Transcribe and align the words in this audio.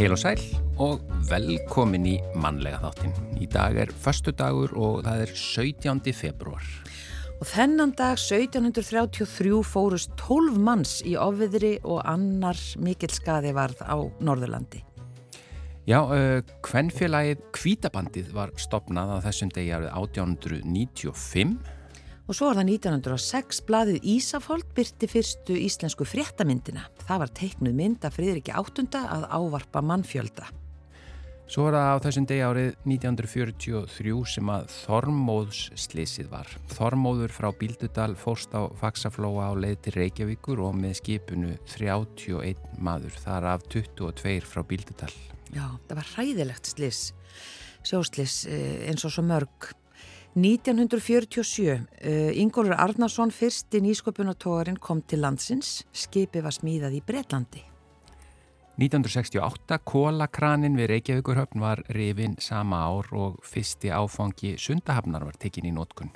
Heil 0.00 0.14
og 0.14 0.20
sæl 0.22 0.40
og 0.80 1.02
velkomin 1.28 2.06
í 2.08 2.14
mannlega 2.40 2.78
þáttin. 2.80 3.10
Í 3.36 3.44
dag 3.52 3.74
er 3.82 3.90
förstu 3.92 4.32
dagur 4.32 4.70
og 4.72 5.02
það 5.04 5.24
er 5.26 5.32
17. 5.36 6.14
februar. 6.16 6.70
Og 7.36 7.44
þennan 7.44 7.92
dag 7.98 8.16
1733 8.16 9.58
fórust 9.68 10.14
12 10.16 10.56
manns 10.56 10.94
í 11.04 11.18
ofviðri 11.20 11.74
og 11.84 12.00
annar 12.08 12.56
mikill 12.80 13.12
skaði 13.12 13.52
varð 13.52 13.82
á 13.84 14.00
Norðurlandi. 14.24 14.80
Já, 15.84 16.00
uh, 16.00 16.40
kvennfélagið 16.64 17.44
Kvítabandið 17.52 18.32
var 18.32 18.56
stopnað 18.56 19.18
á 19.20 19.24
þessum 19.28 19.52
degi 19.52 19.76
árið 19.76 19.92
1895. 20.00 21.58
Og 22.30 22.36
svo 22.38 22.46
var 22.46 22.60
það 22.60 22.68
1906 22.76 23.58
blaðið 23.66 24.04
Ísafold 24.06 24.68
byrti 24.76 25.08
fyrstu 25.10 25.54
íslensku 25.58 26.04
fréttamyndina. 26.06 26.84
Það 27.02 27.22
var 27.24 27.32
teiknuð 27.34 27.74
mynd 27.74 28.04
af 28.06 28.14
Fríðriki 28.14 28.54
áttunda 28.54 29.00
að 29.10 29.24
ávarpa 29.34 29.82
mannfjölda. 29.82 30.46
Svo 31.50 31.64
var 31.66 31.74
það 31.74 31.90
á 31.90 32.02
þessum 32.04 32.28
degi 32.30 32.44
árið 32.46 32.68
1943 32.86 34.12
sem 34.30 34.52
að 34.54 34.68
Þormóðs 34.76 35.64
slísið 35.88 36.30
var. 36.30 36.54
Þormóður 36.76 37.34
frá 37.34 37.48
Bíldudal 37.50 38.14
fórst 38.14 38.54
á 38.54 38.70
Faxaflóa 38.78 39.50
á 39.50 39.52
leið 39.58 39.76
til 39.88 39.96
Reykjavíkur 39.96 40.62
og 40.62 40.78
með 40.78 41.00
skipunu 41.00 41.56
31 41.66 42.54
maður, 42.78 43.18
þar 43.26 43.48
af 43.56 43.66
22 43.74 44.38
frá 44.46 44.62
Bíldudal. 44.70 45.10
Já, 45.50 45.66
það 45.90 45.98
var 45.98 46.14
hræðilegt 46.14 46.70
slís, 46.76 47.04
sjóslís 47.82 48.44
eh, 48.46 48.86
eins 48.86 49.02
og 49.02 49.18
svo 49.18 49.26
mörg. 49.26 49.72
1947, 50.38 51.88
Ingólfur 52.38 52.76
Arnarsson 52.78 53.32
fyrsti 53.34 53.80
nýsköpunatógarinn 53.82 54.78
kom 54.78 55.02
til 55.02 55.24
landsins, 55.24 55.80
skipi 55.90 56.38
var 56.44 56.54
smíðað 56.54 57.00
í 57.00 57.02
Breitlandi. 57.02 57.64
1968 58.80 59.80
kólakranin 59.84 60.78
við 60.78 60.92
Reykjavíkurhöfn 60.94 61.60
var 61.60 61.82
rifin 61.92 62.38
sama 62.40 62.84
ár 62.86 63.10
og 63.12 63.40
fyrsti 63.44 63.90
áfangi 63.90 64.54
sundahafnar 64.56 65.26
var 65.26 65.36
tekin 65.36 65.66
í 65.68 65.74
nótkunn. 65.74 66.14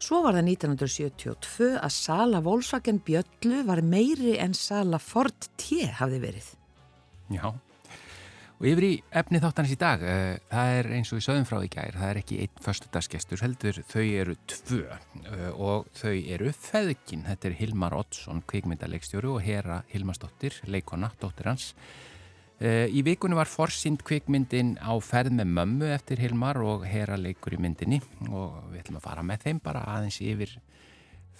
Svo 0.00 0.20
var 0.24 0.36
það 0.36 0.52
1972 0.52 1.72
að 1.80 1.96
Sala 1.96 2.44
Volkswagen 2.44 3.00
Bjöllu 3.04 3.64
var 3.66 3.82
meiri 3.82 4.36
en 4.40 4.54
Sala 4.54 5.00
Ford 5.02 5.48
T 5.56 5.82
hafði 5.98 6.20
verið. 6.22 6.46
Já, 7.32 7.50
og 8.60 8.66
yfir 8.68 8.84
í 8.84 8.92
efni 9.16 9.40
þáttanins 9.40 9.72
í 9.72 9.78
dag, 9.80 10.02
uh, 10.04 10.34
það 10.52 10.74
er 10.76 10.88
eins 10.98 11.10
og 11.14 11.22
í 11.22 11.24
söðum 11.24 11.46
frá 11.48 11.56
í 11.64 11.70
gær, 11.72 11.96
það 11.96 12.10
er 12.10 12.20
ekki 12.20 12.40
einn 12.44 12.60
förstudagsgestur, 12.66 13.40
heldur 13.40 13.80
þau 13.88 14.04
eru 14.04 14.36
tvö 14.52 14.82
uh, 14.84 15.48
og 15.56 15.88
þau 15.96 16.12
eru 16.12 16.52
feðkin, 16.52 17.24
þetta 17.30 17.48
er 17.48 17.56
Hilmar 17.62 17.96
Oddsson, 17.96 18.44
kvikmyndalegstjóru 18.52 19.32
og 19.38 19.42
Hera 19.46 19.80
Hilmarsdóttir, 19.94 20.60
leikona, 20.68 21.08
dóttir 21.22 21.48
hans. 21.48 21.72
Uh, 22.60 22.84
í 22.92 23.00
vikunni 23.06 23.38
var 23.38 23.48
forsýnd 23.48 24.04
kvikmyndin 24.04 24.76
á 24.84 24.92
ferð 25.00 25.32
með 25.40 25.56
mömmu 25.56 25.88
eftir 25.96 26.20
Hilmar 26.20 26.60
og 26.60 26.84
Hera 26.84 27.16
leikur 27.16 27.56
í 27.56 27.62
myndinni 27.64 28.02
og 28.28 28.60
við 28.68 28.84
ætlum 28.84 29.00
að 29.00 29.06
fara 29.08 29.24
með 29.24 29.46
þeim 29.48 29.64
bara 29.64 29.88
aðeins 29.96 30.20
yfir 30.20 30.58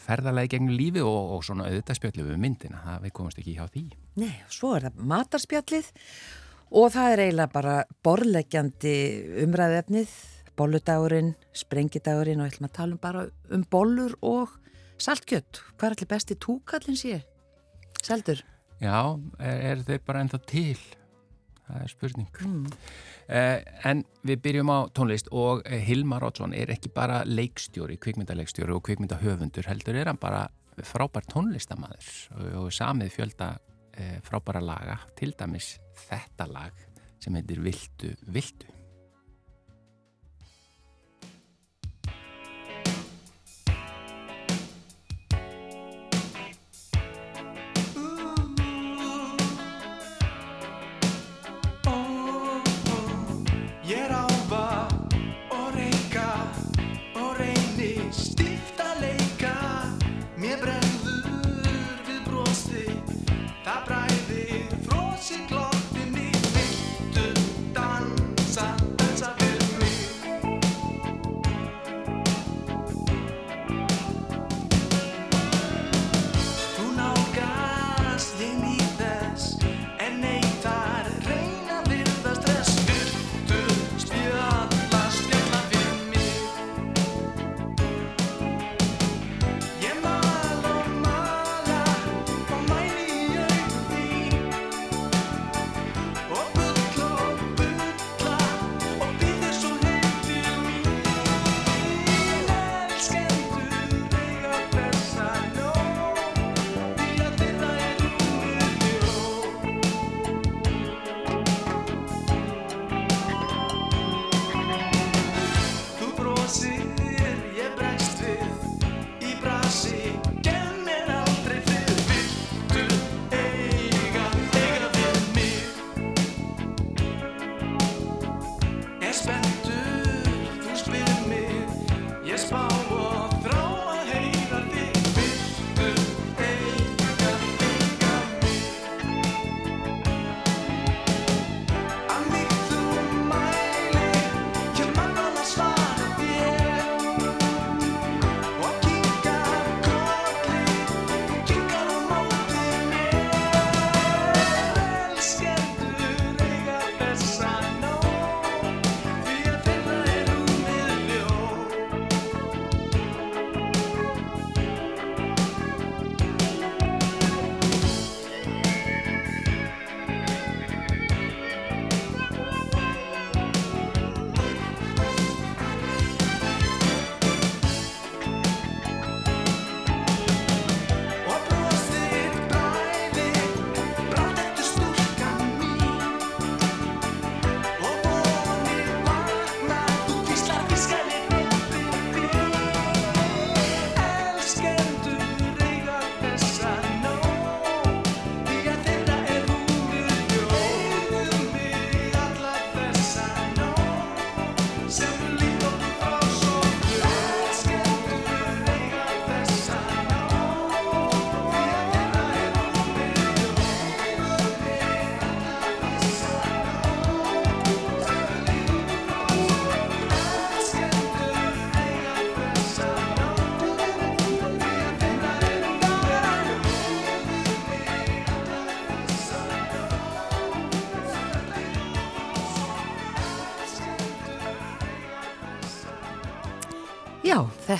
ferðalagi 0.00 0.54
gegnum 0.54 0.72
lífi 0.72 1.02
og, 1.04 1.34
og 1.36 1.42
svona 1.44 1.68
auðvitaðspjallu 1.68 2.30
við 2.30 2.40
myndina, 2.40 2.80
það 2.86 3.02
við 3.04 3.18
komumst 3.18 3.40
ekki 3.42 3.58
hjá 3.58 3.66
því. 3.68 3.82
Nei, 4.22 4.32
svo 4.48 4.72
er 4.78 4.88
það 4.88 5.02
matarspjallið 5.12 5.90
Og 6.70 6.92
það 6.94 7.12
er 7.12 7.22
eiginlega 7.24 7.50
bara 7.50 7.74
borlegjandi 8.06 8.94
umræðefnið, 9.42 10.12
bolludagurinn, 10.58 11.32
sprengidagurinn 11.56 12.42
og 12.42 12.50
ætlum 12.50 12.68
að 12.68 12.76
tala 12.76 12.94
um 12.94 13.00
bara 13.02 13.24
um 13.50 13.64
bollur 13.72 14.14
og 14.22 14.52
saltkjött. 15.02 15.62
Hvað 15.74 15.88
er 15.88 15.96
allir 15.96 16.10
besti 16.12 16.36
túkallin 16.38 16.98
sé? 17.00 17.20
Seldur? 18.04 18.44
Já, 18.80 19.18
er, 19.42 19.58
er 19.72 19.82
þau 19.88 19.98
bara 20.06 20.22
ennþá 20.24 20.40
til? 20.46 20.78
Það 21.66 21.82
er 21.82 21.92
spurning. 21.92 22.30
Mm. 22.44 22.62
Uh, 23.30 23.58
en 23.90 24.04
við 24.26 24.40
byrjum 24.46 24.70
á 24.74 24.78
tónlist 24.94 25.28
og 25.34 25.66
Hilmar 25.66 26.24
Oddsson 26.26 26.54
er 26.56 26.70
ekki 26.74 26.90
bara 26.94 27.20
leikstjóri, 27.26 27.98
kvikmyndaleikstjóri 28.02 28.74
og 28.74 28.82
kvikmyndahöfundur, 28.86 29.68
heldur 29.70 29.98
er 29.98 30.10
hann 30.10 30.18
bara 30.22 30.46
frábær 30.86 31.26
tónlistamæður 31.30 32.10
og, 32.38 32.48
og 32.62 32.72
samið 32.74 33.14
fjölda 33.18 33.52
uh, 33.58 34.18
frábæra 34.26 34.62
laga, 34.64 34.98
til 35.18 35.34
dæmis 35.38 35.76
þetta 36.08 36.48
lag 36.50 36.84
sem 37.20 37.36
heitir 37.36 37.60
Viltu, 37.64 38.14
Viltu. 38.32 38.79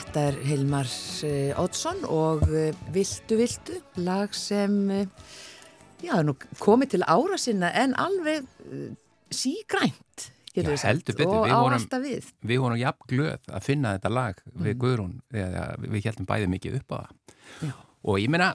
Þetta 0.01 0.23
er 0.31 0.39
Hilmar 0.49 0.89
uh, 0.89 1.61
Oddsson 1.61 2.03
og 2.09 2.45
uh, 2.49 2.71
Viltu 2.95 3.37
Viltu, 3.41 3.77
lag 4.01 4.33
sem 4.37 4.77
uh, 4.95 5.33
já, 6.01 6.15
komið 6.63 6.95
til 6.95 7.05
ára 7.05 7.39
sinna 7.41 7.71
en 7.77 7.95
alveg 8.01 8.49
sígrænt. 9.31 10.31
Já, 10.57 10.65
heldur 10.65 11.15
betur. 11.15 11.31
Og 11.31 11.45
við 11.47 11.53
á 11.55 11.59
vorum, 11.61 11.77
alltaf 11.77 12.03
við. 12.03 12.33
Við 12.43 12.63
vorum 12.65 12.81
jafn 12.81 13.07
glöð 13.13 13.53
að 13.53 13.67
finna 13.69 13.95
þetta 13.99 14.11
lag 14.17 14.41
við 14.65 14.81
Guðrún, 14.83 15.13
þegar 15.31 15.85
við 15.85 16.09
heldum 16.09 16.29
bæði 16.33 16.51
mikið 16.57 16.81
upp 16.81 16.97
á 16.97 16.99
það. 16.99 17.37
Já. 17.69 17.73
Og 18.01 18.17
ég 18.17 18.33
meina, 18.33 18.49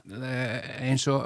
eins 0.82 1.06
og 1.08 1.22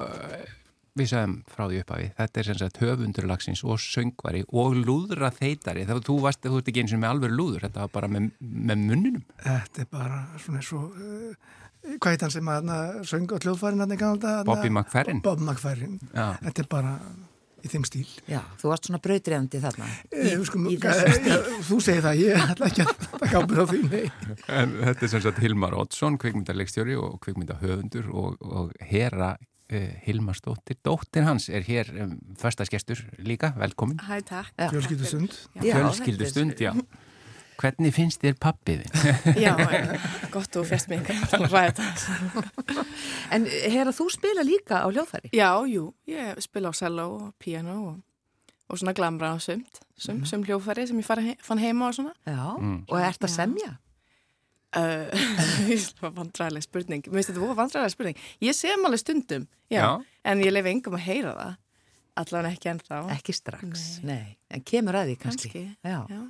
við 1.01 1.09
sagðum 1.13 1.37
frá 1.51 1.63
því 1.67 1.79
upp 1.83 1.93
að 1.95 2.03
við, 2.03 2.11
þetta 2.21 2.41
er 2.43 2.49
sem 2.51 2.59
sagt 2.61 2.81
höfundurlagsins 2.85 3.63
og 3.67 3.81
söngvari 3.85 4.43
og 4.51 4.77
lúðra 4.81 5.31
þeitari, 5.37 5.87
þá 5.89 5.95
þú 6.07 6.19
varst, 6.27 6.45
þú 6.45 6.61
ert 6.61 6.71
ekki 6.73 6.85
eins 6.85 6.95
og 6.97 7.03
með 7.03 7.15
alveg 7.15 7.35
lúður, 7.39 7.65
þetta 7.69 7.87
var 7.87 7.95
bara 7.97 8.13
með, 8.13 8.29
með 8.41 8.85
munninum. 8.91 9.25
Þetta 9.47 9.85
er 9.85 9.91
bara 9.97 10.21
svona 10.45 10.63
svo, 10.67 10.85
uh, 10.93 11.57
hvað 11.97 12.15
heit 12.15 12.27
hann 12.27 12.37
sem 12.37 12.53
að 12.55 12.71
söng 13.09 13.35
og 13.35 13.43
hljóðfærin 13.47 13.85
hann 13.87 13.97
í 13.97 14.01
ganalda? 14.01 14.37
Bobby 14.49 14.71
McFerrin. 14.73 15.25
Bob 15.25 15.43
McFerrin, 15.45 15.99
Já. 16.13 16.29
þetta 16.45 16.65
er 16.67 16.71
bara 16.77 16.95
í 17.61 17.69
þeim 17.69 17.85
stíl. 17.85 18.07
Já, 18.31 18.41
þú 18.61 18.71
varst 18.73 18.89
svona 18.89 19.01
brautriðandi 19.05 19.61
þarna. 19.61 19.89
Í, 20.09 20.23
Ég, 20.31 20.45
sko, 20.49 20.61
í 20.71 20.79
ja, 20.81 21.37
þú 21.69 21.79
segir 21.85 22.05
það, 22.07 22.23
ég 22.25 22.47
ætla 22.55 22.71
ekki 22.71 22.87
að 22.87 22.93
taka 23.21 23.43
ábyrð 23.43 23.61
á 23.61 23.67
því, 23.71 23.81
nei. 23.91 24.35
En 24.61 24.75
þetta 24.81 25.07
er 25.07 25.13
sem 25.13 25.25
sagt 25.27 25.43
Hilmar 25.45 25.77
Oddsson, 25.77 26.17
kvikmyndarleikstjóri 26.23 26.97
og 27.01 27.19
kvikmyndahöfundur 27.25 28.09
og, 28.17 28.41
og 28.41 28.73
Hera 28.91 29.35
Hilmarsdóttir, 30.07 30.77
dóttir 30.85 31.23
hans 31.27 31.49
er 31.49 31.63
hér 31.63 31.91
um, 32.03 32.17
förstaskestur 32.41 33.05
líka, 33.19 33.53
velkomin. 33.57 33.99
Hæ, 34.03 34.21
takk. 34.27 34.51
Já. 34.59 34.69
Fjölskyldu 34.73 35.05
stund. 35.07 35.31
Já, 35.63 35.75
Fjölskyldustund, 35.77 36.59
já. 36.61 36.73
Hvernig 37.61 37.93
finnst 37.93 38.23
þér 38.25 38.39
pappiði? 38.41 38.87
Já, 39.37 39.53
gott 40.33 40.57
og 40.57 40.65
fjast 40.67 40.89
mig. 40.89 41.05
En 43.31 43.45
herra, 43.47 43.93
þú 43.95 44.07
spila 44.15 44.43
líka 44.47 44.81
á 44.83 44.89
hljóðfæri? 44.91 45.31
Já, 45.37 45.51
jú, 45.69 45.91
ég 46.11 46.41
spila 46.43 46.73
á 46.73 46.75
cello 46.75 47.07
og 47.19 47.35
piano 47.43 47.77
og, 47.91 48.01
og 48.71 48.81
svona 48.81 48.95
glamra 48.97 49.35
og 49.37 49.43
sumt, 49.45 49.81
sum, 50.01 50.25
sum 50.27 50.45
hljófæri 50.47 50.87
sem 50.89 50.99
ég 51.03 51.07
fara, 51.07 51.23
he 51.25 51.37
fann 51.45 51.61
heima 51.63 51.91
og 51.91 51.99
svona. 52.01 52.15
Já, 52.27 52.57
Mm. 52.59 52.85
og 52.89 52.99
ert 53.01 53.23
að 53.25 53.35
semja? 53.37 53.77
Það 55.91 56.05
var 56.05 56.13
vandræðileg 56.21 56.67
spurning. 56.67 57.07
Mér 57.09 57.19
finnst 57.21 57.33
þetta 57.33 57.43
voru 57.43 57.57
vandræðileg 57.59 57.95
spurning. 57.97 58.21
Ég 58.47 58.57
sem 58.57 58.85
alveg 58.87 59.03
stundum, 59.03 59.47
já, 59.73 59.81
Já. 59.81 59.89
en 60.31 60.43
ég 60.45 60.55
lefi 60.55 60.75
engum 60.75 60.99
að 60.99 61.07
heyra 61.09 61.33
það. 61.39 61.57
Allavega 62.21 62.57
ekki 62.57 62.69
ennþá. 62.75 63.01
Ekki 63.15 63.35
strax, 63.35 63.87
nei. 64.07 64.37
En 64.51 64.63
kemur 64.67 64.99
að 64.99 65.13
því 65.13 65.17
kannski. 65.25 65.51
Kannski, 65.55 65.65
Já. 65.87 65.99
já. 66.11 66.21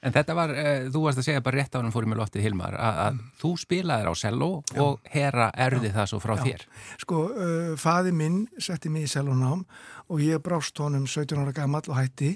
En 0.00 0.14
þetta 0.14 0.32
var, 0.32 0.48
uh, 0.56 0.86
þú 0.88 1.00
varst 1.04 1.20
að 1.20 1.26
segja 1.26 1.40
bara 1.44 1.58
rétt 1.60 1.74
á 1.76 1.80
hann 1.80 1.92
fórum 1.92 2.08
með 2.14 2.22
loftið 2.22 2.44
Hilmar, 2.46 2.72
að, 2.80 3.00
að 3.04 3.18
þú 3.42 3.50
spilaðir 3.60 4.08
á 4.08 4.14
cello 4.16 4.46
og 4.80 5.10
Hera 5.12 5.50
erði 5.60 5.90
það 5.92 6.06
svo 6.08 6.20
frá 6.24 6.32
Já. 6.38 6.44
þér. 6.46 6.62
Sko, 7.02 7.18
uh, 7.28 7.72
faði 7.76 8.14
minn 8.16 8.38
setti 8.56 8.88
mig 8.88 9.04
í 9.04 9.10
selunám 9.12 9.66
og 10.08 10.22
ég 10.24 10.40
brást 10.40 10.80
honum 10.80 11.04
17 11.04 11.36
ára 11.42 11.52
gammal 11.52 11.82
og 11.84 11.98
hætti 12.00 12.30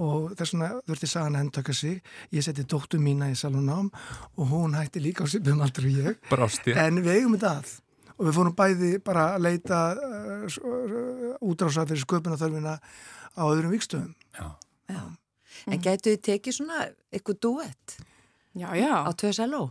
og 0.00 0.32
þess 0.38 0.54
vegna 0.54 0.70
þurfti 0.88 1.10
sagan 1.10 1.38
að 1.38 1.46
endtöka 1.46 1.74
sig. 1.76 2.02
Ég 2.32 2.44
setti 2.46 2.64
dóttu 2.68 3.00
mína 3.02 3.30
í 3.32 3.38
selunám 3.38 3.90
og 4.36 4.44
hún 4.52 4.76
hætti 4.78 5.02
líka 5.02 5.24
á 5.24 5.28
sipum 5.28 5.62
aldrei 5.64 5.90
og 5.92 6.10
ég. 6.10 6.20
Brástið. 6.30 6.78
En 6.80 7.02
við 7.02 7.18
eigum 7.18 7.36
þetta 7.36 7.56
að 7.60 7.72
og 8.22 8.28
við 8.28 8.36
fórum 8.36 8.54
bæði 8.54 8.92
bara 9.02 9.24
að 9.34 9.44
leita 9.48 9.80
uh, 9.96 10.44
uh, 10.46 11.34
útrása 11.42 11.86
fyrir 11.88 12.04
sköpunarþörfina 12.04 12.76
á 12.78 13.42
öðrum 13.48 13.72
vikstöðum. 13.74 14.12
Já. 14.36 14.48
Já. 14.92 15.02
En 15.66 15.82
gætu 15.82 16.12
þið 16.12 16.24
tekið 16.28 16.56
svona 16.56 16.84
eitthvað 17.12 17.38
duett 17.44 17.96
Já, 18.52 18.68
já. 18.76 18.92
á 19.08 19.10
tvö 19.16 19.32
selló? 19.32 19.62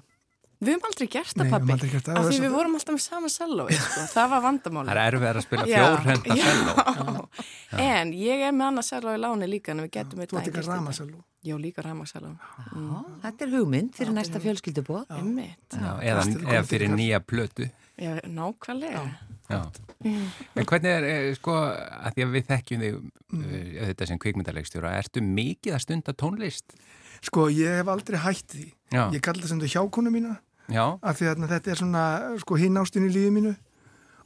Við 0.62 0.76
höfum 0.76 0.88
aldrei 0.92 1.08
gert 1.10 1.34
það, 1.34 1.48
pappi. 1.50 1.74
Af 1.74 2.28
því 2.28 2.36
við 2.38 2.44
svo- 2.44 2.54
vorum 2.54 2.76
alltaf 2.78 2.94
með 2.94 3.02
sama 3.02 3.30
cello, 3.34 3.64
sko. 3.74 4.04
það 4.12 4.28
var 4.30 4.42
vandamáli. 4.46 4.92
Það 4.92 5.00
er 5.02 5.16
erfið 5.16 5.30
að 5.32 5.42
spila 5.48 5.66
fjórhenda 5.72 6.38
cello. 6.44 7.28
En 7.92 8.12
ég 8.14 8.44
er 8.46 8.54
með 8.54 8.68
annað 8.68 8.88
cello 8.92 9.16
í 9.16 9.20
láni 9.24 9.48
líka 9.50 9.74
en 9.74 9.82
við 9.86 9.92
getum 9.96 10.22
Þú 10.22 10.38
ert 10.38 10.50
ekki 10.52 10.62
að 10.62 10.70
rama 10.70 10.94
selú. 10.94 11.22
Já, 11.42 11.56
líka 11.58 11.82
ramasello. 11.82 12.36
Já, 12.38 12.98
þetta 13.24 13.46
er 13.48 13.54
hugmynd 13.56 13.96
fyrir 13.98 14.14
næsta 14.14 14.42
fjölskyldubóð. 14.44 15.08
Eða, 15.10 15.96
eða 16.06 16.62
fyrir 16.70 16.94
nýja 16.94 17.18
plötu. 17.26 17.66
Já, 17.98 18.20
nákvæmlega. 18.30 19.02
Já. 19.50 19.62
En 20.06 20.66
hvernig 20.70 20.92
er, 20.92 21.08
eh, 21.10 21.32
sko, 21.40 21.56
að 21.58 22.14
því 22.14 22.28
að 22.28 22.36
við 22.36 22.46
þekkjum 22.52 22.84
þig 22.86 23.00
uh, 23.02 23.90
þetta 23.90 24.08
sem 24.12 24.22
kvikmyndarleikstjóra, 24.22 24.94
ertu 25.02 25.26
mikið 25.26 25.76
að 25.76 25.84
stunda 25.88 26.14
tónlist? 26.14 26.78
Sko, 27.26 27.50
ég 27.54 27.82
hef 27.82 27.90
aldrei 27.92 28.22
hætt 28.22 28.54
því. 28.54 28.70
Já. 28.94 29.04
Ég 29.10 29.22
kalli 29.26 29.42
það 29.42 29.54
sem 29.56 29.66
þau 29.66 29.74
hjákonu 29.76 30.14
mína 30.14 30.38
Já, 30.74 30.86
af 30.98 31.20
því 31.20 31.30
að 31.32 31.46
þetta 31.52 31.72
er 31.74 31.82
svona 31.82 32.06
sko, 32.42 32.58
hinn 32.60 32.80
ástin 32.82 33.08
í 33.08 33.12
lífið 33.14 33.36
mínu. 33.38 33.54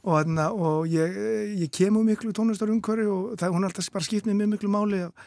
Og, 0.06 0.12
þarna, 0.14 0.50
og 0.54 0.84
ég, 0.86 1.16
ég 1.64 1.70
kemur 1.74 2.04
miklu 2.06 2.30
tónlistar 2.34 2.70
umhverju 2.70 3.08
og 3.10 3.38
það, 3.40 3.56
hún 3.56 3.66
er 3.66 3.72
alltaf 3.72 3.88
bara 3.90 4.06
skipt 4.06 4.28
með 4.28 4.38
mjög 4.40 4.52
miklu 4.52 4.70
máli. 4.70 5.00
Og, 5.08 5.24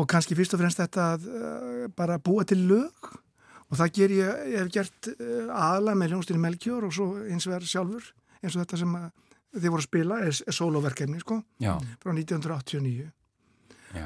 og 0.00 0.06
kannski 0.08 0.38
fyrst 0.38 0.56
og 0.56 0.62
fremst 0.62 0.80
þetta 0.80 1.10
að 1.16 1.26
uh, 1.28 1.82
bara 1.96 2.16
búa 2.22 2.46
til 2.48 2.62
lög. 2.70 3.10
Og 3.70 3.76
það 3.78 3.92
ger 3.98 4.14
ég, 4.16 4.40
ég 4.54 4.64
hef 4.64 4.72
gert 4.72 5.10
uh, 5.12 5.52
aðla 5.52 5.98
með 5.98 6.14
hljónstinni 6.14 6.40
Melkjór 6.46 6.88
og 6.88 6.96
svo 6.96 7.10
eins 7.28 7.44
og 7.50 7.58
er 7.58 7.68
sjálfur 7.68 8.08
eins 8.40 8.56
og 8.56 8.62
þetta 8.62 8.80
sem 8.80 8.96
að 8.96 9.10
þið 9.56 9.72
voru 9.72 9.82
að 9.82 9.88
spila 9.88 10.18
er, 10.24 10.36
er 10.46 10.56
soloverkefni 10.56 11.22
sko 11.22 11.40
já, 11.60 11.72
frá 12.02 12.12
1989 12.14 12.92
já. 13.02 13.08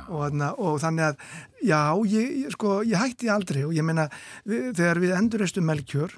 Og, 0.08 0.36
og 0.58 0.78
þannig 0.82 1.06
að 1.08 1.24
já, 1.62 1.80
ég, 2.10 2.44
sko, 2.54 2.76
ég 2.88 3.00
hætti 3.00 3.32
aldrei 3.32 3.64
og 3.66 3.74
ég 3.76 3.86
meina, 3.86 4.08
við, 4.48 4.70
þegar 4.78 5.02
við 5.02 5.16
endurreistum 5.18 5.66
Melkjör, 5.68 6.14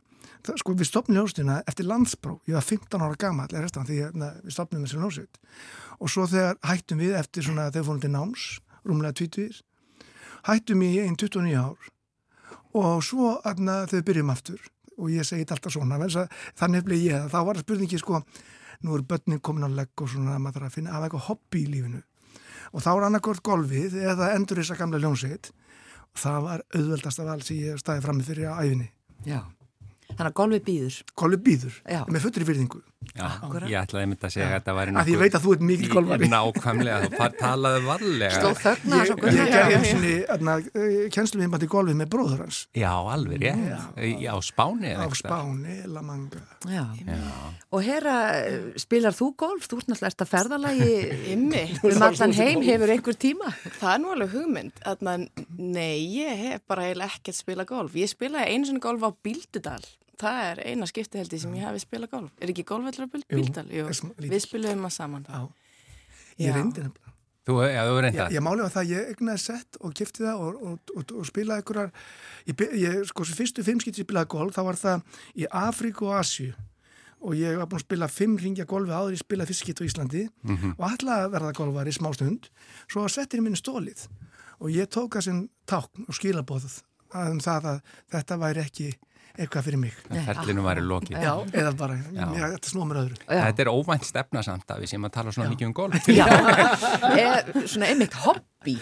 það, 0.46 0.60
sko, 0.62 0.76
við 0.78 0.90
stopnum 0.90 1.20
ljóstina 1.20 1.60
eftir 1.66 1.88
landsbró, 1.90 2.38
ég 2.46 2.58
var 2.58 2.66
15 2.66 3.02
ára 3.02 3.20
gammal 3.20 3.48
er 3.50 3.66
restan, 3.66 3.88
því 3.88 4.12
na, 4.18 4.32
við 4.44 4.56
stopnum 4.58 4.86
þessi 4.86 5.02
ljósut 5.02 5.40
og 5.96 6.12
svo 6.12 6.26
þegar 6.30 6.60
hættum 6.68 7.00
við 7.00 7.16
eftir 7.18 7.46
svona, 7.46 7.70
þegar 7.72 7.88
fórum 7.88 8.02
til 8.04 8.12
náms, 8.12 8.46
rúmlega 8.86 9.16
20 9.22 9.62
hættum 10.46 10.82
í 10.86 10.90
einn 11.02 11.16
29 11.18 11.54
ár. 11.58 11.92
Og 12.76 13.00
svo 13.04 13.36
þegar 13.44 13.92
við 13.94 14.04
byrjum 14.10 14.34
aftur 14.34 14.60
og 14.96 15.12
ég 15.12 15.26
segi 15.28 15.44
þetta 15.44 15.56
alltaf 15.56 15.74
svona, 15.74 16.26
þannig 16.56 16.84
bleið 16.86 17.06
ég, 17.10 17.24
þá 17.32 17.38
var 17.44 17.58
það 17.58 17.64
spurningi 17.66 18.00
sko, 18.00 18.20
nú 18.84 18.94
eru 18.96 19.08
börnin 19.08 19.42
komin 19.44 19.66
á 19.68 19.70
legg 19.72 20.04
og 20.04 20.12
svona, 20.12 20.38
maður 20.40 20.62
þarf 20.62 20.70
að 20.70 20.76
finna 20.76 20.94
af 20.96 21.06
eitthvað 21.06 21.26
hobby 21.30 21.62
í 21.64 21.72
lífinu 21.72 22.02
og 22.72 22.82
þá 22.84 22.90
er 22.94 23.06
annarkort 23.08 23.42
golfið 23.46 23.98
eða 24.02 24.32
endur 24.36 24.60
þess 24.62 24.74
að 24.74 24.80
gamla 24.82 25.02
ljónsitt 25.02 25.50
og 25.52 26.22
það 26.22 26.38
var 26.46 26.64
auðveldast 26.74 27.22
af 27.22 27.30
alls 27.34 27.50
sem 27.50 27.60
ég 27.60 27.80
staði 27.82 28.04
frammi 28.04 28.24
fyrir 28.26 28.50
á 28.50 28.60
æfinni. 28.62 28.88
Já. 29.26 29.40
Þannig 30.16 30.30
að 30.30 30.36
golfi 30.38 30.60
býður. 30.64 30.98
Golfið 31.18 31.42
býður, 31.46 31.78
Já. 31.90 32.00
með 32.08 32.24
fullri 32.26 32.46
virðingu. 32.48 32.82
Já. 33.14 33.26
Akkúrat. 33.26 33.68
Ég 33.70 33.78
ætlaði 33.80 34.06
einmitt 34.06 34.24
að 34.26 34.32
segja 34.34 34.46
að 34.48 34.54
þetta 34.56 34.74
væri 34.78 34.94
Af 34.96 35.06
því 35.06 35.14
ég 35.14 35.20
veit 35.22 35.36
að 35.38 35.44
þú 35.46 35.52
ert 35.56 35.64
mikill 35.70 35.90
golfari. 35.92 36.28
Nákvæmlega, 36.32 36.98
þú 37.06 37.28
talaði 37.40 37.82
varlega. 37.86 38.40
Sló 38.40 38.50
þögna 38.62 39.00
Ég, 39.00 39.06
svo 39.10 39.16
ég 39.16 39.22
Gunnar. 39.26 39.50
gerði 39.56 39.76
eins 39.76 39.92
og 39.96 41.10
kennslu 41.16 41.42
við 41.42 41.58
til 41.62 41.70
golfið 41.76 41.98
með 42.00 42.10
bróður 42.14 42.42
hans 42.46 42.60
Já, 42.76 42.90
alveg, 43.16 43.44
rétt. 43.44 43.62
Já, 44.22 44.30
á 44.32 44.38
Spáni 44.44 44.90
eða 44.92 45.02
á 45.02 45.06
eitthvað. 45.06 45.20
Spáni, 45.22 45.76
La 45.92 46.02
Manga. 46.06 46.42
Já. 46.66 46.84
Já. 47.06 47.20
Og 47.76 47.84
herra, 47.86 48.16
spilar 48.80 49.16
þú 49.16 49.30
golf? 49.36 49.66
Þú 49.70 49.80
ert 49.82 49.90
náttúrulega 49.92 50.26
að 50.26 50.32
ferðalagi 50.32 50.92
Ymmi. 51.34 51.64
um 51.82 52.06
allan 52.06 52.36
heim, 52.36 52.64
hefur 52.66 52.92
einhver 52.94 53.18
tíma? 53.20 53.52
Það 53.80 53.92
er 53.92 54.02
nú 54.02 54.14
alveg 54.14 54.34
hugmynd. 54.36 54.82
Nei, 55.58 56.00
ég 56.16 56.42
hef 56.46 56.66
bara 56.68 56.88
eiginlega 56.88 57.16
ekkert 57.18 57.38
spila 57.38 57.64
golf. 57.68 57.94
Ég 57.98 58.10
spilaði 58.10 58.54
einu 58.54 58.68
svona 58.70 58.84
golf 58.84 59.06
á 59.06 59.10
Bíldudal. 59.24 59.82
Það 60.16 60.38
er 60.50 60.60
eina 60.70 60.86
skipti 60.88 61.18
held 61.20 61.32
ég 61.36 61.40
sem 61.42 61.54
ég 61.58 61.66
hafi 61.66 61.82
spila 61.82 62.06
golf. 62.08 62.30
Er 62.40 62.48
ekki 62.52 62.64
golfvellur 62.64 63.04
á 63.04 63.08
Bíld- 63.12 63.26
Jú, 63.68 63.84
við 64.32 64.40
spilum 64.46 64.86
að 64.88 64.94
saman. 64.96 65.26
Já. 65.28 65.42
Ég 66.38 66.54
reyndi 66.56 66.80
nefnilega. 66.80 67.12
Þú, 67.46 67.54
já, 67.62 67.82
þú 67.86 67.92
Ég, 67.94 68.02
reynda. 68.02 68.24
ég 68.34 68.42
máli 68.42 68.64
á 68.66 68.68
það, 68.74 68.88
ég 68.90 69.10
egnaði 69.12 69.38
sett 69.38 69.76
og 69.80 69.92
kipti 69.94 70.24
það 70.24 70.40
og, 70.42 70.56
og, 70.66 70.78
og, 70.98 71.12
og 71.20 71.26
spilaði 71.28 71.62
einhverjar, 71.62 71.92
ég, 72.50 72.62
ég, 72.82 72.96
sko, 73.06 73.22
fyrstu 73.22 73.62
fimm 73.62 73.78
skipt 73.84 74.00
ég 74.00 74.06
spilaði 74.08 74.26
golf, 74.34 74.56
þá 74.56 74.62
var 74.66 74.74
það 74.80 75.04
í 75.38 75.46
Afríku 75.54 76.08
og 76.08 76.16
Asju 76.18 76.48
og 77.22 77.36
ég 77.38 77.54
var 77.56 77.68
búin 77.70 77.78
að 77.78 77.84
spila 77.86 78.08
fimm 78.10 78.34
ringja 78.42 78.66
golfi 78.66 78.90
áður 78.90 79.14
ég 79.14 79.22
spilaði 79.22 79.46
fyrst 79.52 79.62
skipt 79.62 79.78
á 79.78 79.86
Íslandi 79.86 80.24
og 80.74 80.82
ætlaði 80.90 81.22
að 81.22 81.30
verða 81.36 81.52
golfari 81.60 81.92
smá 81.94 82.10
stund, 82.18 82.50
svo 82.90 83.00
var 83.06 83.14
settir 83.14 83.38
í 83.38 83.42
minni 83.46 83.56
stólið 83.62 84.08
og 84.58 84.68
ég 84.74 84.90
tók 84.90 85.14
það 85.14 85.22
sem 85.28 85.40
tákn 85.70 86.02
og 86.10 86.18
skilabóðuð 86.18 86.80
um 87.14 87.38
það 87.46 87.70
að 87.70 87.80
þetta 88.10 88.40
væri 88.42 88.64
ekki 88.66 88.90
eitthvað 89.36 89.66
fyrir 89.68 89.80
mig. 89.80 89.96
Ferlinu 90.26 90.64
væri 90.66 90.84
lokið. 90.86 91.16
Já, 91.22 91.32
eða 91.60 91.72
bara, 91.78 91.96
þetta 92.10 92.72
snúa 92.72 92.88
mér 92.90 93.00
öðru. 93.02 93.18
Já. 93.22 93.40
Þetta 93.46 93.64
er 93.64 93.70
óvænt 93.72 94.08
stefna 94.08 94.44
samt 94.46 94.74
að 94.74 94.84
við 94.84 94.92
séum 94.92 95.08
að 95.08 95.14
tala 95.16 95.34
svona 95.36 95.50
mikið 95.54 95.70
um 95.70 95.74
golf. 95.76 96.10
Já, 96.18 96.26
er, 96.26 97.50
svona 97.64 97.90
einmitt 97.90 98.16
hobby. 98.24 98.76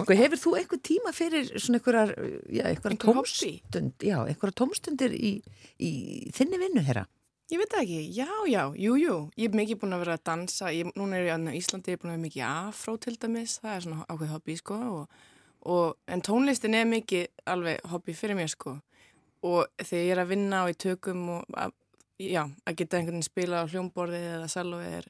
Sko, 0.00 0.16
hefur 0.18 0.40
þú 0.40 0.54
einhver 0.60 0.80
tíma 0.90 1.12
fyrir 1.14 1.50
svona 1.54 1.78
einhverjar, 1.78 2.14
já, 2.50 2.64
einhverjar 2.72 2.98
tómstund, 3.04 4.02
já, 4.02 4.16
einhverjar 4.24 4.56
tómstundir 4.58 5.14
í, 5.14 5.36
í 5.78 5.92
þinni 6.34 6.58
vinnu, 6.64 6.82
herra? 6.86 7.04
Ég 7.46 7.60
veit 7.60 7.74
ekki, 7.78 8.00
já, 8.10 8.26
já, 8.50 8.72
jú, 8.74 8.96
jú. 8.98 9.16
Ég 9.38 9.52
er 9.52 9.54
mikið 9.54 9.78
búin 9.78 9.94
að 9.94 10.00
vera 10.02 10.14
að 10.18 10.24
dansa, 10.26 10.70
ég, 10.74 10.88
núna 10.98 11.20
er 11.20 11.28
ég 11.28 11.44
á 11.46 11.54
Íslandi, 11.54 11.92
ég 11.92 11.94
er 11.94 12.00
búin 12.02 12.10
að 12.10 12.16
vera 12.16 12.22
mikið 12.24 12.44
afró 12.48 12.94
til 12.98 13.14
dæmis, 13.22 13.60
það 13.62 13.74
er 13.76 13.84
svona 13.84 14.06
ákveð 14.10 14.32
hobby, 14.34 14.56
sko, 14.58 14.78
og, 14.96 15.20
og, 15.62 15.92
en 16.10 16.24
tónlistin 16.26 16.74
er 16.74 16.88
mikið 16.90 17.28
alveg 17.54 17.86
hobby 17.92 18.16
fyrir 18.18 18.34
mér, 18.40 18.50
sko, 18.50 18.74
og 19.46 19.84
þegar 19.84 20.04
ég 20.04 20.14
er 20.16 20.22
að 20.24 20.32
vinna 20.34 20.64
og 20.64 20.72
í 20.72 20.78
tökum 20.86 21.22
og 21.36 21.56
að, 21.62 21.76
já, 22.22 22.42
að 22.44 22.80
geta 22.80 22.98
einhvern 23.00 23.16
veginn 23.20 23.28
spila 23.28 23.62
á 23.62 23.70
hljómborðið 23.70 24.26
eða 24.34 24.50
salvi 24.52 24.90
er, 24.98 25.08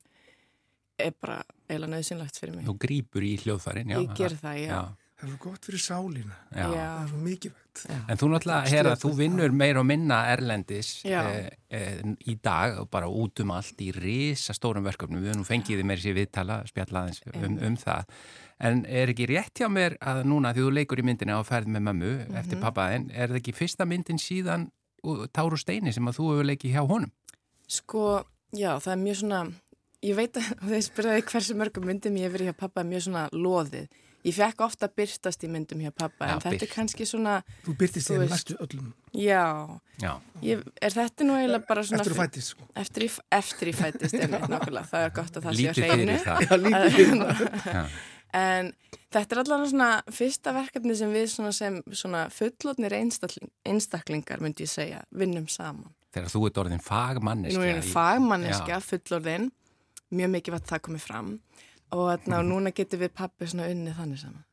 er 1.09 1.17
bara 1.21 1.41
eiginlega 1.67 1.95
nöðsynlegt 1.97 2.39
fyrir 2.41 2.57
mig. 2.59 2.69
Þú 2.69 2.77
grýpur 2.87 3.27
í 3.27 3.35
hljóðfærin, 3.43 3.93
já. 3.95 4.01
Ég 4.03 4.17
ger 4.21 4.39
það, 4.43 4.63
já. 4.63 4.79
Það 5.17 5.25
er 5.25 5.33
svo 5.33 5.39
gott 5.41 5.65
fyrir 5.65 5.81
sálina. 5.81 6.35
Já. 6.51 6.57
Það 6.59 6.75
Já. 6.77 6.87
er 6.87 7.07
svo 7.09 7.19
mikilvægt. 7.25 7.83
En 7.97 8.19
þú 8.21 8.27
náttúrulega, 8.33 8.73
herra, 8.73 8.91
þú 9.01 9.11
vinnur 9.17 9.55
meir 9.57 9.79
og 9.81 9.87
minna 9.89 10.19
erlendis 10.29 10.91
Já. 11.09 11.23
eh, 11.31 11.47
eh, 11.73 12.03
í 12.29 12.35
dag 12.45 12.83
og 12.83 12.91
bara 12.93 13.09
út 13.09 13.41
um 13.41 13.55
allt 13.57 13.81
í 13.81 13.89
risa 13.97 14.53
stórum 14.53 14.85
verkefnum. 14.85 15.23
Við 15.25 15.33
höfum 15.33 15.47
fengið 15.49 15.81
þið 15.81 15.89
meir 15.89 16.03
sér 16.05 16.19
viðtala, 16.19 16.59
spjallaðins 16.69 17.23
um, 17.33 17.57
um 17.65 17.79
það. 17.81 18.13
En 18.61 18.85
er 18.89 19.11
ekki 19.13 19.27
rétt 19.29 19.61
hjá 19.61 19.69
mér 19.69 19.99
að 20.01 20.23
núna 20.31 20.55
því 20.57 20.63
þú 20.65 20.71
leikur 20.79 21.03
í 21.03 21.05
myndinni 21.05 21.35
á 21.37 21.41
ferð 21.45 21.69
með 21.75 21.83
mömmu 21.91 22.13
eftir 22.41 22.61
pappaðinn, 22.63 23.11
er 23.13 23.29
það 23.29 23.41
ekki 23.43 23.53
fyrsta 23.59 23.85
myndin 23.89 24.17
síðan 24.23 24.71
Táru 25.37 25.59
Steini 25.61 25.93
sem 25.93 26.09
að 26.09 26.17
þú 26.19 26.31
hefur 26.33 26.49
leikið 26.49 26.73
hjá 26.79 26.83
honum? 26.89 27.13
Sko, 27.69 28.07
já, 28.57 28.73
það 28.81 28.95
er 28.97 29.03
mjög 29.05 29.21
svona, 29.21 29.43
ég 30.09 30.17
veit 30.19 30.37
að 30.41 30.73
þeir 30.73 30.83
spyrjaði 30.89 31.27
hversu 31.29 31.59
mörgum 31.61 31.87
myndum 31.91 32.17
ég 32.19 32.27
hef 32.31 32.35
verið 32.39 32.51
hjá 32.51 32.57
pappa 32.65 32.83
er 32.83 32.89
mjög 32.91 33.05
svona 33.11 33.27
loðið. 33.37 33.87
Ég 34.27 34.35
fekk 34.35 34.63
ofta 34.65 34.89
byrtast 34.91 35.45
í 35.47 35.49
myndum 35.53 35.79
hjá 35.85 35.93
pappa 35.95 36.27
Já, 36.27 36.33
en 36.33 36.41
þetta 36.43 36.55
byrt. 36.57 36.63
er 36.67 36.71
kannski 36.73 37.05
svona, 37.07 37.35
Þú 37.63 37.75
byrtist 37.79 38.09
þér 38.11 38.25
næstu 38.33 38.57
öllum. 38.65 38.89
já, 39.15 39.45
Já. 40.03 40.11
ég, 40.43 40.65
er 40.83 40.97
þetta 40.97 41.29
nú 41.29 41.37
eiginlega 41.39 41.69
bara 41.69 41.85
svona... 41.87 42.03
Eftir 42.03 42.17
að 42.17 42.23
fætist, 42.25 42.51
sko. 42.57 42.67
Eftir 42.83 43.07
í, 43.07 43.11
eftir 43.39 43.71
í 43.71 43.75
fættist, 43.79 44.17
einmitt, 44.19 44.49
nákvæmlega, 44.51 44.89
það 44.91 45.07
er 45.07 45.15
gott 45.21 45.39
að 45.39 45.47
það 45.47 45.55
sé 45.55 45.63
Lítið 45.63 45.87
að 45.87 45.95
hreinu. 45.95 46.11
fyrir 46.11 46.27
það. 46.27 46.43
Já, 46.43 46.59
lítið 46.67 46.99
fyrir 46.99 47.23
það. 47.23 47.97
En 48.37 48.73
þetta 49.15 49.37
er 49.37 49.43
allavega 49.43 49.71
svona 49.71 49.91
fyrsta 50.13 50.53
verkefni 50.57 50.97
sem 50.99 51.13
við 51.15 51.29
svona 51.33 51.53
sem 51.57 51.79
svona 51.91 52.25
fullotnir 52.33 52.97
einstakling, 52.99 53.53
einstaklingar, 53.69 54.43
myndi 54.45 54.67
ég 54.67 54.73
segja, 54.73 55.05
vinnum 55.17 55.47
saman. 55.53 55.95
Þegar 56.17 56.33
þú 56.33 56.43
ert 56.49 56.61
orðin 56.63 56.85
fagmanniski. 56.85 57.57
Nú 57.57 57.65
er 57.65 57.77
einu 57.77 57.87
fagmanniska, 57.87 58.81
fullorðin, 58.85 59.51
mjög 60.17 60.35
mikið 60.37 60.57
var 60.57 60.67
það 60.73 60.85
komið 60.89 61.07
fram 61.07 61.31
og, 61.93 62.03
þarna, 62.11 62.41
og 62.41 62.51
núna 62.51 62.75
getur 62.77 63.01
við 63.05 63.15
pappi 63.17 63.49
svona 63.51 63.71
unnið 63.73 64.01
þannig 64.01 64.23
saman. 64.25 64.45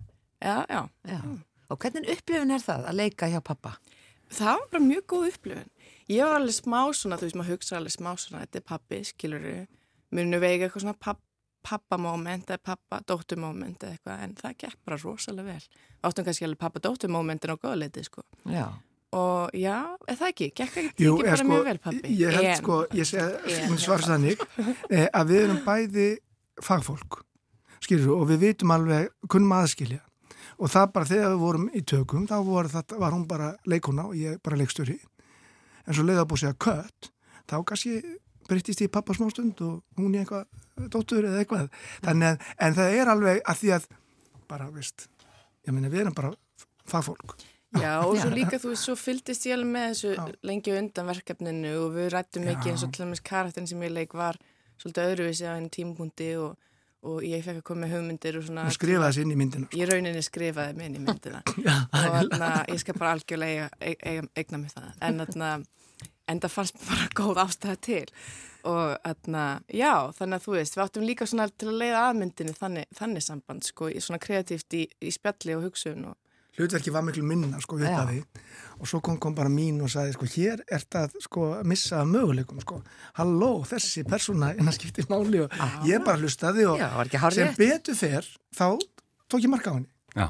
Já, 0.43 0.55
já, 0.67 0.81
Já. 1.07 1.19
Og 1.71 1.79
hvernig 1.79 2.09
upplifun 2.11 2.51
er 2.53 2.61
það 2.61 2.89
að 2.89 2.97
leika 2.99 3.29
hjá 3.31 3.39
pappa? 3.41 3.77
það 4.33 4.59
var 4.59 4.69
bara 4.71 4.83
mjög 4.83 5.05
góð 5.11 5.27
upplifun. 5.31 5.69
Ég 6.11 6.25
var 6.25 6.37
alveg 6.39 6.55
smá 6.57 6.79
svona, 6.95 7.19
þú 7.19 7.27
veist, 7.27 7.37
maður 7.39 7.55
hugsa 7.55 7.77
alveg 7.77 7.95
smá 7.95 8.09
svona, 8.19 8.43
þetta 8.43 8.59
er 8.59 8.65
pappi, 8.67 8.99
skilur 9.07 9.43
við, 9.45 9.61
munu 10.13 10.39
vega 10.43 10.67
eitthvað 10.67 10.85
svona 10.85 10.99
papp, 11.05 11.21
pappamoment 11.63 12.49
eða 12.51 12.61
pappa-dóttumoment 12.69 13.83
eða 13.83 13.95
eitthvað, 13.97 14.23
en 14.25 14.33
það 14.39 14.55
gekk 14.63 14.79
bara 14.85 14.97
rosalega 15.01 15.53
vel. 15.53 15.67
Áttum 16.03 16.25
kannski 16.27 16.47
alveg 16.47 16.61
pappa-dóttumomentin 16.63 17.53
á 17.53 17.57
góðleiti, 17.63 18.03
sko. 18.07 18.23
Já. 18.51 18.65
Og 19.13 19.53
já, 19.53 19.75
er 20.09 20.17
það 20.17 20.31
ekki? 20.31 20.47
Gekk 20.57 20.77
ekki, 20.81 21.05
Jú, 21.05 21.17
ekki 21.19 21.27
eða 21.29 21.37
bara 21.37 21.49
mjög 21.51 21.67
vel, 21.67 21.79
pappi? 21.83 22.13
Ég 22.17 22.33
held 22.33 22.49
En- 22.49 22.57
sko, 22.61 22.79
ég 22.97 23.77
svara 23.83 24.07
þannig, 24.07 24.41
eh, 24.95 25.05
að 25.13 25.29
við 25.33 25.43
erum 25.43 25.61
bæði 25.67 26.07
fagfólk, 26.65 27.19
skilur 27.83 28.15
og 28.17 28.27
við 28.31 28.41
vitum 28.47 28.73
alveg, 28.73 29.11
kunnum 29.29 29.53
aðskilja. 29.59 30.01
Og 30.57 30.69
það 30.69 30.91
bara 30.95 31.09
þegar 31.09 31.31
við 31.33 31.41
vorum 31.43 31.69
í 31.73 31.81
tökum, 31.85 32.25
þá 32.29 32.35
var, 32.45 32.69
það, 32.73 32.97
var 33.01 33.13
hún 33.15 33.27
bara 33.29 33.53
leikona 33.69 34.07
og 34.09 34.17
ég 34.17 34.41
bara 34.43 34.57
leikstjóri. 34.59 34.97
En 35.87 35.93
svo 35.97 36.05
leiði 36.07 36.21
að 36.23 36.27
búið 36.31 36.43
segja 36.43 36.59
kött, 36.65 37.09
þá 37.49 37.55
kannski 37.69 37.95
breyttist 38.49 38.83
í 38.83 38.89
pappa 38.91 39.15
smástund 39.17 39.61
og 39.65 39.81
hún 39.99 40.15
í 40.17 40.21
eitthvað 40.21 40.89
dóttur 40.93 41.27
eða 41.29 41.41
eitthvað. 41.43 41.71
Þannig 42.03 42.29
að, 42.29 42.51
en 42.67 42.77
það 42.79 42.99
er 42.99 43.13
alveg 43.13 43.41
að 43.45 43.59
því 43.61 43.73
að, 43.77 43.89
bara, 44.51 44.69
veist, 44.73 45.07
ég 45.67 45.75
meina, 45.75 45.91
við 45.93 46.05
erum 46.05 46.17
bara 46.17 46.33
fagfólk. 46.89 47.37
Já, 47.73 47.93
og 48.05 48.19
svo 48.21 48.29
líka 48.29 48.59
þú 48.61 48.75
svo 48.77 48.93
fylgdist 48.99 49.47
ég 49.47 49.55
alveg 49.55 49.71
með 49.73 49.87
þessu 49.91 50.11
Já. 50.13 50.25
lengi 50.45 50.73
undan 50.77 51.07
verkefninu 51.09 51.71
og 51.81 51.95
við 51.95 52.11
rættum 52.13 52.45
Já. 52.45 52.53
eins 52.69 52.83
og 52.85 52.91
til 52.93 53.05
dæmis 53.05 53.23
karakterin 53.25 53.69
sem 53.69 53.81
ég 53.81 53.93
leik 53.95 54.13
var 54.13 54.37
svolítið 54.81 55.09
öðruvísi 55.13 55.47
á 55.49 55.57
einn 55.57 55.71
tímapunkti 55.73 56.27
og, 56.37 56.53
og 57.09 57.25
ég 57.25 57.41
fekk 57.45 57.63
að 57.63 57.65
koma 57.71 57.85
með 57.85 57.95
hugmyndir 57.95 58.37
og 58.37 58.45
svona 58.45 58.67
Hún 58.67 58.77
skrifaði 58.77 59.07
þessi 59.09 59.25
inn 59.25 59.33
í 59.33 59.39
myndina. 59.41 59.69
Ég 59.73 59.89
rauninni 59.89 60.21
skrifaði 60.25 60.77
mig 60.77 60.91
inn 60.91 60.99
í 60.99 61.03
myndina 61.07 61.41
Já, 61.65 61.73
og 61.89 62.05
þarna, 62.19 62.51
ég 62.69 62.83
skal 62.83 62.99
bara 62.99 63.15
algjörlega 63.17 63.69
eiga, 63.81 63.97
eiga, 64.05 64.27
eigna 64.37 64.61
mig 64.61 64.75
það 64.75 64.91
en 65.09 65.23
þarna, 65.23 65.51
en 66.27 66.39
það 66.43 66.53
fannst 66.57 66.81
bara 66.87 67.07
góð 67.19 67.41
ástæða 67.45 67.77
til. 67.81 68.05
Og 68.63 68.93
þarna, 69.03 69.45
já, 69.75 69.93
þannig 70.15 70.37
að 70.39 70.43
þú 70.45 70.51
veist 70.55 70.75
við 70.77 70.83
áttum 70.85 71.03
líka 71.07 71.25
svona 71.27 71.49
til 71.51 71.67
að 71.67 71.79
leiða 71.81 72.03
aðmyndinni 72.09 72.53
þannig, 72.55 72.85
þannig 72.95 73.23
samband, 73.25 73.65
sko, 73.67 73.89
í- 73.91 73.99
svona 73.99 74.21
kreatíft 74.23 74.77
í, 74.79 74.85
í 75.03 75.11
spjalli 75.11 75.57
og 75.57 75.65
hugsun 75.67 76.05
og 76.13 76.15
hlutverki 76.53 76.91
var 76.93 77.01
miklu 77.01 77.23
minna 77.25 77.57
sko 77.59 77.79
við 77.81 77.89
það 77.89 78.11
og 78.77 78.85
svo 78.87 78.99
kom, 79.01 79.15
kom 79.17 79.33
bara 79.35 79.49
mín 79.49 79.79
og 79.81 79.89
sagði 79.89 80.13
sko 80.13 80.27
hér 80.35 80.61
er 80.71 80.83
það 80.85 81.15
sko 81.25 81.47
að 81.57 81.63
missa 81.71 81.97
af 82.03 82.07
möguleikum 82.11 82.59
sko. 82.61 82.77
Halló 83.17 83.49
þessi 83.65 84.03
persóna 84.05 84.51
innan 84.53 84.75
skiptir 84.77 85.07
máli 85.09 85.41
og 85.43 85.55
ég 85.89 86.05
bara 86.05 86.21
hlustaði 86.21 86.67
og 86.69 86.77
Já, 86.77 86.91
sem 87.33 87.51
betur 87.57 87.97
fer 87.97 88.29
þá 88.55 88.67
tók 89.27 89.41
ég 89.41 89.49
marka 89.49 89.73
á 89.73 89.77
henni. 89.79 89.89
Já. 90.15 90.27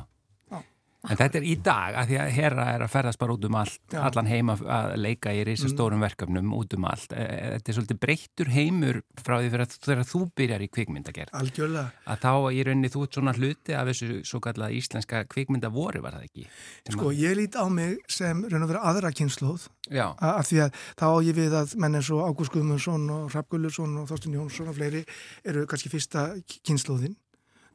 En 1.03 1.17
þetta 1.19 1.35
er 1.41 1.43
í 1.43 1.53
dag 1.59 1.95
að 1.99 2.05
því 2.13 2.17
að 2.23 2.29
herra 2.31 2.65
er 2.77 2.83
að 2.85 2.91
ferðast 2.93 3.19
bara 3.19 3.33
út 3.35 3.43
um 3.43 3.55
allt, 3.59 3.79
Já. 3.91 3.97
allan 4.07 4.27
heima 4.31 4.53
að 4.55 4.93
leika 5.03 5.33
í 5.35 5.41
reysa 5.43 5.67
stórum 5.67 5.99
verkefnum 5.99 6.53
út 6.55 6.73
um 6.77 6.85
allt. 6.87 7.11
Eh, 7.11 7.57
Þetta 7.57 7.71
er 7.73 7.75
svolítið 7.75 7.99
breyttur 8.05 8.51
heimur 8.53 9.01
frá 9.19 9.35
því 9.43 9.49
að 9.51 9.73
þegar 9.83 10.07
þú 10.07 10.21
byrjar 10.39 10.63
í 10.63 10.69
kvikmyndagerð. 10.71 11.33
algjörlega 11.35 11.91
Að 12.07 12.21
þá 12.23 12.31
í 12.55 12.63
rauninni 12.63 12.91
þú 12.93 13.03
ert 13.03 13.17
svona 13.19 13.33
hluti 13.35 13.75
af 13.75 13.87
þessu 13.91 14.23
svo 14.23 14.39
kallað 14.39 14.77
íslenska 14.79 15.25
kvikmyndavori 15.27 15.99
var 16.05 16.15
það 16.15 16.23
ekki? 16.29 16.47
Sko 16.95 17.11
ég 17.11 17.35
lít 17.35 17.59
á 17.59 17.67
mig 17.67 17.99
sem 18.07 18.45
raun 18.47 18.63
og 18.63 18.69
vera 18.71 18.85
aðra 18.87 19.11
kynnslóð 19.11 19.67
að- 19.91 20.15
að 20.23 20.39
af 20.39 20.47
því 20.47 20.61
að 20.63 20.71
þá 20.95 21.03
á 21.03 21.17
ég 21.19 21.35
við 21.35 21.51
að 21.51 21.75
menn 21.83 21.95
eins 21.99 22.09
og 22.15 22.23
Ágúst 22.31 22.51
Guðmundsson 22.55 23.09
og 23.11 23.27
Hrafn 23.31 23.49
Gullursson 23.51 23.97
og 23.99 24.07
Þorstin 24.07 24.39
Jónsson 24.39 24.69
og 24.71 24.75
fleiri 24.79 25.03
eru 25.43 25.65
kannski 25.67 25.91
fyrsta 25.91 26.39
kynnslóðin 26.63 27.17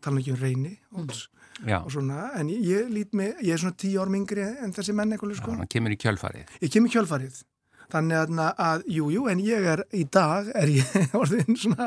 tala 0.01 0.21
ekki 0.23 0.33
um 0.33 0.41
reyni 0.41 0.79
Odds, 0.97 1.29
já. 1.67 1.79
og 1.85 1.91
svona 1.93 2.31
en 2.39 2.49
ég, 2.55 2.89
lít 2.93 3.15
mig, 3.15 3.35
ég 3.43 3.53
er 3.57 3.63
svona 3.63 3.77
tíu 3.79 4.01
ár 4.03 4.11
mingri 4.13 4.43
en 4.47 4.73
þessi 4.77 4.95
menn 4.95 5.13
eitthvað 5.17 5.35
Já, 5.37 5.41
sko 5.43 5.55
hann 5.59 5.67
kemur 5.71 5.95
í 5.95 6.01
kjölfarið. 6.01 6.59
ég 6.63 6.73
kem 6.75 6.87
í 6.87 6.93
kjölfarið 6.95 7.41
þannig 7.89 8.19
að, 8.21 8.41
að 8.61 8.83
jú, 8.93 9.23
en 9.33 9.39
ég 9.41 9.65
er 9.73 9.81
í 9.97 10.03
dag 10.13 10.51
er 10.61 10.69
ég 10.69 10.97
orðin 11.23 11.57
svona 11.57 11.87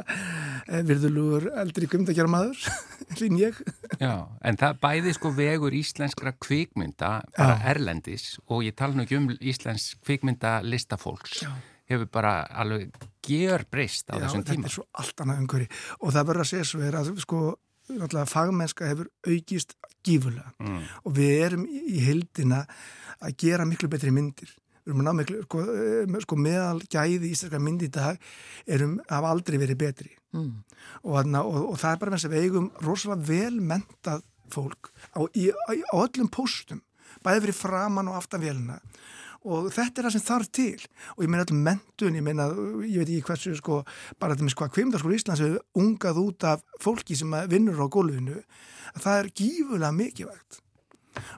eh, 0.65 0.81
virðulugur 0.87 1.51
eldri 1.61 1.85
kvimdagjara 1.91 2.31
maður 2.31 2.57
hlýn 3.19 3.37
ég 3.37 3.59
Já, 4.01 4.15
en 4.41 4.57
það 4.57 4.79
bæði 4.81 5.13
sko 5.13 5.29
vegur 5.37 5.75
íslenskra 5.77 6.33
kvikmynda, 6.41 7.11
bara 7.37 7.59
Já. 7.59 7.67
erlendis 7.75 8.39
og 8.47 8.63
ég 8.65 8.73
tala 8.79 8.97
nú 8.97 9.05
ekki 9.05 9.19
um 9.19 9.29
íslensk 9.37 10.01
kvikmynda 10.07 10.55
listafólks, 10.65 11.43
Já. 11.45 11.51
hefur 11.91 12.09
bara 12.09 12.33
alveg 12.49 12.89
gjör 13.21 13.67
breyst 13.69 14.09
á 14.09 14.17
Já, 14.17 14.23
þessum 14.25 14.41
þetta 14.41 14.55
tíma. 14.57 14.65
er 14.71 14.73
svo 14.79 14.87
allt 14.97 15.21
annað 15.21 15.43
umhverfi 15.45 15.69
og 16.01 16.15
það 16.17 16.27
verður 16.31 16.45
að 16.47 16.49
segja 16.55 16.69
svo 16.71 16.81
er 16.89 16.97
að 16.97 17.13
sko 17.21 17.43
fagmennska 18.31 18.87
hefur 18.89 19.07
aukist 19.27 19.75
gífurlega 20.05 20.51
Mm. 20.59 20.81
og 21.05 21.13
við 21.13 21.31
erum 21.45 21.65
í, 21.67 21.81
í 21.97 21.99
heildina 22.05 22.65
að 23.21 23.35
gera 23.37 23.65
miklu 23.65 23.89
betri 23.89 24.11
myndir 24.11 24.49
við 24.81 24.87
erum 24.93 25.01
að 25.01 25.05
ná 25.05 25.13
miklu, 25.19 25.41
sko, 25.45 25.59
eh, 25.61 26.19
sko 26.25 26.35
meðal 26.35 26.81
gæði 26.89 27.29
íslenska 27.31 27.59
myndi 27.61 27.85
í 27.85 27.91
dag 27.93 28.17
erum, 28.67 28.99
hafa 29.09 29.29
aldrei 29.29 29.57
verið 29.61 29.77
betri 29.77 30.11
Mm. 30.33 30.63
og, 31.03 31.11
þarna, 31.17 31.41
og, 31.43 31.69
og 31.73 31.77
það 31.77 31.91
er 31.91 31.97
bara 31.99 32.11
með 32.11 32.17
þess 32.17 32.25
að 32.29 32.33
við 32.35 32.43
eigum 32.45 32.71
rosalega 32.81 33.27
vel 33.27 33.59
mentað 33.59 34.21
fólk 34.49 34.91
á, 35.15 35.19
í, 35.35 35.49
á, 35.51 35.71
á 35.91 35.95
öllum 36.07 36.29
póstum 36.31 36.81
bæði 37.23 37.41
fyrir 37.43 37.57
framann 37.59 38.07
og 38.07 38.15
aftan 38.15 38.41
vélina 38.41 38.79
og 39.47 39.69
þetta 39.73 40.01
er 40.01 40.07
það 40.07 40.15
sem 40.15 40.25
þarf 40.25 40.49
til. 40.53 40.85
Og 41.15 41.23
ég 41.25 41.31
meina 41.31 41.45
öll 41.45 41.61
mentun, 41.67 42.17
ég 42.17 42.25
meina 42.25 42.47
ég 42.85 43.01
veit 43.01 43.09
ekki 43.09 43.27
hversu 43.29 43.55
sko, 43.57 43.81
bara 44.21 44.35
þetta 44.35 44.47
með 44.47 44.55
sko 44.55 44.67
að 44.67 44.73
kvimdarskóla 44.77 45.17
Íslands 45.17 45.43
hefur 45.43 45.81
ungað 45.81 46.21
út 46.21 46.47
af 46.51 46.65
fólki 46.83 47.17
sem 47.17 47.33
vinnur 47.51 47.81
á 47.81 47.87
gólfinu 47.91 48.37
að 48.93 49.01
það 49.05 49.19
er 49.19 49.31
gífulega 49.41 49.91
mikilvægt. 49.97 50.61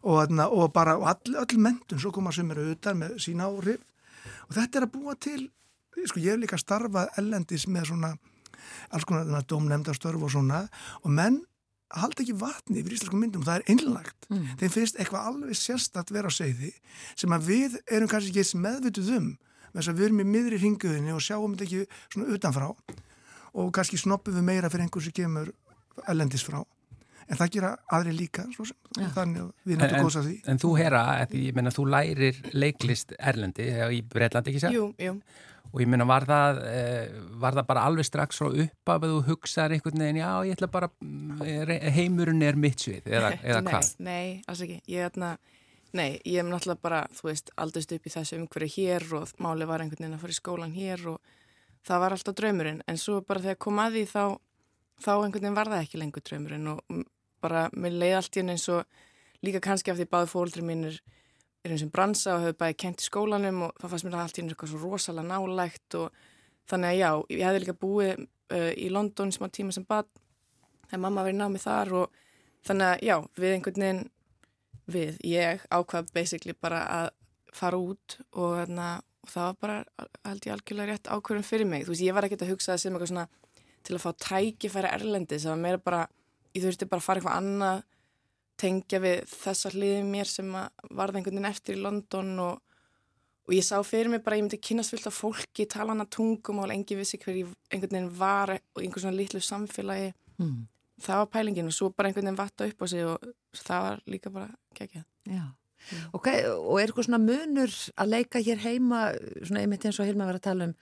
Og, 0.03 0.19
þarna, 0.19 0.49
og 0.53 0.69
bara 0.75 0.97
all, 0.99 1.35
öll 1.41 1.59
mentun, 1.61 2.01
svo 2.01 2.11
koma 2.13 2.33
sem 2.35 2.51
eru 2.53 2.67
auðvitað 2.67 2.99
með 2.99 3.17
sína 3.23 3.47
áhrif. 3.49 3.81
Og 4.49 4.55
þetta 4.57 4.79
er 4.79 4.87
að 4.87 4.93
búa 4.93 5.15
til 5.17 5.47
sko 6.09 6.19
ég 6.19 6.33
hef 6.33 6.41
líka 6.41 6.59
starfað 6.59 7.11
ellendis 7.21 7.67
með 7.69 7.91
svona 7.91 8.13
alls 8.93 9.05
konar 9.07 9.27
þarna 9.27 9.43
dómnefndastörf 9.49 10.23
og 10.23 10.31
svona. 10.33 10.63
Og 11.03 11.13
menn 11.13 11.41
halda 12.01 12.23
ekki 12.23 12.35
vatni 12.41 12.79
yfir 12.81 12.95
íslenskum 12.97 13.19
myndum, 13.21 13.43
það 13.45 13.59
er 13.61 13.65
einlagt 13.73 14.27
Mm. 14.33 14.45
þeim 14.57 14.71
finnst 14.73 14.95
eitthvað 14.97 15.27
alveg 15.29 15.57
sérstætt 15.59 16.09
vera 16.15 16.27
á 16.27 16.33
segði 16.33 16.71
sem 17.15 17.29
að 17.35 17.47
við 17.51 17.75
erum 17.91 18.07
kannski 18.09 18.31
ekki 18.31 18.41
eins 18.41 18.55
meðvituð 18.55 19.09
um 19.17 19.27
þess 19.73 19.89
að 19.91 19.97
við 19.99 20.05
erum 20.07 20.21
í 20.23 20.27
miðri 20.33 20.57
ringuðinni 20.63 21.13
og 21.13 21.21
sjáum 21.21 21.53
þetta 21.53 21.65
ekki 21.67 21.87
svona 22.13 22.33
utanfrá 22.37 22.69
og 23.53 23.71
kannski 23.75 23.97
snoppum 24.01 24.33
við 24.37 24.43
meira 24.47 24.69
fyrir 24.73 24.87
einhver 24.87 25.03
sem 25.05 25.13
kemur 25.13 25.51
ellendis 26.09 26.43
frá 26.47 26.63
en 27.29 27.37
það 27.39 27.51
gera 27.55 27.69
aðri 27.93 28.13
líka 28.17 28.43
svo 28.55 28.65
sem, 28.67 28.75
Já. 28.97 29.07
þannig 29.15 29.41
að 29.43 29.51
við 29.65 29.73
erum 29.75 29.83
En- 29.83 29.89
þetta 29.89 30.03
góðs 30.03 30.17
að 30.19 30.25
því 30.27 30.35
En 30.51 30.57
þú 30.59 30.71
hera, 30.77 31.01
ég 31.31 31.55
meina 31.55 31.71
þú 31.71 31.85
lærir 31.93 32.41
leiklist 32.53 33.13
Erlendi 33.19 33.69
í 33.97 34.01
Breitlandi 34.03 34.51
ekki 34.51 34.63
sér? 34.65 34.73
Jú, 34.75 34.89
jú. 34.99 35.13
Og 35.73 35.81
ég 35.81 35.89
meina 35.89 36.05
var 36.05 36.21
það, 36.29 36.59
eh, 36.69 37.13
var 37.41 37.55
það 37.57 37.65
bara 37.71 37.83
alveg 37.89 38.05
strax 38.05 38.37
frá 38.37 38.45
upp 38.51 38.91
af 38.93 39.01
að 39.07 39.13
þú 39.15 39.21
hugsaðir 39.31 39.73
einhvern 39.77 40.03
veginn, 40.03 40.19
já 40.21 40.29
ég 40.45 40.53
ætla 40.57 40.67
bara, 40.69 40.89
re- 41.65 41.79
heimurinn 41.95 42.43
er 42.45 42.59
mitt 42.61 42.83
svið 42.83 43.07
eða, 43.09 43.31
eða 43.49 43.61
nei, 43.63 43.71
hvað? 43.73 43.89
Nei, 44.05 44.27
alls 44.47 44.61
ekki. 44.67 44.77
Ég, 44.93 45.17
nei, 45.97 46.09
ég 46.29 46.37
hef 46.43 46.49
náttúrulega 46.51 46.83
bara, 46.85 46.99
þú 47.17 47.29
veist, 47.31 47.49
aldrei 47.57 47.97
upp 47.97 48.05
í 48.05 48.13
þessu 48.13 48.37
umhverju 48.37 48.69
hér 48.75 49.07
og 49.17 49.33
máli 49.41 49.65
var 49.69 49.81
einhvern 49.81 50.05
veginn 50.05 50.17
að 50.19 50.21
fara 50.27 50.35
í 50.35 50.37
skólan 50.37 50.75
hér 50.77 51.07
og 51.15 51.33
það 51.89 52.03
var 52.05 52.15
alltaf 52.17 52.37
draumurinn, 52.37 52.83
en 52.87 53.01
svo 53.01 53.17
bara 53.25 53.41
þegar 53.43 53.59
kom 53.65 53.81
að 53.81 53.97
því 53.97 54.05
þá, 54.13 54.23
þá 55.03 55.11
einhvern 55.15 55.41
veginn 55.41 55.57
var 55.57 55.73
það 55.73 55.81
ekki 55.87 56.03
lengur 56.03 56.27
draumurinn 56.29 56.69
og 56.75 57.01
bara 57.43 57.65
mér 57.73 57.97
leiði 57.97 58.15
allt 58.21 58.37
í 58.37 58.43
henni 58.43 58.55
eins 58.55 58.69
og 58.71 58.85
líka 59.43 59.59
kannski 59.65 59.91
af 59.91 59.97
því 59.99 60.05
báði 60.13 60.29
fólkdri 60.31 60.63
mínir 60.63 61.01
er 61.63 61.73
eins 61.73 61.85
og 61.85 61.91
bransa 61.93 62.35
og 62.35 62.43
hefur 62.43 62.59
bæði 62.59 62.77
kent 62.83 63.03
í 63.03 63.07
skólanum 63.07 63.61
og 63.67 63.77
það 63.79 63.93
fannst 63.93 64.07
mér 64.07 64.17
allt 64.19 64.37
í 64.37 64.41
henni 64.41 64.53
eitthvað 64.53 64.73
svo 64.73 64.81
rosalega 64.83 65.29
nálægt 65.29 65.97
og 65.99 66.23
þannig 66.69 66.89
að 66.89 66.99
já, 66.99 67.09
ég 67.37 67.45
hefði 67.47 67.61
líka 67.63 67.77
búið 67.79 68.11
uh, 68.19 68.71
í 68.75 68.89
London 68.91 69.31
smá 69.35 69.47
tíma 69.53 69.75
sem 69.75 69.85
bad 69.87 70.09
þegar 70.89 71.03
mamma 71.05 71.25
verið 71.25 71.39
námið 71.39 71.65
þar 71.67 71.93
og 72.01 72.19
þannig 72.67 72.89
að 72.89 73.05
já, 73.07 73.15
við 73.39 73.55
einhvern 73.55 73.85
veginn 73.85 74.03
við, 74.93 75.15
ég 75.27 75.63
ákvað 75.71 76.11
basically 76.15 76.55
bara 76.59 76.83
að 76.97 77.09
fara 77.55 77.79
út 77.79 78.17
og, 78.33 78.57
þarna, 78.59 78.89
og 79.23 79.31
það 79.31 79.47
var 79.47 79.57
bara 79.63 80.09
held 80.27 80.47
ég 80.47 80.55
algjörlega 80.55 80.91
rétt 80.91 81.09
ákvörðum 81.11 81.47
fyrir 81.47 81.69
mig, 81.69 81.85
þú 81.85 81.93
veist, 81.93 82.03
ég 82.03 82.17
var 82.17 82.27
ekkert 82.27 82.43
að 82.43 82.53
hugsa 82.53 82.73
það 82.73 82.83
sem 82.83 82.95
eitthvað 82.97 83.13
svona 83.13 83.25
til 83.83 83.95
að 83.95 84.03
fá 84.03 84.11
tækifæri 84.25 84.91
erlendis, 84.91 85.45
það 85.45 85.53
var 85.53 85.63
meira 85.63 85.81
bara 85.83 86.03
ég 86.55 86.63
þurfti 86.63 86.87
bara 86.89 87.03
að 87.03 87.07
fara 87.07 87.21
eitthvað 87.21 87.39
annað 87.39 87.83
tengja 88.59 88.99
við 89.03 89.23
þessa 89.29 89.71
hliði 89.73 90.03
mér 90.07 90.29
sem 90.29 90.51
varði 90.53 91.19
einhvern 91.19 91.39
veginn 91.39 91.49
eftir 91.49 91.77
í 91.77 91.81
London 91.83 92.33
og, 92.43 92.59
og 93.47 93.55
ég 93.55 93.65
sá 93.65 93.77
fyrir 93.85 94.11
mig 94.13 94.23
bara 94.25 94.37
að 94.37 94.41
ég 94.41 94.45
myndi 94.47 94.61
kynast 94.69 94.93
fullt 94.93 95.09
af 95.09 95.17
fólki, 95.17 95.65
tala 95.69 95.95
hana 95.95 96.05
tungum 96.05 96.61
og 96.63 96.73
engi 96.73 96.99
vissi 96.99 97.19
hver 97.21 97.39
ég 97.41 97.55
einhvern 97.71 97.97
veginn 97.97 98.13
var 98.19 98.55
og 98.57 98.83
einhvern 98.83 99.07
svona 99.07 99.17
litlu 99.17 99.41
samfélagi 99.43 100.13
mm. 100.37 100.61
það 101.07 101.23
var 101.23 101.33
pælingin 101.37 101.71
og 101.71 101.75
svo 101.77 101.89
bara 101.89 102.11
einhvern 102.11 102.29
veginn 102.29 102.41
vatta 102.43 102.69
upp 102.69 102.85
á 102.85 102.85
sig 102.91 103.07
og 103.07 103.33
það 103.63 103.89
var 103.89 104.05
líka 104.15 104.33
bara 104.33 104.49
geggjað 104.77 105.09
Já, 105.23 105.45
mm. 105.47 106.05
okay, 106.13 106.45
og 106.51 106.77
er 106.77 106.87
eitthvað 106.87 107.09
svona 107.09 107.23
munur 107.23 107.79
að 107.97 108.13
leika 108.17 108.43
hér 108.43 108.63
heima 108.65 109.07
svona 109.41 109.63
einmitt 109.63 109.85
eins 109.87 109.99
og 109.99 110.09
Hilma 110.09 110.29
var 110.29 110.41
að 110.41 110.47
tala 110.49 110.71
um 110.71 110.77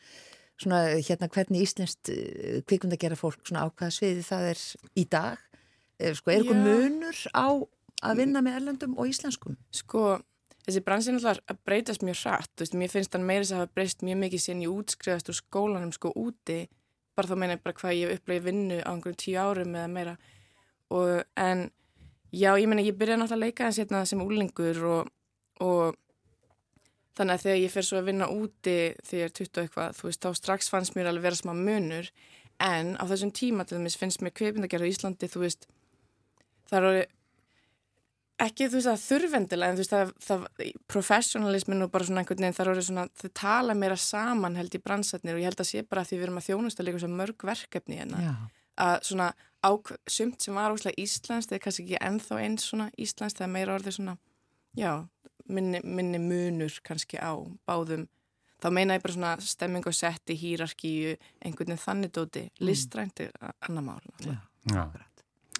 svona 0.61 0.81
hérna 0.99 1.29
hvernig 1.31 1.63
Íslandst 1.65 2.11
eh, 2.13 2.59
kvikmund 2.67 2.95
að 2.95 3.03
gera 3.05 3.17
fólk 3.19 3.41
svona 3.47 3.65
ákvaða 3.65 3.95
sviði 3.95 4.25
það 4.27 4.49
er 4.51 4.61
í 5.01 5.05
dag 5.09 5.47
er 6.01 6.17
eitthvað 6.17 6.65
munur 6.65 7.22
á 7.37 7.48
að 8.01 8.22
vinna 8.22 8.42
með 8.44 8.59
erlendum 8.59 8.98
og 9.00 9.09
íslenskum? 9.11 9.57
Sko, 9.75 10.20
þessi 10.66 10.83
bransin 10.85 11.20
alltaf 11.20 11.42
að 11.51 11.61
breytast 11.68 12.05
mjög 12.05 12.22
hratt, 12.24 12.51
þú 12.55 12.66
veist, 12.66 12.77
mér 12.81 12.94
finnst 12.94 13.18
hann 13.18 13.27
meira 13.27 13.44
þess 13.44 13.55
að 13.55 13.61
hafa 13.61 13.75
breyst 13.77 14.05
mjög 14.05 14.22
mikið 14.25 14.44
sen 14.46 14.64
ég 14.66 14.74
útskrifast 14.74 15.31
úr 15.31 15.37
skólanum 15.37 15.94
sko 15.96 16.14
úti, 16.18 16.59
bara 17.18 17.29
þá 17.29 17.35
meina 17.37 17.57
ég 17.57 17.64
bara 17.66 17.77
hvað 17.77 17.98
ég 17.98 18.14
upplegið 18.18 18.48
vinnu 18.50 18.81
á 18.81 18.90
einhverjum 18.92 19.22
tíu 19.22 19.40
árum 19.42 19.75
eða 19.77 19.92
meira. 19.92 20.16
Og 20.92 21.24
en 21.40 21.66
já, 22.31 22.51
ég 22.57 22.70
meina 22.70 22.85
ég 22.85 22.98
byrjaði 22.98 23.22
náttúrulega 23.22 23.40
að 23.40 23.46
leika 23.46 23.68
þess 23.70 23.83
hérna 23.83 24.05
sem 24.09 24.24
úlingur 24.24 24.85
og, 24.90 25.11
og 25.61 25.98
þannig 27.18 27.35
að 27.35 27.46
þegar 27.46 27.61
ég 27.61 27.74
fer 27.74 27.87
svo 27.87 28.00
að 28.00 28.07
vinna 28.09 28.29
úti 28.31 28.77
þegar 29.05 29.22
ég 29.22 29.29
er 29.29 29.35
20 29.42 29.64
eitthvað, 29.66 29.98
þú 30.00 30.07
veist, 30.09 30.24
þá 30.24 30.40
strax 30.40 30.72
fannst 30.72 30.96
mér 30.98 31.11
alveg 31.11 31.27
vera 31.27 31.40
smá 31.42 31.53
munur. 31.57 32.09
En 32.61 32.96
á 32.98 33.03
þessum 33.09 33.33
tíma 33.35 33.66
til 33.66 33.81
þess 33.81 34.00
finnst 34.00 34.24
mér 34.24 34.35
kveipindagerð 34.37 34.87
á 34.87 34.92
Íslandi, 34.92 35.29
þú 35.31 35.44
veist 35.44 35.68
það 36.72 36.79
eru 36.81 37.03
ekki 38.42 38.68
þú 38.70 38.79
veist 38.79 38.90
að 38.90 39.03
þurfendilega 39.03 39.72
en 39.72 39.77
þú 39.77 39.84
veist 39.84 39.96
að 39.98 40.14
það, 40.25 40.46
professionalismin 40.90 41.86
og 41.86 41.92
bara 41.94 42.07
svona 42.07 42.24
einhvern 42.24 42.42
veginn 42.46 42.57
þar 42.57 42.72
eru 42.74 42.86
svona 42.88 43.05
þau 43.22 43.29
tala 43.38 43.75
meira 43.77 43.98
saman 44.00 44.57
held 44.57 44.77
í 44.77 44.81
bransatnir 44.81 45.38
og 45.38 45.44
ég 45.44 45.51
held 45.51 45.62
að 45.62 45.70
sé 45.70 45.84
bara 45.86 46.03
að 46.03 46.12
því 46.12 46.18
við 46.18 46.27
erum 46.27 46.42
að 46.42 46.48
þjónusta 46.48 46.86
líka 46.86 47.01
svo 47.03 47.12
mörg 47.12 47.46
verkefni 47.51 48.00
hérna 48.00 48.24
Já. 48.24 48.34
að 48.88 48.96
svona 49.12 49.27
ák, 49.62 49.94
sumt 50.10 50.42
sem 50.42 50.57
var 50.57 50.74
óslega 50.74 50.98
íslenskt 51.01 51.53
eða 51.53 51.66
kannski 51.68 51.86
ekki 51.86 52.01
enþá 52.07 52.40
eins 52.42 52.66
svona 52.72 52.90
íslenskt 52.98 53.42
það 53.42 53.48
er 53.48 53.53
meira 53.57 53.75
orðið 53.77 53.98
svona 54.00 54.18
já, 54.77 54.92
minni, 55.46 55.84
minni 55.84 56.22
munur 56.24 56.79
kannski 56.88 57.22
á 57.22 57.38
báðum 57.70 58.07
þá 58.62 58.70
meina 58.74 58.98
ég 58.98 59.05
bara 59.05 59.18
svona 59.18 59.36
stemming 59.46 59.86
og 59.90 59.98
setti, 59.98 60.38
hýrarkíu 60.38 61.14
einhvern 61.42 61.74
veginn 61.74 61.86
þannig 61.86 62.14
dóti, 62.16 62.48
mm. 62.48 62.66
listrænt 62.66 63.22
er 63.25 63.34
annar 63.68 63.86
mál 63.86 64.01
Já, 64.25 64.38
Já. 64.70 64.84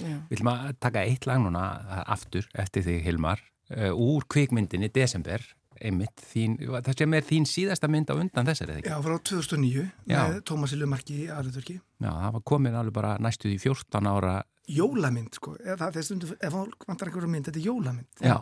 Við 0.02 0.36
viljum 0.36 0.52
að 0.52 0.76
taka 0.84 1.06
eitt 1.08 1.28
lag 1.30 1.42
núna 1.44 1.64
aftur 2.06 2.48
eftir 2.54 2.86
því 2.88 3.00
Hilmar 3.08 3.42
uh, 3.76 3.92
úr 3.96 4.28
kvikmyndinni 4.32 4.92
Desember 4.94 5.44
einmitt, 5.82 6.24
þín, 6.32 6.58
það 6.62 6.92
sem 7.00 7.16
er 7.18 7.26
þín 7.26 7.48
síðasta 7.50 7.90
mynd 7.92 8.12
á 8.14 8.16
undan 8.16 8.48
þessari, 8.48 8.76
eða 8.76 8.82
ekki? 8.82 8.92
Já, 8.92 8.98
frá 9.06 9.16
2009 9.32 9.86
Já. 10.12 10.20
með 10.20 10.36
Tómas 10.50 10.76
Illumarki 10.76 11.18
í 11.24 11.30
Aðluturki 11.34 11.78
Já, 11.80 12.10
það 12.10 12.36
var 12.36 12.44
komin 12.52 12.78
alveg 12.78 12.96
bara 12.98 13.16
næstuði 13.22 13.58
14 13.62 14.12
ára. 14.12 14.36
Jólamynd, 14.72 15.40
sko, 15.40 15.56
ef 15.58 15.80
það 15.82 15.98
er 15.98 16.08
stundu 16.08 16.30
ef 16.38 16.58
hann 16.58 16.76
vantar 16.86 17.10
einhverju 17.10 17.32
mynd, 17.32 17.50
þetta 17.50 17.62
er 17.62 17.68
jólamynd. 17.68 18.22
Já. 18.22 18.38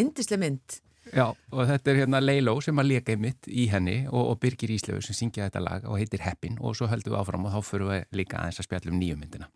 Indisle 0.00 0.40
mynd. 0.40 0.78
Já, 1.12 1.26
og 1.28 1.68
þetta 1.68 1.92
er 1.92 2.00
hérna 2.00 2.20
Leiló 2.22 2.56
sem 2.64 2.80
að 2.80 2.94
leka 2.94 3.12
einmitt 3.12 3.48
í 3.48 3.66
henni 3.68 3.98
og, 4.08 4.22
og 4.32 4.38
Birgir 4.40 4.72
Íslefur 4.72 5.04
sem 5.04 5.16
syngja 5.16 5.50
þetta 5.50 5.62
lag 5.64 5.84
og 5.84 6.00
heitir 6.00 6.24
Heppin. 6.24 6.56
Og 6.64 6.78
svo 6.78 6.88
höldum 6.88 7.12
við 7.12 7.20
áfram 7.20 7.44
og 7.44 7.52
þá 7.52 7.68
fyrir 7.68 7.90
við 7.92 8.16
líka 8.22 8.40
aðeins 8.40 8.62
að 8.62 8.70
spjallum 8.70 8.96
nýjumyndina 9.02 9.50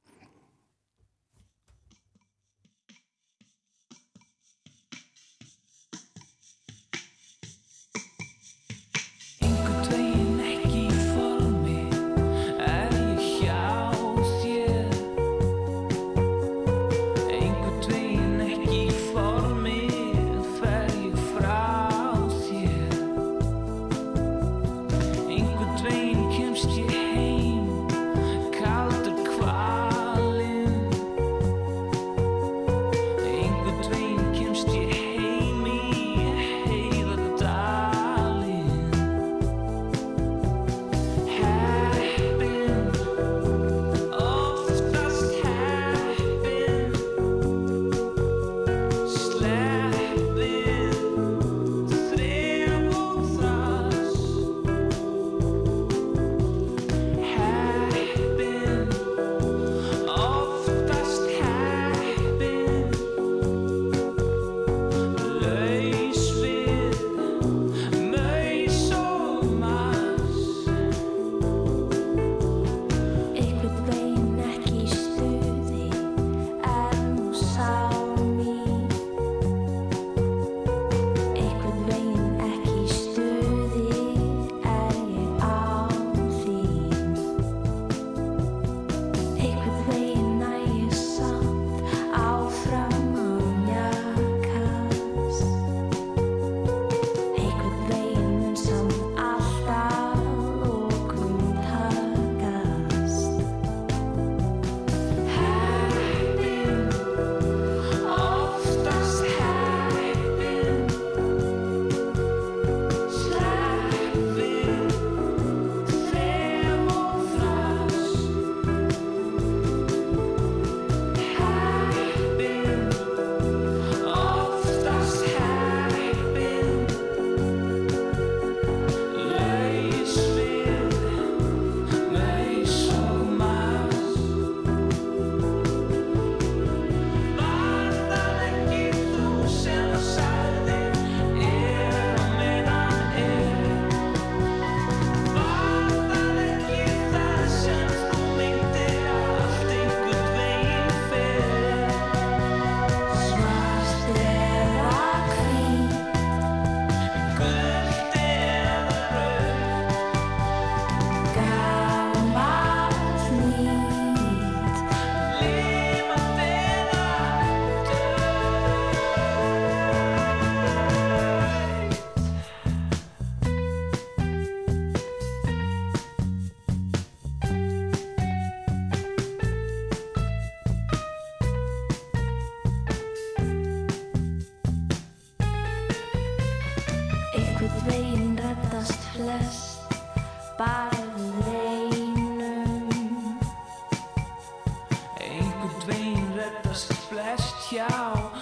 yo. 197.72 198.32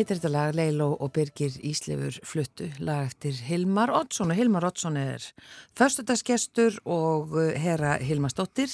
Heitir 0.00 0.16
þetta 0.16 0.30
lag 0.32 0.54
Leilo 0.56 0.86
og 0.96 1.12
Birgir 1.12 1.56
Íslefur 1.66 2.16
fluttu 2.24 2.70
lag 2.80 3.10
eftir 3.10 3.36
Hilmar 3.44 3.90
Oddsson 3.92 4.32
og 4.32 4.38
Hilmar 4.38 4.64
Oddsson 4.70 4.96
er 4.96 5.24
förstudagsgestur 5.76 6.78
og 6.88 7.34
uh, 7.36 7.50
herra 7.52 7.98
Hilmar 8.00 8.32
Stóttir 8.32 8.72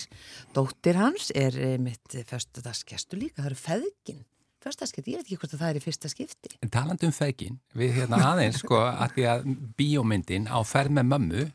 dóttir 0.54 0.98
hans 1.00 1.32
er 1.34 1.56
uh, 1.58 1.74
mitt 1.82 2.14
förstudagsgestur 2.30 3.18
líka, 3.18 3.40
það 3.40 3.50
eru 3.50 3.60
feðgin. 3.62 4.22
Förstudagsgestur, 4.62 5.12
ég 5.12 5.20
veit 5.20 5.26
ekki 5.26 5.40
hvort 5.42 5.56
það 5.56 5.68
er 5.68 5.80
í 5.80 5.84
fyrsta 5.84 6.10
skipti. 6.12 6.54
En 6.62 6.72
talandu 6.74 7.08
um 7.08 7.14
feðgin, 7.16 7.58
við 7.74 7.98
hérna 8.00 8.22
aðeins 8.32 8.62
sko 8.62 8.78
að 8.86 9.16
því 9.16 9.28
að 9.32 9.50
bíómyndin 9.78 10.46
á 10.50 10.58
ferð 10.66 10.98
með 11.00 11.10
mömmu 11.14 11.46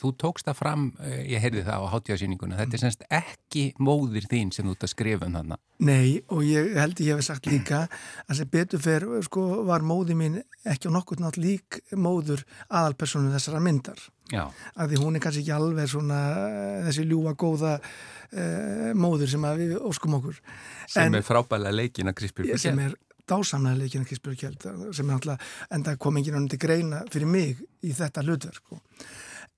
Þú 0.00 0.10
tókst 0.16 0.46
það 0.48 0.56
fram, 0.56 0.84
eh, 1.04 1.26
ég 1.28 1.42
heyrði 1.44 1.62
það 1.66 1.82
á 1.84 1.92
hátjáðsýninguna, 1.92 2.56
þetta 2.56 2.76
er 2.76 2.80
semst 2.80 3.02
ekki 3.12 3.64
móðir 3.76 4.24
þín 4.30 4.52
sem 4.54 4.64
þú 4.64 4.72
ert 4.72 4.86
að 4.86 4.92
skrifa 4.94 5.26
um 5.28 5.36
þarna. 5.36 5.58
Nei, 5.84 6.22
og 6.32 6.40
ég 6.44 6.72
held 6.80 7.02
ég 7.04 7.18
hef 7.18 7.26
sagt 7.26 7.48
líka 7.50 7.82
að 8.24 8.38
sem 8.38 8.48
betur 8.48 8.80
fer, 8.80 9.04
sko, 9.26 9.64
var 9.68 9.84
móði 9.84 10.16
mín 10.16 10.40
ekki 10.64 10.88
á 10.88 10.96
nokkur 10.96 11.20
nátt 11.20 11.36
lík 11.36 11.82
móður 11.92 12.46
aðalpersonu 12.68 13.34
þessara 13.34 13.60
myndar. 13.60 14.00
Já. 14.32 14.48
Af 14.76 14.88
því 14.88 15.02
hún 15.02 15.16
er 15.18 15.24
kannski 15.24 15.44
ekki 15.44 15.54
alveg 15.58 15.92
svona 15.92 16.18
eh, 16.48 16.82
þessi 16.88 17.04
ljúa 17.04 17.34
góða 17.34 17.76
uh, 17.80 18.90
móður 18.94 19.32
sem 19.32 19.46
við 19.58 19.78
óskum 19.84 20.16
okkur. 20.20 20.40
Sem 20.88 21.10
en, 21.10 21.18
er 21.18 21.26
frábælega 21.26 21.76
leikin 21.76 22.08
að 22.08 22.20
Krispjörg 22.22 22.54
Kjeld. 22.54 22.62
Sem 22.62 22.84
er 22.84 22.94
dásamlega 23.30 23.82
leikin 23.82 24.04
að 24.04 24.12
Krispjörg 24.12 24.44
Kjeld, 24.44 24.68
sem 24.96 25.10
er 25.10 25.18
alltaf 25.18 25.50
enda 25.74 25.96
komingin 26.00 26.38
ánum 26.38 26.48
til 26.52 26.60
greina 26.62 27.02
fyrir 27.12 27.28
mig 27.28 27.60
í 27.84 27.92
þetta 27.96 28.24
hlutverk, 28.24 28.62
sko. 28.62 28.80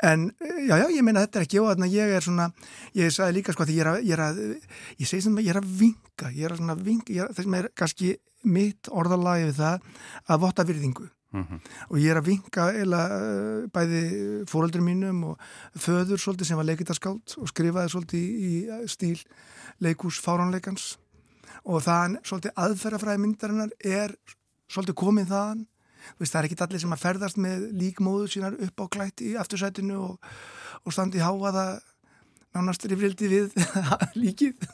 En 0.02 0.26
já, 0.66 0.74
já, 0.80 0.86
ég 0.90 1.04
meina 1.06 1.22
þetta 1.22 1.38
er 1.38 1.44
ekki 1.46 1.60
og 1.62 1.70
að 1.70 1.92
ég 1.94 2.12
er 2.16 2.24
svona, 2.24 2.48
ég 2.98 3.12
sagði 3.14 3.36
líka 3.38 3.54
sko 3.54 3.62
að 3.62 3.74
ég 3.76 3.84
er 3.84 3.90
að, 3.92 3.98
ég 4.02 4.16
er 4.16 4.22
að, 4.24 4.40
ég 4.98 5.08
segi 5.08 5.22
sem 5.28 5.36
að 5.38 5.46
ég 5.46 5.54
er 5.54 5.60
að 5.60 5.68
vinga, 5.78 6.30
ég 6.34 6.46
er 6.48 6.54
að 6.54 6.58
svona 6.58 6.76
vinga, 6.78 7.26
það 7.30 7.42
sem 7.46 7.58
er 7.58 7.68
kannski 7.78 8.08
mitt 8.42 8.90
orðalagi 8.90 9.46
við 9.46 9.60
það 9.60 9.86
að 10.26 10.42
votta 10.42 10.66
virðingu. 10.66 11.08
Mm 11.32 11.44
-hmm. 11.48 11.60
og 11.88 11.96
ég 11.96 12.10
er 12.12 12.18
að 12.20 12.26
vinga 12.28 12.64
eða 12.76 13.02
bæði 13.72 14.02
fóröldri 14.44 14.82
mínum 14.84 15.22
og 15.24 15.38
föður 15.80 16.20
svolítið 16.20 16.46
sem 16.46 16.56
var 16.56 16.66
leikindarskáld 16.68 17.36
og 17.38 17.48
skrifaði 17.48 17.88
svolítið 17.88 18.20
í, 18.20 18.52
í 18.68 18.88
stíl 18.88 19.20
leikús 19.80 20.20
fáránleikans. 20.20 20.98
Og 21.64 21.80
þann 21.82 22.18
svolítið 22.20 22.52
aðferðafræði 22.56 23.18
myndarinnar 23.18 23.72
er 23.80 24.12
svolítið 24.68 24.94
komið 24.94 25.32
þaðan 25.32 25.66
Veist, 26.18 26.32
það 26.32 26.40
er 26.40 26.50
ekki 26.50 26.60
allir 26.66 26.84
sem 26.84 26.96
að 26.96 27.04
ferðast 27.06 27.40
með 27.40 27.64
líkmóðu 27.78 28.28
sínar 28.34 28.58
upp 28.68 28.84
á 28.84 28.86
klætt 28.96 29.24
í 29.24 29.32
aftursætinu 29.40 29.98
og, 30.02 30.30
og 30.82 30.94
standi 30.94 31.20
í 31.20 31.24
háaða 31.24 31.66
nánast 32.52 32.84
rifrildi 32.88 33.28
við 33.30 33.54
líkið. 34.22 34.66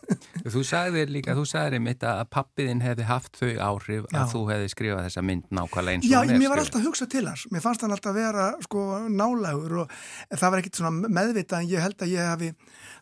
Þú 0.49 0.63
sagðir 0.67 1.13
líka, 1.13 1.35
þú 1.39 1.45
sagðir 1.47 1.79
einmitt 1.79 2.05
að 2.07 2.23
pappiðin 2.35 2.83
hefði 2.83 3.07
haft 3.07 3.39
þau 3.39 3.53
áhrif 3.69 4.09
Já. 4.09 4.19
að 4.19 4.33
þú 4.33 4.43
hefði 4.51 4.71
skrifað 4.73 5.07
þessa 5.07 5.25
mynd 5.29 5.47
nákvæmlega 5.55 5.99
eins 5.99 6.09
og 6.09 6.13
Já, 6.13 6.39
mér 6.41 6.53
var 6.53 6.63
alltaf 6.65 6.81
að 6.81 6.89
hugsa 6.89 7.09
til 7.11 7.25
hans. 7.29 7.47
Mér 7.55 7.65
fannst 7.65 7.85
hann 7.85 7.95
alltaf 7.95 8.13
að 8.13 8.19
vera 8.19 8.49
sko 8.67 8.85
nálægur 9.07 9.77
og 9.85 9.97
það 10.35 10.55
var 10.55 10.63
ekkit 10.63 10.81
svona 10.81 11.13
meðvita 11.21 11.63
en 11.63 11.71
ég 11.71 11.85
held 11.87 12.03
að 12.03 12.15
ég 12.17 12.31
hafi, 12.33 12.53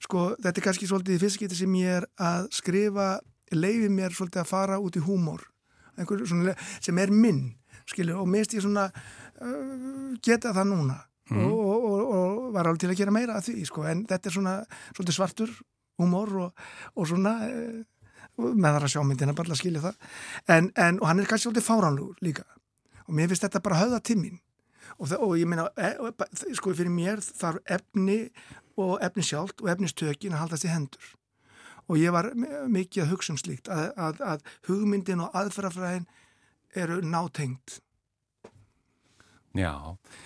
sko 0.04 0.28
þetta 0.36 0.54
er 0.60 0.68
kannski 0.68 0.90
svolítið 0.90 1.24
fyrstskipti 1.24 1.60
sem 1.62 1.78
ég 1.80 2.00
er 2.02 2.08
að 2.20 2.50
skrifa, 2.60 3.10
leiði 3.56 3.92
mér 3.92 4.16
svolítið 4.16 4.44
að 4.44 4.52
fara 4.52 4.80
út 4.82 5.00
í 5.00 5.04
svona 5.96 6.52
sem 6.84 6.98
er 7.00 7.08
minn 7.14 7.46
skilju, 7.90 8.18
og 8.22 8.30
mist 8.30 8.54
ég 8.56 8.64
svona 8.64 8.88
uh, 8.90 10.14
geta 10.22 10.54
það 10.56 10.72
núna. 10.72 11.00
Mm. 11.26 11.42
og, 11.42 11.58
og, 11.58 11.82
og, 11.82 12.10
og 12.16 12.50
var 12.54 12.68
alveg 12.68 12.84
til 12.84 12.90
að 12.92 12.98
gera 13.00 13.14
meira 13.14 13.34
af 13.40 13.48
því, 13.48 13.64
sko, 13.66 13.82
en 13.90 14.04
þetta 14.06 14.28
er 14.28 14.34
svona 14.36 14.52
svolítið 14.92 15.16
svartur 15.16 15.54
humor 15.98 16.34
og 16.46 17.08
svona 17.08 17.32
uh, 17.48 17.80
með 18.36 18.76
þar 18.76 18.86
að 18.86 18.92
sjá 18.92 19.02
myndina 19.06 19.34
bara 19.36 19.54
að 19.54 19.60
skilja 19.62 19.82
það. 19.88 20.10
En, 20.52 20.70
en, 20.76 21.00
og 21.00 21.08
hann 21.08 21.22
er 21.22 21.30
kannski 21.30 21.48
svolítið 21.48 21.66
fáránlugur 21.66 22.20
líka. 22.24 22.44
Og 23.06 23.14
mér 23.16 23.30
finnst 23.30 23.46
þetta 23.46 23.62
bara 23.64 23.80
höfða 23.80 24.02
tímin 24.04 24.40
og 24.96 25.36
ég 25.36 25.48
meina, 25.48 25.66
e, 25.76 26.54
sko 26.54 26.72
fyrir 26.74 26.92
mér 26.92 27.20
þarf 27.20 27.58
efni 27.66 28.30
og 28.80 29.00
efni 29.04 29.24
sjálft 29.24 29.62
og 29.62 29.70
efnistökin 29.72 30.34
að 30.34 30.44
haldast 30.44 30.66
í 30.66 30.72
hendur. 30.72 31.08
Og 31.86 31.98
ég 32.00 32.14
var 32.14 32.30
mikið 32.34 33.04
að 33.04 33.10
hugsa 33.12 33.34
um 33.34 33.40
slíkt 33.40 33.68
að, 33.72 33.90
að, 33.96 34.22
að 34.22 34.46
hugmyndin 34.68 35.22
og 35.22 35.36
aðferðafræðin 35.38 36.06
eru 36.74 37.00
nátengt 37.04 37.80
Já. 39.56 39.72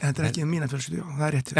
En 0.00 0.10
þetta 0.10 0.22
er 0.22 0.28
ekki 0.30 0.42
um 0.42 0.50
mína 0.50 0.66
fjölskyldjó, 0.70 1.06
það 1.14 1.26
er 1.28 1.36
rétt. 1.36 1.52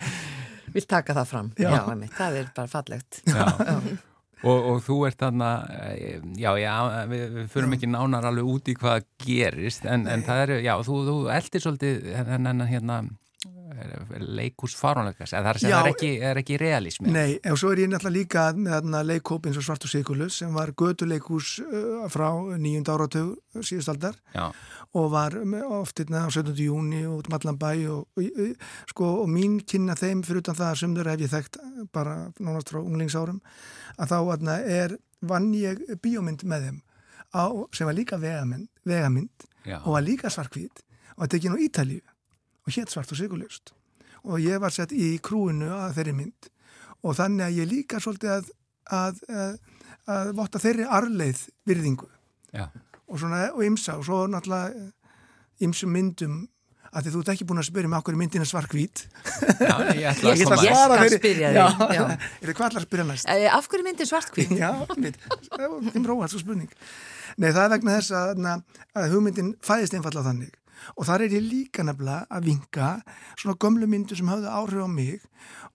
Vil 0.74 0.84
taka 0.90 1.14
það 1.16 1.28
fram. 1.30 1.50
Já, 1.54 1.68
já 1.70 1.80
emi, 1.92 2.08
það 2.12 2.38
er 2.40 2.48
bara 2.56 2.70
fallegt. 2.72 3.20
Já, 3.22 3.44
já. 3.60 3.76
Og, 4.44 4.66
og 4.70 4.80
þú 4.84 4.96
ert 5.08 5.22
þarna 5.22 5.50
eh, 5.96 6.18
já, 6.36 6.50
já, 6.60 6.72
við, 7.08 7.22
við 7.38 7.46
förum 7.54 7.72
ekki 7.72 7.88
nánar 7.88 8.26
alveg 8.28 8.50
út 8.52 8.68
í 8.68 8.74
hvað 8.76 9.06
gerist 9.24 9.86
en, 9.88 10.04
en 10.12 10.22
það 10.26 10.42
er, 10.42 10.52
já, 10.66 10.74
þú, 10.84 10.98
þú 11.06 11.14
eldir 11.32 11.64
svolítið 11.64 12.10
hennan 12.18 12.60
hérna 12.68 12.98
leikús 14.36 14.74
farunleikas, 14.78 15.32
eða 15.36 15.54
það 15.56 15.74
er 15.78 15.90
ekki, 15.90 16.10
ekki 16.42 16.58
realismi. 16.60 17.12
Nei, 17.12 17.36
og 17.50 17.58
svo 17.60 17.72
er 17.72 17.82
ég 17.84 17.90
náttúrulega 17.92 18.16
líka 18.16 18.44
með 18.56 19.10
leikóp 19.10 19.48
eins 19.48 19.58
og 19.60 19.66
Svartu 19.66 19.90
Sigurlus 19.90 20.40
sem 20.42 20.54
var 20.54 20.72
göduleikús 20.78 21.56
uh, 21.64 22.06
frá 22.12 22.28
nýjund 22.60 22.90
áratug 22.92 23.34
síðustaldar 23.60 24.18
og 24.96 25.10
var 25.12 25.36
oftirna 25.80 26.24
á 26.24 26.28
17. 26.28 26.54
júni 26.66 27.04
út 27.08 27.28
um 27.30 27.36
allan 27.38 27.60
bæ 27.60 27.70
og, 27.92 28.06
og, 28.16 28.56
sko, 28.92 29.12
og 29.24 29.30
mín 29.32 29.58
kynna 29.64 29.96
þeim 29.98 30.24
fyrir 30.26 30.44
utan 30.44 30.58
það 30.58 30.80
sem 30.80 30.96
þau 30.96 31.04
hef 31.10 31.26
ég 31.26 31.34
þekkt 31.34 31.60
bara 31.92 32.16
nánast 32.40 32.72
frá 32.72 32.80
unglingsárum 32.82 33.40
að 33.96 34.12
þá 34.12 34.18
aðna, 34.20 34.58
er 34.60 34.98
vann 35.20 35.52
ég 35.56 35.80
bíómynd 36.02 36.44
með 36.48 36.68
þeim 36.68 36.82
á, 37.36 37.44
sem 37.74 37.88
var 37.88 37.96
líka 37.96 38.20
vegamind, 38.20 38.68
vegamind 38.86 39.48
og 39.82 39.96
var 39.96 40.04
líka 40.04 40.30
svarkvít 40.32 40.84
og 41.16 41.26
er 41.26 41.38
ekki 41.38 41.50
nú 41.52 41.60
Ítalíu 41.60 42.04
og 42.66 42.74
hétt 42.74 42.92
svart 42.92 43.12
og 43.14 43.18
sigurlust 43.18 43.72
og 44.26 44.42
ég 44.42 44.58
var 44.58 44.74
sett 44.74 44.90
í 44.90 45.14
krúinu 45.22 45.68
að 45.70 46.00
þeirri 46.00 46.14
mynd. 46.18 46.48
Og 47.06 47.14
þannig 47.14 47.46
að 47.46 47.58
ég 47.60 47.68
líka 47.70 48.00
svolítið 48.02 48.32
að, 48.32 48.48
að, 48.90 49.20
að, 49.30 49.52
að 50.10 50.30
votta 50.40 50.62
þeirri 50.62 50.88
arleið 50.98 51.44
virðingu. 51.68 52.08
Já. 52.56 52.66
og 53.06 53.18
svona 53.20 53.40
og 53.52 53.62
ymsa 53.66 53.98
og 54.00 54.04
svo 54.06 54.24
náttúrulega 54.30 54.86
ymsum 55.66 55.90
myndum 55.92 56.36
að 56.96 57.04
því 57.06 57.12
þú 57.12 57.20
ert 57.20 57.30
ekki 57.34 57.46
búin 57.50 57.60
að 57.60 57.66
spyrja 57.68 57.90
mig 57.90 57.98
okkur 57.98 58.16
myndin 58.16 58.44
er 58.44 58.48
svarkvít 58.48 59.02
Já, 59.60 59.74
ég 59.92 60.06
ætla 60.10 60.32
að 60.32 60.42
koma 60.46 60.58
Ég 60.64 60.78
skal 60.80 61.10
spyrja 61.12 61.50
þig 61.52 62.00
Er 62.00 62.48
þið 62.48 62.54
hvað 62.54 62.68
ætla 62.70 62.80
að 62.80 62.86
spyrja 62.86 63.06
næst? 63.10 63.28
Eh, 63.34 63.46
af 63.52 63.68
hverju 63.70 63.86
myndin 63.86 64.10
svarkvít? 64.10 64.54
Já, 64.62 64.70
þið 64.94 66.00
prófa 66.06 66.28
þessu 66.30 66.42
spurning. 66.42 66.70
Nei, 67.36 67.50
það 67.50 67.62
er 67.66 67.72
vegna 67.74 67.98
þess 67.98 68.16
að 68.96 69.12
hugmyndin 69.12 69.52
fæðist 69.66 69.98
einfalla 69.98 70.24
þannig 70.24 70.54
og 70.96 71.08
þar 71.08 71.26
er 71.26 71.36
ég 71.36 71.46
líka 71.46 71.84
nefnilega 71.86 72.26
að 72.30 72.50
vinga 72.50 72.90
svona 73.36 73.56
gömlu 73.62 73.88
myndu 73.90 74.18
sem 74.18 74.28
hafði 74.30 74.52
áhrif 74.52 74.86
á 74.86 74.90
mig. 74.90 75.24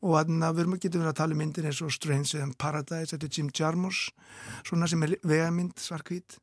Og 0.01 0.17
að 0.17 0.31
við 0.57 0.77
getum 0.81 1.03
verið 1.03 1.11
að 1.13 1.19
tala 1.21 1.35
um 1.35 1.41
myndir 1.41 1.67
eins 1.69 1.81
og 1.85 1.93
Strange 1.93 2.41
and 2.41 2.57
Paradise 2.57 3.15
er 3.15 3.27
Jim 3.29 3.51
Jarmusch 3.53 4.09
svona 4.65 4.89
sem 4.89 5.03
er 5.03 5.17
vegamynd 5.23 5.77
svarkvít 5.79 6.39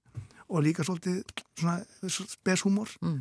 og 0.49 0.63
líka 0.65 0.85
svolítið 0.85 1.23
svona 1.59 1.83
speshúmor 2.09 2.89
mm. 3.03 3.17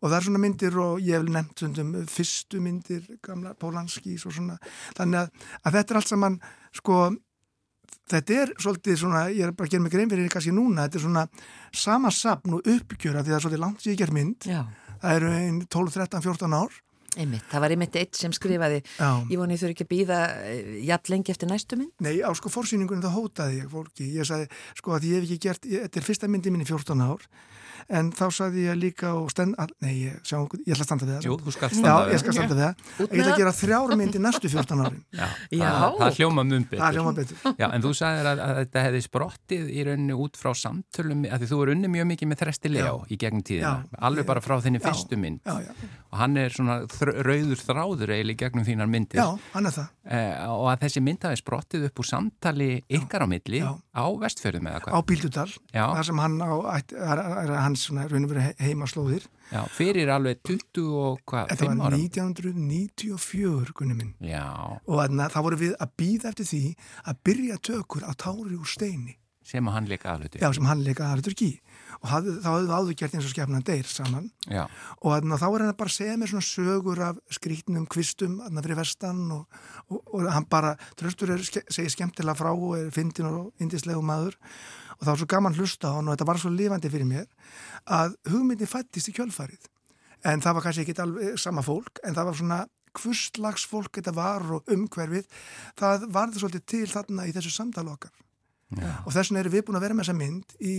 og 0.00 0.10
það 0.10 0.16
er 0.16 0.26
svona 0.26 0.40
myndir 0.42 0.74
og 0.80 0.98
ég 1.00 1.16
hef 1.16 1.30
nefnt 1.32 1.62
svona 1.62 2.02
fyrstu 2.10 2.60
myndir 2.60 3.06
gamla 3.24 3.54
Pólanskís 3.56 4.26
og 4.28 4.34
svona. 4.36 4.58
Þannig 4.98 5.22
að, 5.22 5.46
að 5.62 5.78
þetta 5.78 5.94
er 5.94 6.00
allt 6.00 6.12
saman 6.12 6.38
sko 6.76 6.98
þetta 8.10 8.40
er 8.42 8.52
svolítið 8.62 8.98
svona, 9.00 9.26
ég 9.34 9.46
er 9.46 9.54
bara 9.56 9.68
að 9.68 9.76
gera 9.76 9.84
mig 9.84 9.94
grein 9.94 10.10
fyrir 10.10 10.32
kannski 10.32 10.54
núna, 10.54 10.86
þetta 10.86 11.00
er 11.00 11.04
svona 11.06 11.26
sama 11.84 12.12
sapn 12.14 12.58
og 12.58 12.68
uppgjöra 12.72 13.22
því 13.22 13.32
það 13.32 13.38
er 13.38 13.46
svolítið 13.46 13.64
langt 13.64 13.84
sem 13.84 13.92
ég 13.94 14.02
ger 14.02 14.14
mynd 14.14 14.48
Já. 14.48 14.62
það 15.02 15.16
eru 15.20 15.32
12, 15.66 15.96
13, 16.00 16.26
14 16.26 16.58
ár 16.60 16.80
Einmitt, 17.16 17.44
það 17.50 17.64
var 17.64 17.74
einmitt 17.74 17.98
eitt 18.00 18.18
sem 18.18 18.34
skrifaði 18.36 18.82
Já. 18.84 19.10
ég 19.32 19.40
voni 19.40 19.58
þú 19.60 19.72
ekki 19.72 19.86
að 19.86 19.92
býða 19.92 20.20
eh, 20.46 20.72
jafn 20.88 21.12
lengi 21.14 21.34
eftir 21.34 21.50
næstu 21.50 21.80
mynd? 21.80 21.92
Nei, 22.04 22.18
á 22.20 22.30
sko 22.36 22.52
fórsýningunum 22.52 23.04
þá 23.04 23.12
hótaði 23.16 23.60
ég 23.62 23.70
fólki, 23.72 24.08
ég 24.16 24.28
sagði 24.28 24.50
sko 24.80 24.96
að 24.96 25.08
ég 25.10 25.20
hef 25.20 25.28
ekki 25.28 25.42
gert, 25.48 25.68
ég, 25.70 25.86
þetta 25.86 26.02
er 26.02 26.08
fyrsta 26.10 26.30
myndi 26.30 26.52
mín 26.52 26.66
í 26.66 26.68
14 26.68 27.06
ár 27.06 27.24
en 27.92 28.10
þá 28.14 28.24
sagði 28.34 28.66
ég 28.66 28.78
líka 28.78 29.12
og 29.16 29.30
stend, 29.30 29.56
nei, 29.84 29.92
ég, 30.06 30.18
sjá, 30.26 30.38
ég 30.42 30.74
ætla 30.74 30.82
að 30.82 30.88
standa 30.88 31.06
við 31.06 31.12
það. 31.14 31.26
Jú, 31.26 31.36
þú 31.44 31.54
skal 31.54 31.70
standa 31.70 31.86
við 31.86 31.92
það. 31.92 32.06
Já, 32.06 32.12
ég 32.14 32.22
skal 32.22 32.34
standa 32.36 32.56
við 32.56 32.62
það. 32.62 32.86
Ég 32.98 33.20
ætla 33.20 33.32
að 33.34 33.40
gera 33.40 33.52
þrjármyndi 33.60 34.22
næstu 34.24 34.50
14 34.52 34.82
árin. 34.86 35.02
Já, 35.12 35.26
Já. 35.56 35.66
Það, 35.66 35.98
það 36.00 36.18
hljóma 36.18 36.44
mun 36.46 36.66
betur. 36.66 36.82
Það 36.82 36.98
hljóma 36.98 37.12
betur. 37.16 37.42
Já, 37.60 37.66
en 37.68 37.84
þú 37.84 37.92
sagðir 38.00 38.30
að, 38.30 38.42
að 38.46 38.60
þetta 38.62 38.84
hefði 38.86 39.02
sprottið 39.06 39.70
í 39.70 39.86
rauninni 39.86 40.18
út 40.26 40.40
frá 40.40 40.50
samtölum 40.62 41.26
að 41.30 41.44
því 41.44 41.50
þú 41.52 41.60
er 41.62 41.72
unni 41.76 41.92
mjög 41.94 42.08
mikið 42.12 42.32
með 42.32 42.42
Þresti 42.42 42.72
Leo 42.74 42.96
í 43.06 43.20
gegnum 43.22 43.46
tíðina. 43.46 43.76
Alveg 44.08 44.28
bara 44.28 44.42
frá 44.44 44.58
þinni 44.64 44.82
fyrstu 44.82 45.20
mynd. 45.20 45.46
Og 45.46 46.20
hann 46.20 46.38
er 46.40 46.54
svona 46.54 46.80
rauður 47.26 47.62
þráður 47.62 48.12
eiginlega 48.16 48.40
gegnum 48.44 48.66
þínar 48.66 48.90
myndir. 48.90 49.20
Já, 49.20 49.38
hann 49.54 49.68
er 49.68 49.74
það. 49.74 49.92
Eh, 50.06 50.42
og 50.52 50.66
að 50.70 50.82
þessi 50.84 51.02
mynd 51.02 51.26
hafi 51.26 51.40
sprottið 51.40 51.86
upp 51.88 52.02
úr 52.02 52.08
samtali 52.10 52.68
ykkar 52.98 53.24
á 53.24 53.28
milli 53.30 53.62
á 53.62 54.04
vestfjörðum 54.22 54.68
eða 54.70 54.82
hvað? 54.84 54.96
Á 54.96 55.00
Bíldudal, 55.10 55.48
þar 55.72 56.08
sem 56.10 56.22
hann 56.24 56.36
á, 56.42 56.52
er, 56.76 57.22
er 57.42 57.54
hans 57.58 57.88
heimaslóðir. 58.62 59.28
Já, 59.46 59.60
fyrir 59.70 60.10
alveg 60.10 60.40
20 60.46 60.88
og 60.98 61.20
hvað, 61.28 61.52
5 61.54 61.68
árum? 61.68 61.82
Þetta 61.82 61.84
var 61.84 61.98
1994, 62.00 63.76
gunni 63.78 63.98
minn. 63.98 64.16
Já. 64.26 64.46
Og 64.90 65.04
þá 65.06 65.38
voru 65.46 65.60
við 65.60 65.76
að 65.78 65.94
býða 66.00 66.32
eftir 66.32 66.50
því 66.50 66.64
að 67.06 67.22
byrja 67.28 67.60
tökur 67.70 68.06
á 68.06 68.12
tári 68.18 68.58
úr 68.58 68.66
steini. 68.70 69.16
Sem 69.46 69.66
hann 69.70 69.86
leika 69.86 70.10
aðlutur 70.16 70.42
Já, 70.42 70.48
sem 70.56 70.66
hann 70.66 70.80
leika 70.82 71.06
aðlutur 71.06 71.36
ekki 71.36 71.52
og 72.02 72.08
hafði, 72.10 72.34
þá 72.44 72.48
höfðum 72.50 72.68
við 72.68 72.76
áður 72.76 72.96
gert 73.00 73.16
eins 73.16 73.28
og 73.28 73.32
skefnan 73.32 73.66
deyr 73.66 73.90
saman. 73.90 74.30
Já, 74.46 74.62
og 75.00 75.14
þarna, 75.14 75.38
þá 75.40 75.46
var 75.46 75.64
hann 75.64 75.72
að 75.72 75.78
bara 75.82 75.94
segja 75.96 76.16
mér 76.20 76.32
svona 76.32 76.48
sögur 76.48 77.02
af 77.08 77.20
skrítnum 77.36 77.86
kvistum 77.92 78.38
þarna 78.42 78.64
fyrir 78.66 78.80
vestan 78.80 79.22
og, 79.36 79.60
og, 79.88 80.00
og 80.02 80.28
hann 80.32 80.48
bara, 80.50 80.74
tröstur 80.98 81.34
er, 81.34 81.44
segir 81.46 81.92
skemmtilega 81.94 82.38
frá 82.38 82.52
og 82.52 82.76
er 82.78 82.90
fyndin 82.94 83.30
og 83.30 83.62
indislegu 83.62 84.02
maður. 84.04 84.38
Og 84.96 85.04
það 85.04 85.12
var 85.12 85.20
svo 85.22 85.30
gaman 85.32 85.58
hlusta 85.58 85.92
á 85.92 85.96
hann 85.98 86.08
og 86.08 86.16
þetta 86.16 86.28
var 86.30 86.40
svo 86.40 86.52
lifandi 86.52 86.92
fyrir 86.92 87.08
mér 87.08 87.26
að 87.92 88.16
hugmyndin 88.30 88.70
fættist 88.70 89.12
í 89.12 89.16
kjölfarið. 89.16 89.68
En 90.26 90.40
það 90.42 90.56
var 90.56 90.64
kannski 90.64 90.86
ekki 90.86 90.96
alveg 91.02 91.36
sama 91.40 91.64
fólk 91.64 92.00
en 92.06 92.16
það 92.16 92.30
var 92.30 92.38
svona 92.38 92.62
hvurslags 92.96 93.66
fólk 93.68 93.98
þetta 93.98 94.14
var 94.16 94.44
og 94.56 94.70
umhverfið. 94.72 95.26
Það 95.78 96.06
varði 96.14 96.42
svolítið 96.42 96.64
til 96.72 96.86
þarna 96.90 97.26
í 97.28 97.34
þessu 97.36 97.52
samtala 97.52 97.96
okkar. 97.96 98.14
Já, 98.74 98.88
og 99.04 99.12
þess 99.14 99.30
vegna 99.30 99.42
erum 99.44 99.54
við 99.54 99.66
búin 99.66 99.78
að 99.78 99.84
vera 99.86 99.96
með 99.96 100.06
þessa 100.06 100.18
mynd 100.18 100.54
í 100.58 100.76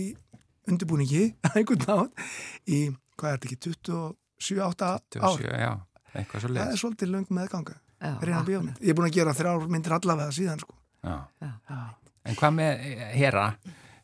undirbúningi 0.68 1.24
einhvern 1.54 1.84
nátt 1.86 2.24
í, 2.68 2.80
hvað 3.18 3.34
er 3.34 3.42
þetta 3.42 3.50
ekki, 3.50 3.60
27-8 3.68 4.88
ár? 4.88 5.04
27, 5.18 5.52
já, 5.64 5.72
eitthvað 6.14 6.44
svo 6.44 6.48
það 6.48 6.56
leiðis 6.56 6.74
er 6.76 6.82
svolítið 6.84 7.14
löng 7.14 7.32
meðganga 7.38 7.78
ég 7.98 8.92
er 8.92 8.94
búin 8.94 9.08
að 9.08 9.16
gera 9.16 9.34
þrjár 9.34 9.66
myndir 9.66 9.94
allavega 9.96 10.34
síðan 10.34 10.60
sko. 10.62 10.76
Já, 11.02 11.16
Já. 11.42 11.80
En 12.28 12.36
hvað 12.38 12.54
með 12.54 12.82
eh, 12.84 13.04
Hera, 13.16 13.44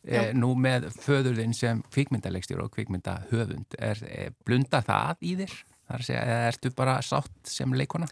eh, 0.03 0.31
nú 0.35 0.55
með 0.59 0.88
föðurðin 1.05 1.55
sem 1.55 1.83
kvikmyndalegstur 1.94 2.62
og 2.64 2.72
kvikmyndahöfund, 2.74 3.77
er, 3.79 4.00
er 4.09 4.37
blunda 4.46 4.81
það 4.85 5.27
í 5.29 5.35
þér? 5.42 5.57
Það 5.85 5.96
er 5.96 6.05
að 6.05 6.09
segja, 6.09 6.22
eða 6.24 6.46
ertu 6.48 6.72
bara 6.74 6.94
sátt 7.05 7.53
sem 7.53 7.74
leikona? 7.77 8.09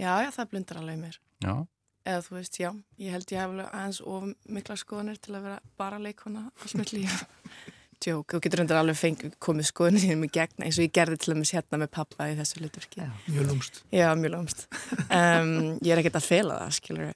Já, 0.00 0.10
já, 0.24 0.30
það 0.34 0.50
blundar 0.52 0.82
alveg 0.82 1.00
mér. 1.04 1.20
Já, 1.44 1.54
Eða 2.02 2.22
þú 2.26 2.32
veist, 2.34 2.56
já, 2.58 2.70
ég 2.98 3.14
held 3.14 3.30
ég 3.30 3.38
hef 3.38 3.52
alveg 3.52 3.68
aðeins 3.70 4.00
of 4.10 4.24
mikla 4.50 4.74
skoðanir 4.80 5.20
til 5.22 5.36
að 5.38 5.44
vera 5.46 5.58
bara 5.78 6.00
leikona 6.02 6.48
alls 6.50 6.74
mitt 6.74 6.90
Tjók, 8.02 8.32
þú 8.34 8.40
getur 8.42 8.60
undir 8.64 8.78
alveg 8.80 8.96
fengið 8.98 9.34
komið 9.38 9.66
skoðunir 9.68 10.02
þínum 10.02 10.24
í 10.26 10.30
gegn 10.34 10.64
eins 10.66 10.78
og 10.80 10.86
ég 10.88 10.92
gerði 10.96 11.18
til 11.22 11.32
að 11.34 11.38
mis 11.38 11.52
hérna 11.54 11.78
með 11.84 11.90
pappa 11.94 12.26
í 12.32 12.34
þessu 12.40 12.62
liturki. 12.64 13.04
Mjög 13.30 13.46
lúmst 13.52 13.76
Já, 13.94 14.08
mjög 14.18 14.32
lómst. 14.34 14.64
Um, 15.06 15.52
ég 15.86 15.92
er 15.94 16.00
ekkert 16.02 16.18
að 16.18 16.26
fela 16.26 16.56
það, 16.64 16.72
skilur. 16.80 17.12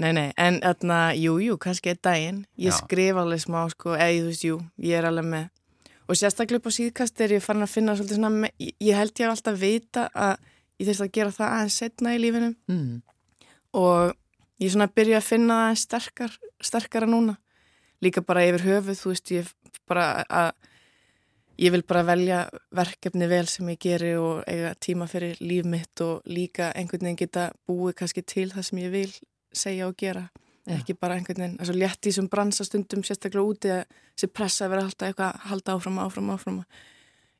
Nei, 0.00 0.12
nei, 0.16 0.28
en 0.38 0.60
þarna, 0.62 0.98
jú, 1.18 1.34
jú, 1.42 1.56
kannski 1.60 1.90
einn 1.92 1.98
daginn. 2.06 2.38
Ég 2.62 2.70
Já. 2.70 2.78
skrifa 2.78 3.24
alveg 3.24 3.42
smá, 3.42 3.64
sko, 3.74 3.96
eða 3.98 4.14
þú 4.20 4.28
veist, 4.30 4.44
jú, 4.46 4.60
ég 4.86 5.00
er 5.00 5.08
alveg 5.10 5.26
með. 5.34 5.50
Og 6.06 6.16
sérstaklega 6.18 6.62
upp 6.62 6.70
á 6.70 6.78
síðkast 6.78 7.20
er 7.26 7.34
ég 7.36 7.42
farin 7.44 7.66
að 7.66 7.74
finna 7.74 7.98
svolítið 7.98 8.20
svona, 8.20 8.30
me- 8.46 8.54
ég, 8.62 8.94
held 8.96 9.12
ég 9.18 9.26
hef 9.26 9.34
alltaf 9.34 9.58
vita 9.60 10.06
að 10.14 10.38
ég 10.80 10.88
þurfti 10.88 11.04
að 11.08 11.12
gera 11.18 11.34
það 11.36 11.52
aðeins 11.58 11.76
setna 11.82 12.14
í 12.16 12.22
lífinu 12.22 12.54
Mm. 12.70 13.02
og 13.82 14.14
ég 14.62 14.72
svona 14.72 14.88
byrja 14.94 15.18
að 15.20 15.28
finna 15.28 15.54
það 15.58 15.66
aðeins 15.66 15.84
sterkar, 15.86 16.38
sterkara 16.70 17.06
núna. 17.10 17.36
Líka 18.00 18.22
bara 18.24 18.44
yfir 18.48 18.64
höfuð, 18.64 18.96
þú 19.00 19.12
veist, 19.12 19.30
ég 19.34 19.48
bara 19.90 20.24
að 20.24 20.50
ég 21.60 21.72
vil 21.74 21.82
bara 21.84 22.02
velja 22.08 22.38
verkefni 22.72 23.26
vel 23.28 23.46
sem 23.46 23.68
ég 23.68 23.80
geri 23.82 24.14
og 24.16 24.44
eiga 24.48 24.74
tíma 24.80 25.08
fyrir 25.10 25.36
líf 25.44 25.66
mitt 25.68 26.00
og 26.00 26.22
líka 26.24 26.70
einhvern 26.72 27.04
veginn 27.10 27.18
geta 27.20 27.50
búið 27.68 27.98
kannski 28.00 28.22
til 28.24 28.48
það 28.54 28.64
sem 28.70 28.78
ég 28.80 28.94
vil 28.94 29.10
segja 29.52 29.88
og 29.90 29.96
gera. 30.00 30.30
Já. 30.64 30.76
Ekki 30.78 30.94
bara 30.96 31.18
einhvern 31.18 31.42
veginn, 31.42 31.58
þess 31.60 31.74
að 31.74 31.80
létt 31.82 32.06
í 32.08 32.12
sem 32.16 32.28
bransastundum 32.32 33.02
sérstaklega 33.04 33.44
úti 33.44 33.72
að 33.74 33.84
þessi 34.14 34.30
pressa 34.32 34.64
að 34.64 34.72
vera 34.74 34.86
alltaf 34.86 35.08
eitthvað 35.10 35.34
að 35.34 35.50
halda 35.50 35.76
áfram, 35.76 35.98
áfram, 36.06 36.30
áfram. 36.36 36.62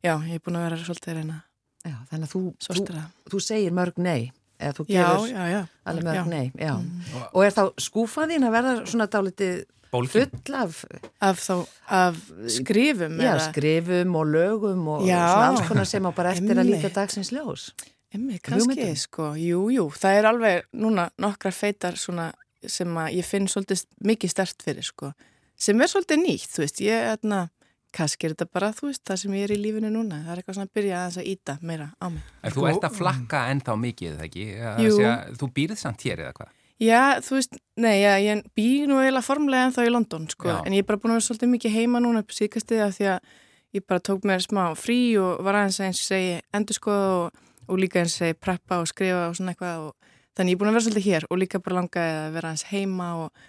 Já, 0.05 0.14
ég 0.29 0.35
er 0.37 0.44
búin 0.44 0.57
að 0.61 0.66
vera 0.68 0.85
svolítið 0.85 1.16
reyna 1.20 1.40
Já, 1.81 1.96
þannig 2.11 2.27
að 2.29 2.33
þú, 2.35 2.40
þú, 2.61 3.03
þú 3.33 3.38
segir 3.40 3.73
mörg 3.73 3.99
nei 4.01 4.31
eða 4.61 4.75
þú 4.77 4.85
gefur 4.90 5.31
já, 5.33 5.44
já. 5.49 5.61
alveg 5.88 6.05
Já. 6.05 6.11
mörg 6.11 6.29
nei 6.29 6.53
já. 6.61 6.73
Og- 6.77 7.29
og 7.33 7.44
er 7.46 7.55
þá 7.57 7.62
skúfaðín 7.81 8.44
að 8.44 8.53
verða 8.57 8.75
svona 8.85 9.07
dálítið 9.09 9.62
bólkin. 9.92 10.31
full 10.31 10.55
af 10.55 10.85
Af 11.20 11.40
þá, 11.42 11.55
af 11.90 12.16
skrifum 12.48 13.16
já, 13.20 13.35
eða- 13.35 13.46
skrifum 13.53 14.14
og 14.16 14.26
lögum 14.26 14.88
og 14.88 15.07
Já. 15.07 15.20
svona 15.29 15.48
alls 15.50 15.68
konar 15.68 15.85
sem 15.87 16.03
á 16.07 16.11
bara 16.14 16.33
eftir 16.33 16.55
að 16.55 16.59
Einmitt. 16.64 16.83
líta 16.85 16.92
dagsins 16.94 17.31
ljós 17.33 17.70
Emmi, 18.12 18.40
kannski, 18.42 18.96
sko, 18.98 19.35
jú, 19.38 19.68
jú, 19.70 19.85
það 19.94 20.18
er 20.18 20.24
alveg 20.26 20.62
núna 20.74 21.11
nokkra 21.18 21.53
feitar 21.55 21.94
svona 21.94 22.33
sem 22.66 22.88
að 22.88 23.14
ég 23.14 23.24
finn 23.24 23.46
svolítið 23.46 23.85
mikið 24.05 24.31
stert 24.31 24.62
fyrir, 24.66 24.83
sko, 24.83 25.12
sem 25.57 25.81
er 25.81 25.87
svolítið 25.87 26.18
nýtt, 26.26 26.48
þú 26.50 26.59
veist, 26.64 26.81
ég, 26.83 27.07
þarna, 27.22 27.48
kannski 27.94 28.24
er 28.26 28.35
þetta 28.35 28.48
bara, 28.53 28.72
þú 28.72 28.88
veist, 28.90 29.05
það 29.07 29.16
sem 29.22 29.33
ég 29.33 29.44
er 29.46 29.55
í 29.55 29.61
lífinu 29.62 29.90
núna, 29.94 30.18
það 30.26 30.33
er 30.35 30.42
eitthvað 30.42 30.55
svona 30.59 30.66
að 30.66 30.74
byrja 30.74 30.96
aðeins 30.98 31.16
að 31.22 31.31
íta 31.31 31.59
meira 31.62 31.87
á 32.03 32.07
mig. 32.11 32.22
En 32.42 32.50
þú 32.53 32.66
ert 32.68 32.83
að 32.90 32.96
flakka 32.98 33.38
ennþá 33.55 33.76
mikið, 33.79 34.11
eða 34.18 34.26
ekki? 34.26 34.44
Að 34.59 34.79
Jú. 34.85 34.90
Segja, 34.96 35.14
þú 35.38 35.53
býrð 35.55 35.76
samt 35.79 36.03
hér 36.03 36.18
eða 36.26 36.33
hvað? 36.35 36.50
Já, 36.81 37.21
þú 37.21 37.37
veist, 37.37 37.59
nei, 37.77 38.01
já, 38.01 38.14
ég 38.25 38.40
býr 38.57 38.88
nú 38.88 38.97
eiginlega 39.03 39.27
formlega 39.27 39.66
en 39.69 39.75
þá 39.77 39.81
í 39.85 39.90
London, 39.93 40.27
sko, 40.33 40.49
Já. 40.49 40.59
en 40.64 40.73
ég 40.73 40.81
er 40.81 40.88
bara 40.88 41.01
búin 41.03 41.12
að 41.12 41.19
vera 41.19 41.27
svolítið 41.27 41.51
mikið 41.53 41.75
heima 41.77 42.01
núna 42.01 42.23
upp 42.25 42.33
síðkastið 42.33 42.85
af 42.87 42.95
því 42.97 43.09
að 43.12 43.35
ég 43.77 43.85
bara 43.87 44.03
tók 44.09 44.25
mér 44.25 44.40
smá 44.40 44.62
frí 44.81 44.99
og 45.21 45.43
var 45.45 45.59
aðeins 45.61 45.81
að 45.81 45.90
eins 45.90 46.01
og 46.01 46.09
segi 46.09 46.31
endur 46.57 46.79
skoða 46.79 47.11
og, 47.19 47.43
og 47.69 47.83
líka 47.83 48.01
eins 48.01 48.14
og 48.16 48.23
segi 48.25 48.38
preppa 48.40 48.79
og 48.81 48.88
skrifa 48.88 49.27
og 49.29 49.37
svona 49.37 49.53
eitthvað 49.53 49.85
og 49.90 50.16
þannig 50.38 50.55
ég 50.55 50.57
er 50.57 50.62
búin 50.62 50.71
að 50.71 50.77
vera 50.79 50.85
svolítið 50.87 51.09
hér 51.11 51.27
og 51.29 51.40
líka 51.43 51.61
bara 51.66 51.77
langaði 51.79 52.14
að 52.23 52.33
vera 52.38 52.51
aðeins 52.55 52.64
heima 52.71 53.11
og 53.27 53.45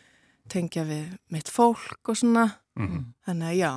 tengja 0.51 0.83
við 0.91 1.07
mitt 1.31 1.49
fólk 1.51 2.11
og 2.11 2.19
svona, 2.19 2.49
Mm 2.75 3.07
þannig 3.27 3.47
að 3.47 3.55
já, 3.61 3.71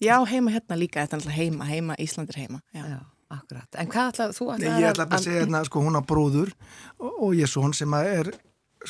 já, 0.00 0.14
heima 0.32 0.52
hérna 0.56 0.76
líka, 0.78 1.02
þetta 1.04 1.16
er 1.16 1.22
alltaf 1.22 1.38
heima, 1.38 1.64
heima, 1.70 1.96
Ísland 2.02 2.30
er 2.34 2.38
heima, 2.42 2.60
já. 2.74 2.82
já, 2.82 2.98
akkurat 3.34 3.78
en 3.78 3.90
hvað 3.92 4.10
ætla, 4.12 4.28
þú 4.34 4.50
ætla 4.54 4.72
Nei, 4.72 4.82
ég 4.82 4.90
ætla 4.90 5.06
bara 5.06 5.20
að 5.20 5.26
segja 5.26 5.42
hérna, 5.44 5.62
sko, 5.68 5.82
hún 5.86 5.98
á 5.98 6.02
bróður 6.02 6.52
og, 6.98 7.10
og 7.28 7.34
ég 7.38 7.50
svo 7.50 7.62
hún 7.66 7.74
sem 7.76 7.94
að 7.94 8.10
er 8.16 8.30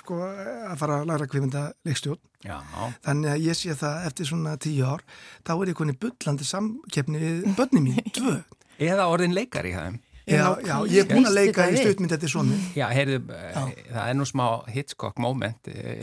sko, 0.01 0.19
að 0.25 0.77
fara 0.81 1.01
að 1.03 1.09
læra 1.11 1.29
kvifinda 1.31 1.63
leikstjórn 1.89 2.21
Já, 2.47 2.59
þannig 3.03 3.33
að 3.33 3.45
ég 3.49 3.57
sé 3.59 3.75
það 3.75 4.05
eftir 4.09 4.29
svona 4.31 4.53
tíu 4.63 4.85
ár 4.87 5.03
þá 5.43 5.53
er 5.57 5.73
ég 5.73 5.79
koni 5.81 5.97
bullandi 5.99 6.47
samkeppni 6.47 7.23
við 7.23 7.49
börni 7.59 7.83
mín, 7.83 8.13
tvö. 8.19 8.37
Eða 8.79 9.09
orðin 9.11 9.35
leikari 9.35 9.73
í 9.73 9.79
þeim. 9.79 9.97
Já, 10.29 10.45
já, 10.67 10.75
ég 10.93 11.03
er 11.03 11.09
búin 11.11 11.29
að 11.29 11.37
leika 11.37 11.67
í 11.69 11.75
við. 11.75 11.81
stuttmynd 11.85 12.15
eftir 12.17 12.33
svona 12.33 12.59
Já, 12.77 12.87
heyrðu, 12.95 13.19
eh, 13.35 13.59
það 13.91 14.01
er 14.05 14.19
nú 14.19 14.27
smá 14.29 14.45
Hitchcock 14.73 15.23
moment 15.23 15.71
eh, 15.73 16.03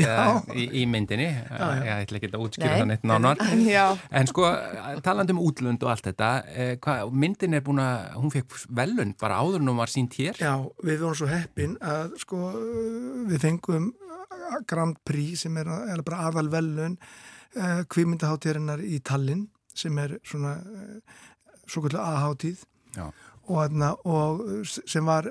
í, 0.55 0.67
í 0.81 0.85
myndinni. 0.89 1.27
já. 1.31 1.65
Ég 1.85 2.05
ætla 2.05 2.19
ekki 2.21 2.31
að 2.31 2.45
útskýra 2.47 2.87
neitt 2.89 3.05
nánar. 3.07 3.41
En 4.15 4.29
sko, 4.29 4.47
talandi 5.05 5.35
um 5.35 5.41
útlönd 5.43 5.83
og 5.83 5.91
allt 5.91 6.07
þetta, 6.09 6.31
eh, 6.51 6.73
hva, 6.83 6.97
myndin 7.11 7.57
er 7.57 7.63
búin 7.65 7.81
að, 7.83 8.15
hún 8.21 8.33
fekk 8.33 8.57
velun 8.81 9.13
bara 9.19 9.41
áður 9.43 9.61
en 9.61 9.73
hún 9.73 9.81
var 9.81 9.91
sínt 9.91 10.15
hér. 10.19 10.39
Já, 10.39 10.55
við 10.85 11.03
vorum 11.03 11.19
svo 11.19 11.29
heppin 11.29 11.77
að 11.83 12.15
sko 12.21 12.41
við 13.29 13.39
fengum 13.43 13.91
Grand 14.69 14.97
Prix 15.05 15.45
sem 15.45 15.57
er, 15.61 15.69
er 15.93 16.03
bara 16.05 16.29
aðal 16.29 16.49
velun 16.53 16.97
uh, 17.57 17.81
kvímyndaháttíðarinnar 17.91 18.83
í 18.85 18.99
Tallinn 19.05 19.47
sem 19.75 19.97
er 20.01 20.17
svona 20.25 20.57
uh, 20.61 21.19
svo 21.65 21.83
kvöldu 21.85 22.01
aðháttíð 22.01 22.63
Já. 22.95 23.09
Og, 23.45 23.57
þarna, 23.61 23.93
og 24.05 24.43
sem 24.65 25.05
var 25.05 25.29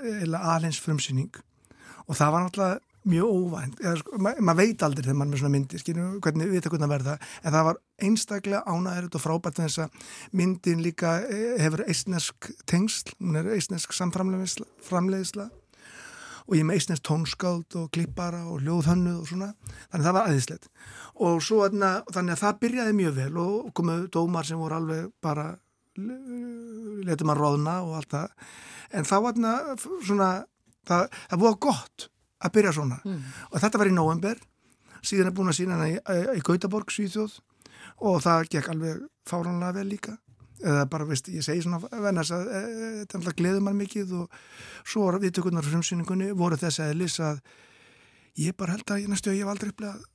alins 0.55 0.81
frumsýning. 0.83 1.33
Og 2.09 2.19
það 2.19 2.35
var 2.35 2.45
náttúrulega 2.45 2.83
mjög 3.05 3.33
óvænt, 3.37 3.81
sko, 4.01 4.19
ma 4.19 4.33
maður 4.41 4.61
veit 4.63 4.83
aldrei 4.83 5.05
þegar 5.05 5.17
maður 5.19 5.27
er 5.27 5.33
með 5.33 5.41
svona 5.43 5.55
myndir, 5.55 5.81
skilju, 5.83 6.05
hvernig 6.25 6.49
við 6.49 6.69
hvernig 6.71 6.85
það 6.85 6.93
verða, 6.95 7.17
en 7.43 7.55
það 7.55 7.67
var 7.67 7.81
einstaklega 8.07 8.63
ánægilegt 8.65 9.19
og 9.19 9.25
frábært 9.25 9.61
þess 9.61 9.83
að 9.85 10.07
myndin 10.41 10.85
líka 10.85 11.19
eh, 11.29 11.59
hefur 11.61 11.85
eistnesk 11.85 12.49
tengsl, 12.71 13.13
hún 13.19 13.37
er 13.41 13.51
eistnesk 13.53 13.93
samframleiðsla 13.93 15.51
og 16.45 16.57
ég 16.57 16.61
er 16.61 16.69
með 16.69 16.81
eistnesk 16.81 17.05
tónskáld 17.09 17.77
og 17.81 17.91
klippara 17.93 18.43
og 18.49 18.65
hljóðhönnuð 18.65 19.21
og 19.21 19.29
svona, 19.29 19.51
þannig 19.93 20.01
að 20.01 20.09
það 20.09 20.17
var 20.17 20.31
aðeinslegt 20.31 20.71
og 21.29 21.45
svo 21.45 21.61
þannig 21.69 22.35
að 22.35 22.41
það 22.41 22.59
byrjaði 22.65 22.97
mjög 22.99 23.15
vel 23.21 23.39
og 23.45 23.71
komuð 23.77 24.09
dómar 24.17 24.49
sem 24.49 24.61
voru 24.61 24.81
alveg 24.81 25.13
bara 25.25 25.47
letum 25.97 27.33
að 27.35 27.41
róðna 27.41 27.77
og 27.85 27.95
allt 28.01 28.11
það. 28.15 28.35
En 28.95 29.07
þá 29.09 29.15
var 29.25 29.39
svona 30.07 30.29
það, 30.89 31.07
það 31.31 31.43
var 31.45 31.57
gott 31.69 32.09
að 32.45 32.55
byrja 32.59 32.75
svona. 32.77 32.99
Og 33.51 33.61
þetta 33.63 33.81
var 33.81 33.91
í 33.91 33.95
november 33.97 34.43
síðan 35.05 35.29
er 35.31 35.35
búin 35.37 35.53
að 35.53 35.59
sína 35.59 35.77
hana 35.79 35.89
í, 35.93 35.97
í 36.39 36.43
Gautaborg, 36.45 36.93
Svíþjóð. 36.93 37.39
Og 38.09 38.21
það 38.25 38.47
gekk 38.55 38.71
alveg 38.73 39.03
fáránlega 39.29 39.75
vel 39.77 39.89
líka. 39.91 40.15
Eða 40.65 40.87
bara, 40.89 41.05
veist, 41.05 41.27
ég 41.29 41.45
segi 41.45 41.61
svona 41.65 41.81
vennast 42.01 42.33
að 42.33 42.47
e, 42.49 42.61
þetta 43.03 43.19
alltaf 43.19 43.35
gleður 43.37 43.65
mann 43.67 43.77
mikið 43.77 44.15
og 44.17 44.37
svo 44.87 45.03
var 45.11 45.19
viðtökurnar 45.21 45.67
frumsýningunni 45.67 46.31
voru 46.39 46.57
þess 46.57 46.81
að 46.81 46.95
lýsa 47.03 47.35
að 47.35 47.43
ég 48.41 48.57
bara 48.57 48.73
held 48.79 48.89
að 48.95 49.03
ég 49.03 49.11
næstu 49.13 49.33
að 49.33 49.37
ég 49.37 49.45
hef 49.45 49.53
aldrei 49.53 49.73
upplegað 49.75 50.07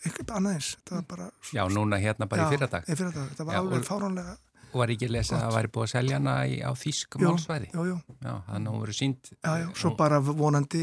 eitthvað 0.00 0.32
annað 0.40 0.56
eins. 0.58 0.70
Þetta 0.80 0.96
var 0.96 1.06
bara 1.12 1.28
Já, 1.54 1.62
núna 1.70 2.00
hérna 2.02 2.26
bara 2.32 2.48
í 2.48 2.56
fyrradag. 2.56 2.88
í 2.90 2.96
fyrradag, 2.98 3.28
þetta 3.30 3.46
var 3.46 3.54
Já, 3.54 3.60
alveg 3.62 3.78
og- 3.84 3.86
fáránlega 3.92 4.34
Og 4.74 4.80
var 4.82 4.90
ekki 4.90 5.06
að 5.06 5.12
lesa 5.14 5.36
að 5.36 5.42
það 5.44 5.54
væri 5.56 5.70
búið 5.76 5.84
að 5.86 5.92
selja 5.94 6.16
hana 6.18 6.34
í, 6.50 6.54
á 6.66 6.70
þýsk 6.74 7.16
Jú, 7.20 7.28
málsvæði. 7.30 7.68
jú, 7.74 7.84
jú, 7.92 7.96
Já, 8.24 8.32
þannig 8.48 8.66
að 8.68 8.74
hún 8.74 8.82
verið 8.84 8.98
sínt. 8.98 9.30
já, 9.38 9.52
já, 9.62 9.66
svo 9.78 9.92
bara 9.96 10.18
vonandi 10.20 10.82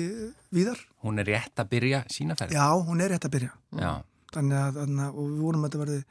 víðar, 0.55 0.79
Hún 1.03 1.19
er 1.19 1.25
rétt 1.27 1.55
að 1.59 1.69
byrja 1.75 2.03
sína 2.09 2.37
ferð. 2.39 2.55
já, 2.55 2.65
hún 2.87 3.01
er 3.03 3.09
rétt 3.11 3.25
að 3.27 3.33
byrja 3.35 3.51
Já. 3.81 3.91
þannig 4.31 4.57
að, 4.61 4.79
þannig 4.81 5.05
að 5.05 5.15
og 5.21 5.29
við 5.31 5.41
vorum 5.43 5.63
að 5.65 5.69
þetta 5.69 5.83
verði 5.85 6.03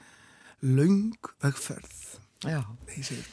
löng 0.63 1.31
vegferð 1.41 1.99
já. 2.45 2.61
Ég 2.97 3.05
segi, 3.09 3.25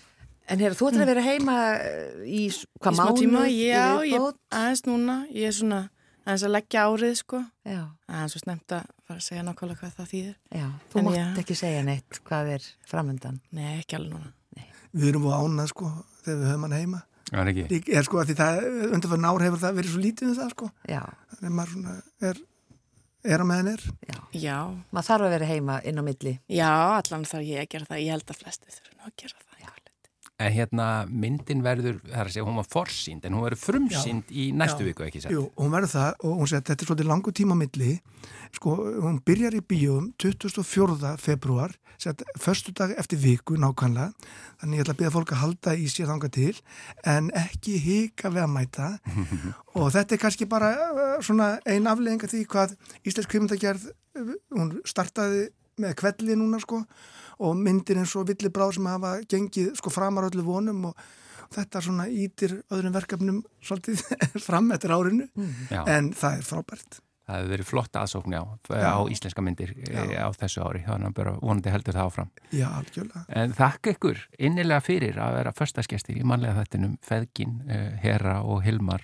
en 0.47 0.59
hér, 0.63 0.75
þú 0.79 0.87
ætla 0.91 1.03
að 1.03 1.11
vera 1.11 1.25
heima 1.27 1.57
eh, 1.75 2.23
í 2.23 2.45
s- 2.47 2.63
í 2.63 2.79
hvað 2.79 2.95
smá 3.01 3.11
tíma, 3.19 3.45
í 3.51 3.57
já, 3.67 3.85
ég, 4.07 4.27
aðeins 4.51 4.85
núna, 4.87 5.17
ég 5.35 5.49
er 5.51 5.55
svona 5.59 5.81
aðeins 6.27 6.43
að 6.47 6.53
leggja 6.55 6.85
árið, 6.87 7.13
sko, 7.19 7.41
já, 7.67 7.81
aðeins 8.07 8.35
og 8.39 8.41
snemt 8.45 8.73
að 8.75 8.87
fara 9.07 9.19
að 9.19 9.27
segja 9.27 9.43
nákvæmlega 9.47 9.79
hvað 9.79 9.93
það 9.99 10.09
þýðir. 10.11 10.33
Já, 10.59 10.67
þú 10.91 11.03
mátt 11.07 11.37
ekki 11.43 11.55
segja 11.55 11.83
neitt 11.87 12.19
hvað 12.27 12.49
er 12.57 12.65
framöndan. 12.87 13.37
Nei, 13.55 13.79
ekki 13.81 13.95
alveg 13.95 14.11
núna. 14.17 14.33
Við 14.97 15.09
erum 15.13 15.27
á 15.29 15.37
ánað 15.39 15.71
sko 15.73 15.91
þegar 16.25 16.37
við 16.41 16.49
höfum 16.51 16.67
hann 16.67 16.77
heima. 16.77 17.01
Er 17.35 17.49
ekki. 17.51 17.65
Lík, 17.71 17.89
er 17.91 18.05
sko 18.07 18.21
að 18.21 18.29
því 18.31 18.35
það, 18.39 18.59
undanfæður 18.95 19.23
nár 19.25 19.43
hefur 19.47 19.63
það 19.63 19.79
verið 19.81 19.91
svo 19.95 20.03
lítið 20.05 20.29
um 20.31 20.37
það 20.37 20.53
sko. 20.55 20.69
Þannig 20.87 21.49
að 21.49 21.57
maður 21.57 21.73
svona 21.73 21.95
er, 22.29 22.39
er 23.27 23.43
á 23.43 23.45
meðan 23.51 23.71
er. 23.73 23.83
já. 24.07 24.17
Já, 24.47 24.57
Maður 24.95 25.07
þarf 25.09 25.27
að 25.27 25.33
vera 25.35 25.49
heima 25.51 25.75
inn 25.83 25.99
á 25.99 26.03
milli. 26.07 26.33
já, 26.47 26.69
allan 27.01 27.27
þarf 27.27 27.49
ég 27.49 27.63
að 27.65 27.69
gera 27.75 27.89
það. 27.91 28.01
Ég 28.05 28.15
held 28.15 28.31
að 28.31 28.41
flesti 28.45 28.71
þurfa 28.77 29.09
að 29.11 29.15
gera 29.23 29.35
það. 29.35 29.43
Já. 29.59 29.73
En 30.37 30.51
hérna 30.53 30.85
myndin 31.09 31.63
verður, 31.65 31.95
það 32.05 32.13
er 32.21 32.27
að 32.29 32.33
segja, 32.35 32.43
hún 32.45 32.59
var 32.61 32.67
forsýnd 32.69 33.23
en 33.25 33.33
hún 33.33 33.41
verður 33.47 33.57
frumsýnd 33.63 34.27
í 34.29 34.43
næstu 34.53 34.83
Já. 34.85 34.87
viku 34.91 35.05
ekki 35.07 35.21
satt. 35.23 35.31
Jú, 35.33 35.47
hún 35.57 35.71
verður 35.73 35.89
það 35.95 36.19
og 36.29 36.35
hún 36.37 36.47
segir 36.51 36.61
að 36.61 36.67
þetta 36.69 36.83
er 36.85 36.89
svolítið 36.91 37.09
langu 37.09 37.33
tíma 37.33 37.57
milli. 37.57 37.95
Sko, 38.53 38.75
hún 39.01 39.17
byrjar 39.25 39.57
í 39.57 39.63
bíum 39.65 40.11
24. 40.21 41.15
februar, 41.17 41.73
sett 41.97 42.23
förstu 42.39 42.71
dag 42.77 42.93
eftir 42.97 43.17
viku 43.21 43.57
nákvæmlega. 43.57 44.13
Þannig 44.61 44.79
ég 44.79 44.85
ætla 44.85 44.95
að 44.95 44.99
byrja 45.01 45.13
fólk 45.15 45.33
að 45.33 45.41
halda 45.43 45.75
í 45.75 45.87
sér 45.91 46.09
þanga 46.11 46.29
til 46.33 46.53
en 47.05 47.29
ekki 47.37 47.77
hika 47.81 48.31
við 48.33 48.45
að 48.45 48.53
mæta. 48.53 48.89
og 49.77 49.91
þetta 49.95 50.17
er 50.17 50.23
kannski 50.23 50.49
bara 50.49 50.73
uh, 50.77 51.13
svona 51.25 51.55
ein 51.65 51.89
aflegging 51.89 52.23
af 52.23 52.33
því 52.33 52.43
hvað 52.53 52.75
Íslensk 53.03 53.31
kvimundagerð, 53.33 53.87
hún 54.55 54.75
startaði 54.87 55.47
með 55.81 55.95
kvelli 56.01 56.37
núna 56.37 56.59
sko 56.61 56.81
og 57.45 57.57
myndir 57.57 57.99
eins 58.01 58.15
og 58.17 58.27
villi 58.29 58.49
bráð 58.53 58.77
sem 58.77 58.89
hafa 58.89 59.17
gengið 59.29 59.75
sko 59.77 59.93
framar 59.93 60.29
öllu 60.31 60.45
vonum 60.45 60.87
og 60.89 61.07
þetta 61.53 61.81
svona 61.83 62.07
ítir 62.09 62.57
öðrum 62.73 62.95
verkefnum 62.95 63.43
svolítið 63.63 64.01
fram 64.47 64.71
eftir 64.75 64.93
árinu 64.95 65.27
Já, 65.69 65.83
en 65.85 66.11
það 66.17 66.39
er 66.39 66.47
frábært. 66.49 66.99
Það 67.27 67.37
hefur 67.41 67.51
verið 67.51 67.67
flott 67.67 67.97
aðsókn 67.99 68.35
já, 68.37 68.41
Já. 68.71 68.87
á 68.95 68.99
íslenska 69.11 69.43
myndir 69.43 69.73
já. 69.83 70.23
á 70.23 70.29
þessu 70.31 70.63
ári, 70.63 70.81
þannig 70.85 71.09
að 71.11 71.15
bara 71.19 71.33
vonandi 71.41 71.73
heldur 71.73 71.97
það 71.97 72.07
áfram. 72.09 72.29
Já, 72.55 72.67
algjörlega. 72.79 73.23
En 73.41 73.55
þakka 73.57 73.93
ykkur 73.95 74.21
innilega 74.47 74.83
fyrir 74.85 75.19
að 75.23 75.35
vera 75.41 75.53
förstaskestir 75.57 76.19
í 76.21 76.25
mannlega 76.27 76.61
þettinum 76.61 76.95
Feðgin, 77.03 77.57
uh, 77.67 77.89
Hera 78.03 78.37
og 78.47 78.63
Hilmar. 78.63 79.03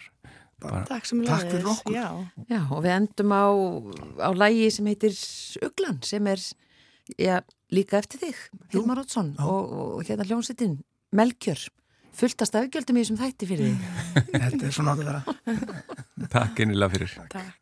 Bara, 0.64 0.86
Takk 0.88 1.10
sem 1.10 1.24
Takk 1.28 1.50
fyrir 1.52 1.68
okkur. 1.74 1.96
Já, 1.98 2.08
Já, 2.48 2.62
og 2.72 2.84
við 2.86 2.94
endum 2.96 3.34
á, 3.36 3.44
á 4.24 4.30
lægi 4.32 4.69
sem 4.71 4.88
heitir 4.88 5.17
Uglan, 5.67 6.00
sem 6.08 6.28
er 6.32 6.40
já, 7.19 7.42
líka 7.76 8.00
eftir 8.00 8.21
þig, 8.24 8.40
Hilmar 8.71 9.02
Ótsson 9.04 9.34
Já. 9.36 9.44
og, 9.44 9.74
og 10.00 10.06
hérna 10.08 10.24
hljómsveitin 10.30 10.78
Melkjör, 11.13 11.65
fullt 12.15 12.42
að 12.46 12.50
stafgjöldum 12.54 12.98
í 12.98 13.04
þessum 13.04 13.19
þætti 13.19 13.50
fyrir 13.52 13.74
þig. 13.74 13.84
Þetta 14.46 14.69
er 14.69 14.80
að 14.94 15.04
vera. 15.04 15.19
takk 16.32 16.63
innilega 16.63 16.96
fyrir. 16.96 17.19
takk. 17.34 17.60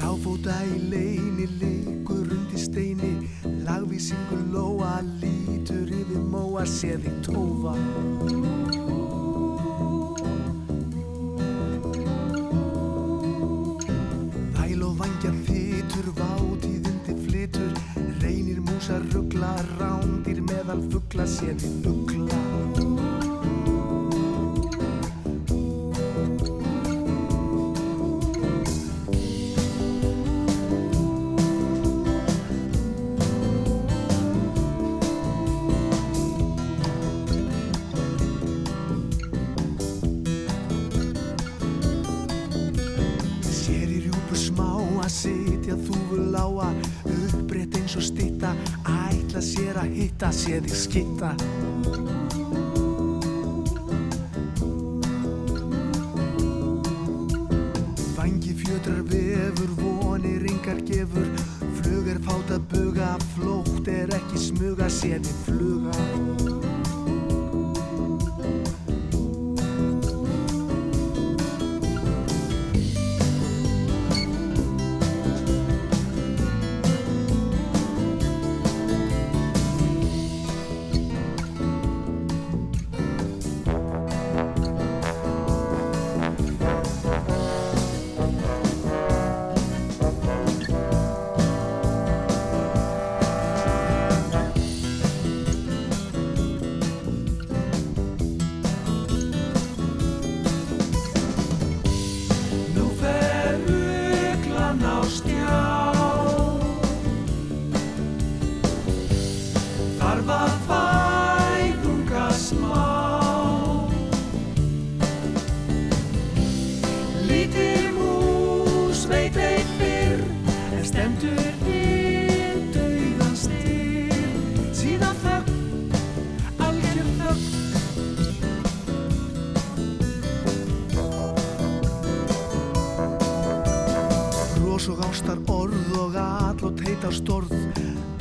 Láfóta 0.00 0.54
í 0.64 0.78
leini, 0.90 1.46
liggur 1.60 2.26
undir 2.32 2.58
steini 2.58 3.12
Lagvísingur 3.66 4.42
lóa, 4.52 5.00
lítur 5.20 5.86
yfir 5.86 6.22
móa, 6.30 6.64
sé 6.66 6.96
þig 6.98 7.16
tófa. 7.26 7.74
Væl 14.56 14.82
og 14.82 14.94
vangja 14.98 15.32
þitur, 16.02 16.14
vátíðindi 16.18 17.14
flitur 17.26 17.72
Reynir 18.22 18.60
músa 18.60 18.98
ruggla, 19.12 19.54
rándir 19.78 20.42
meðal 20.42 20.82
fuggla, 20.90 21.26
sé 21.26 21.54
þig 21.54 21.86
ugla 21.86 23.21
lága 46.42 46.72
uppbreytt 47.06 47.76
eins 47.78 47.94
og 47.98 48.02
stýta 48.02 48.50
ætla 48.88 49.42
sér 49.44 49.78
að 49.82 49.94
hitta 50.00 50.32
sér 50.34 50.66
þig 50.66 50.80
skitta 50.86 51.34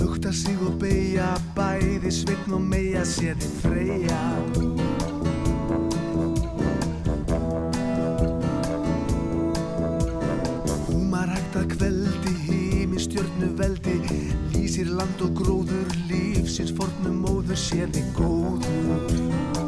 Bukta 0.01 0.31
sig 0.33 0.57
og 0.65 0.79
beigja 0.81 1.27
Bæði 1.53 2.09
svitn 2.09 2.55
og 2.57 2.63
meia 2.65 3.03
sér 3.05 3.35
þið 3.37 3.51
freyja. 3.61 4.21
Húmar 10.87 11.29
hægt 11.29 11.59
að 11.61 11.69
kveldi 11.75 12.33
Himi 12.47 12.97
stjörnu 13.05 13.53
veldi 13.61 13.99
Lýsir 14.55 14.89
land 14.89 15.21
og 15.21 15.37
gróður 15.37 15.97
Lífsins 16.09 16.73
fornum 16.73 17.21
móður 17.21 17.61
sér 17.69 17.93
þið 17.93 18.09
góður 18.17 19.60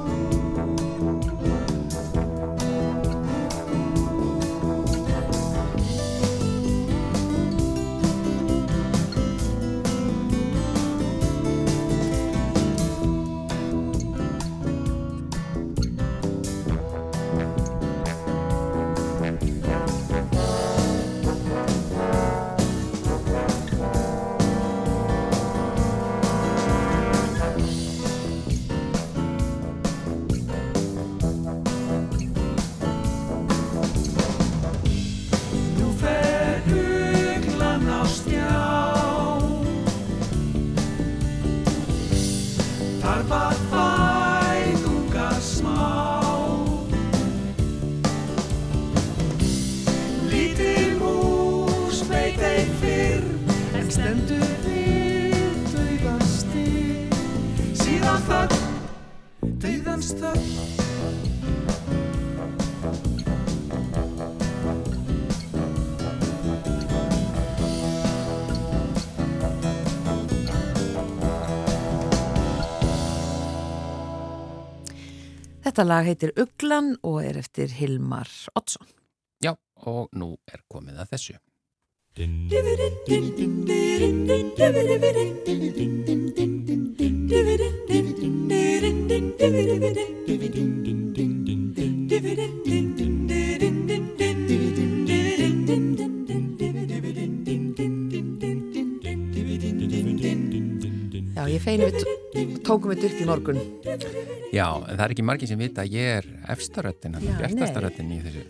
Þetta 75.74 75.89
lag 75.89 76.05
heitir 76.05 76.30
Uglan 76.38 76.91
og 77.01 77.15
er 77.26 77.39
eftir 77.39 77.71
Hilmar 77.74 78.30
Oddsson. 78.53 78.86
Já, 79.41 79.55
og 79.89 80.11
nú 80.13 80.36
er 80.45 80.61
komið 80.69 80.99
að 81.01 81.15
þessu. 81.15 81.34
Já, 101.34 101.49
ég 101.49 101.65
feinu 101.65 101.89
við 101.89 102.22
tókum 102.68 102.93
við 102.93 103.07
upp 103.09 103.20
í 103.20 103.28
morgun. 103.28 103.59
Já, 104.53 104.68
en 104.78 104.95
það 104.95 105.05
er 105.05 105.14
ekki 105.16 105.28
margir 105.28 105.49
sem 105.51 105.61
vita 105.61 105.84
að 105.84 105.97
ég 105.97 106.18
er 106.22 106.32
efstaröttin, 106.53 107.20
Já, 107.20 107.36
bjartastaröttin 107.41 108.16
í 108.16 108.22
þessu. 108.24 108.47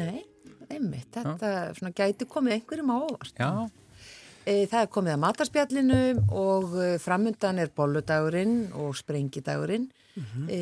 Nei, 0.00 0.24
einmitt, 0.68 1.10
þetta 1.14 1.54
svona 1.78 1.94
gæti 1.94 2.28
komið 2.30 2.58
einhverjum 2.58 2.94
á 2.94 2.96
óvart. 2.98 3.34
Já, 3.38 3.50
E, 4.44 4.66
það 4.68 4.82
er 4.82 4.88
komið 4.92 5.14
að 5.14 5.20
matarspjallinu 5.22 6.00
og 6.36 6.74
e, 6.76 6.88
framundan 7.00 7.62
er 7.62 7.70
bolludagurinn 7.72 8.58
og 8.76 8.90
sprengidagurinn 8.98 9.86
e, 10.52 10.58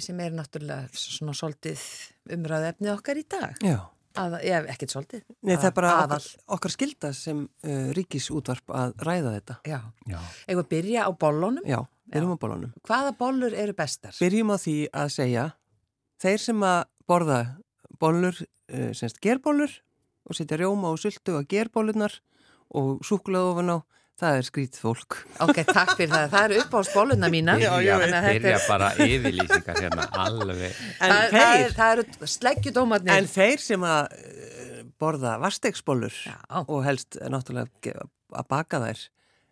sem 0.00 0.22
er 0.24 0.32
náttúrulega 0.32 0.88
svona 0.96 1.34
svolítið 1.36 1.82
umræðu 2.38 2.70
efnið 2.70 2.92
okkar 2.94 3.20
í 3.20 3.26
dag. 3.28 3.60
Já, 3.60 3.82
Að, 4.18 4.38
ég 4.42 4.56
hef 4.56 4.70
ekkert 4.72 4.94
svolítið. 4.94 5.20
Nei, 5.46 5.52
það 5.52 5.68
er 5.68 5.74
bara 5.76 5.92
okkar, 6.00 6.24
okkar 6.56 6.72
skilda 6.74 7.10
sem 7.14 7.44
uh, 7.44 7.90
ríkisútvarp 7.94 8.72
að 8.74 8.96
ræða 9.06 9.34
þetta. 9.36 9.56
Já. 9.68 9.78
já. 10.10 10.18
Eða 10.50 10.64
byrja 10.72 11.04
á 11.06 11.10
bollunum. 11.14 11.68
Já, 11.68 11.78
byrjum 12.12 12.34
á 12.34 12.38
bólunum. 12.40 12.72
Hvaða 12.88 13.12
bollur 13.18 13.54
eru 13.54 13.74
bestar? 13.76 14.14
Byrjum 14.20 14.50
á 14.52 14.56
því 14.60 14.76
að 14.92 15.12
segja, 15.14 15.44
þeir 16.22 16.40
sem 16.44 16.64
að 16.66 16.80
borða 17.08 17.40
bollur, 18.00 18.36
uh, 18.72 18.90
semst 18.96 19.20
gerbólur 19.24 19.72
og 20.28 20.36
setja 20.36 20.58
rjóma 20.60 20.90
og 20.92 20.98
sultu 21.00 21.38
á 21.38 21.42
gerbólunar 21.48 22.18
og 22.76 22.98
súkulega 23.06 23.48
ofan 23.54 23.72
á, 23.72 23.78
það 24.18 24.36
er 24.40 24.46
skrít 24.48 24.76
fólk. 24.76 25.16
Ok, 25.40 25.62
takk 25.68 25.94
fyrir 25.96 26.10
það. 26.12 26.26
Það 26.34 26.44
eru 26.50 26.58
upp 26.64 26.74
á 26.76 26.80
spóluna 26.84 27.28
mína. 27.32 27.54
Já, 27.62 27.70
já, 27.80 27.94
þetta 28.02 28.22
byrja 28.34 28.56
er- 28.58 28.66
bara 28.68 28.88
yfirlýsingar 29.06 29.78
hérna 29.80 30.08
alveg. 30.24 30.80
En 31.00 31.12
Það, 31.12 31.22
það, 31.22 31.32
þeir, 31.38 31.64
er, 31.68 31.76
það 31.78 31.92
eru 31.96 32.28
sleggjudómatnir. 32.34 33.14
en 33.14 33.30
þeir 33.32 33.62
sem 33.64 33.86
að 33.88 34.18
uh, 34.18 34.82
borða 34.98 35.36
vastegsbólur 35.40 36.16
og 36.66 36.80
helst 36.84 37.16
eh, 37.22 37.28
náttúrulega 37.30 37.94
að 38.34 38.48
baka 38.50 38.80
þær, 38.82 39.04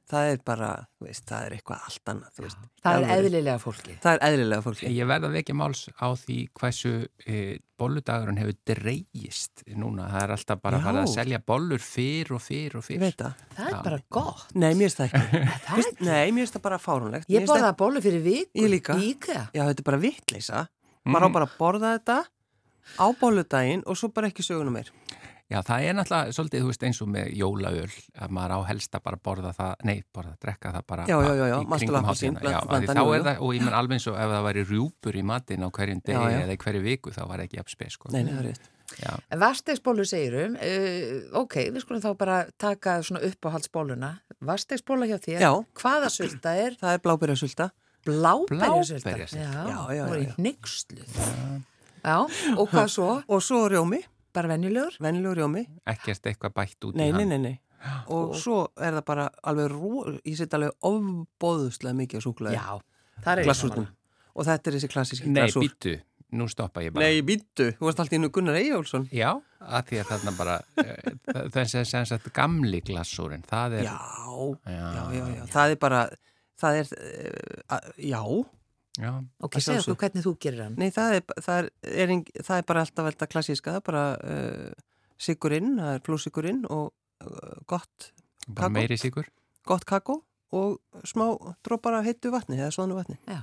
það 0.07 0.29
er 0.33 0.41
bara, 0.47 0.69
þú 0.99 1.07
veist, 1.09 1.25
það 1.27 1.45
er 1.49 1.55
eitthvað 1.57 1.87
allt 1.89 2.11
annað, 2.13 2.33
þú 2.37 2.43
veist. 2.45 2.61
Það 2.87 2.97
er 3.07 3.13
eðlilega 3.17 3.59
fólki. 3.63 3.95
Það 4.05 4.17
er 4.19 4.25
eðlilega 4.29 4.65
fólki. 4.67 4.91
Ég 4.95 5.09
verð 5.11 5.27
að 5.29 5.35
vekja 5.41 5.57
máls 5.59 5.81
á 5.99 6.07
því 6.21 6.37
hversu 6.61 6.93
e, 7.27 7.41
bolludagurinn 7.83 8.39
hefur 8.41 8.57
dreigist 8.71 9.65
núna. 9.75 10.07
Það 10.13 10.23
er 10.23 10.35
alltaf 10.37 10.63
bara 10.63 10.79
Já. 10.79 10.85
farið 10.87 11.01
að 11.03 11.11
selja 11.17 11.41
bollur 11.53 11.83
fyrr 11.83 12.33
og 12.39 12.45
fyrr 12.47 12.79
og 12.79 12.85
Ég 12.85 12.89
fyrr. 12.89 13.03
veit 13.03 13.19
það. 13.25 13.43
Það 13.57 13.67
er 13.67 13.75
Já. 13.75 13.81
bara 13.89 14.01
gott. 14.19 14.47
Nei, 14.55 14.69
mér 14.79 14.87
finnst 14.87 15.03
það 15.03 15.11
ekki. 15.11 15.43
Það 15.67 15.83
er 15.83 15.91
ekki. 15.91 16.09
Nei, 16.13 16.31
mér 16.31 16.41
finnst 16.47 16.57
það 16.59 16.65
bara 16.69 16.79
fárunlegt. 16.87 17.29
Ég 17.29 17.43
finnst 17.43 17.53
borðaði 17.57 17.79
bollu 17.83 18.05
fyrir 18.07 18.25
viku. 18.31 18.63
Ég 18.63 18.71
líka. 18.77 18.97
Í 19.03 19.11
IKEA. 19.17 19.43
Já, 19.53 19.63
þetta 19.67 19.83
er 19.85 19.89
bara 19.91 20.03
vittleysa. 20.07 20.65
Maður 21.07 21.27
á 21.27 21.31
bara 21.41 21.51
að 21.51 21.59
borða 21.59 21.93
þetta 21.99 22.19
á 23.03 23.07
bóludaginn 23.19 23.83
og 23.91 23.99
svo 23.99 24.09
bara 24.15 24.31
ekki 24.31 24.47
söguna 24.47 24.71
meir. 24.71 24.93
Já, 25.47 25.61
það 25.63 25.85
er 25.87 25.95
náttúrulega 25.95 26.33
svolítið, 26.35 26.63
þú 26.65 26.69
veist, 26.73 26.85
eins 26.89 26.99
og 27.05 27.09
með 27.15 27.29
jólaöl 27.39 27.91
að 28.19 28.33
maður 28.35 28.55
á 28.57 28.61
helst 28.67 28.97
að 28.99 29.03
bara 29.07 29.19
borða 29.29 29.53
það, 29.55 29.75
nei, 29.87 30.01
borða, 30.11 30.33
drekka 30.43 30.73
það 30.75 30.87
bara 30.91 31.05
Já, 31.07 31.17
já, 31.23 31.29
já, 31.39 31.45
já, 31.47 31.57
í 31.63 31.69
kringum 31.71 32.09
hátíðina. 32.09 32.41
Já, 32.43 32.57
er 32.67 32.87
jú. 32.87 33.27
það, 33.29 33.43
og 33.47 33.53
ég 33.55 33.63
menn 33.63 33.77
alveg 33.79 33.95
eins 34.01 34.07
og 34.11 34.17
ef 34.19 34.33
það 34.33 34.47
væri 34.49 34.65
rjúpur 34.67 35.19
í 35.21 35.23
matinn 35.31 35.63
á 35.63 35.69
hverjum 35.71 36.01
degi 36.03 36.17
Já, 36.19 36.33
já. 36.35 36.41
eða 36.43 36.57
í 36.57 36.61
hverju 36.65 36.83
viku, 36.89 37.13
þá 37.15 37.21
var 37.31 37.45
ekki 37.45 37.61
jafn 37.61 37.75
spes, 37.77 37.95
sko. 37.95 38.11
Nei, 38.11 38.25
nei, 38.27 38.33
það 38.33 38.41
er 38.43 38.49
rétt. 38.51 38.67
Já, 38.97 39.13
Vastegsbólu 39.43 40.05
segirum, 40.07 40.59
uh, 40.59 41.39
ok, 41.43 41.57
við 41.75 41.83
skulum 41.85 42.03
þá 42.03 42.11
bara 42.19 42.37
taka 42.59 42.97
svona 43.07 43.23
uppáhaldsbóluna. 43.31 44.11
Vastegsbóla 44.47 45.07
hjá 45.11 45.19
þér, 45.23 45.41
Já. 45.47 45.53
hvaða 45.79 46.11
sulta 46.11 46.57
er? 46.59 46.75
Það 46.83 46.99
er 46.99 47.03
blábyrjasulta. 47.07 47.71
Bláberjasulta. 48.07 49.15
Bláberjasulta. 49.15 49.17
Já, 49.39 49.55
Já, 49.55 49.79
já, 49.95 50.03
það 50.03 50.11
voru 50.11 50.21
í 50.23 50.27
já. 50.29 50.35
hnyggsluð. 50.39 51.17
Já, 52.07 52.19
og 52.55 52.69
hvað 52.71 52.93
svo? 52.95 53.09
Og 53.27 53.43
svo 53.43 53.65
rjómi, 53.71 53.99
Bara 54.37 54.51
venjulegur? 54.53 54.97
vennilegur 55.01 55.39
rjómi. 55.41 55.63
ekkert 55.89 56.27
eitthvað 56.31 56.53
bætt 56.61 56.85
út 56.91 56.95
Nei, 57.01 57.09
í 57.09 57.13
nei, 57.17 57.23
hann. 57.25 57.29
nei, 57.29 57.39
nei. 57.39 57.61
Og 58.15 58.35
svo 58.41 58.67
er 58.77 58.97
það 58.99 59.05
bara 59.09 59.29
alveg, 59.49 59.71
rú, 59.73 60.19
ég 60.27 60.37
set 60.39 60.55
alveg 60.57 60.75
ofbóðuslega 60.85 61.97
mikið 62.03 62.21
á 62.21 62.23
súkulega 62.25 62.57
Já, 62.59 62.67
það 63.25 63.33
er 63.41 63.49
glassúrnum. 63.49 63.89
Og 64.37 64.45
þetta 64.49 64.69
er 64.71 64.77
þessi 64.77 64.91
klassíski 64.93 65.31
Nei, 65.33 65.41
glassúr. 65.47 65.65
býttu, 65.65 65.95
nú 66.37 66.49
stoppa 66.53 66.83
ég 66.85 66.93
bara. 66.93 67.07
Nei, 67.09 67.23
býttu, 67.25 67.71
þú 67.79 67.87
varst 67.89 68.01
alltaf 68.03 68.17
innu 68.19 68.29
Gunnar 68.35 68.59
Eyjólfsson. 68.61 69.07
Já, 69.17 69.31
að 69.65 69.87
því 69.91 70.01
að 70.03 70.11
þarna 70.13 70.35
bara, 70.37 70.57
eh, 70.83 71.47
þessi 71.55 71.85
sem 71.89 72.05
sagt 72.11 72.29
gamli 72.37 72.81
glassúrin, 72.85 73.45
það 73.49 73.79
er, 73.81 73.87
Já, 73.89 73.97
Já. 74.67 74.75
já, 74.77 75.05
já, 75.17 75.25
já. 75.39 75.47
Það 75.55 75.71
er 75.77 75.81
bara, 75.87 76.03
það 76.61 76.81
er, 76.83 76.93
uh, 77.71 77.81
já, 77.97 78.21
já, 78.99 79.11
Ok, 79.45 79.59
segja 79.61 79.83
okkur 79.85 79.99
hvernig 80.03 80.25
þú 80.27 80.35
gerir 80.43 80.63
hann. 80.67 80.77
Nei, 80.81 80.91
það 80.95 81.17
er, 81.19 81.25
það 81.47 81.59
er, 81.63 81.71
er, 82.05 82.15
það 82.43 82.61
er 82.61 82.69
bara 82.71 82.85
alltaf 82.87 83.11
þetta 83.11 83.29
klassíska, 83.33 83.75
það 83.75 83.81
er 83.81 83.87
bara 83.91 84.05
uh, 84.21 84.87
sigurinn, 85.29 85.75
það 85.81 85.99
er 85.99 86.05
flósigurinn 86.09 86.63
og 86.73 86.87
uh, 87.25 87.59
gott, 87.71 88.11
bara 88.47 88.69
Kakó? 88.69 88.75
meiri 88.79 88.99
sigur. 89.01 89.29
gott 89.67 89.85
kakó 89.89 90.21
og 90.55 90.79
smá 91.05 91.27
drópar 91.67 91.99
af 91.99 92.07
heitu 92.07 92.31
vatni 92.31 92.59
eða 92.61 92.71
svonu 92.75 92.97
vatni. 92.99 93.19
Já. 93.27 93.43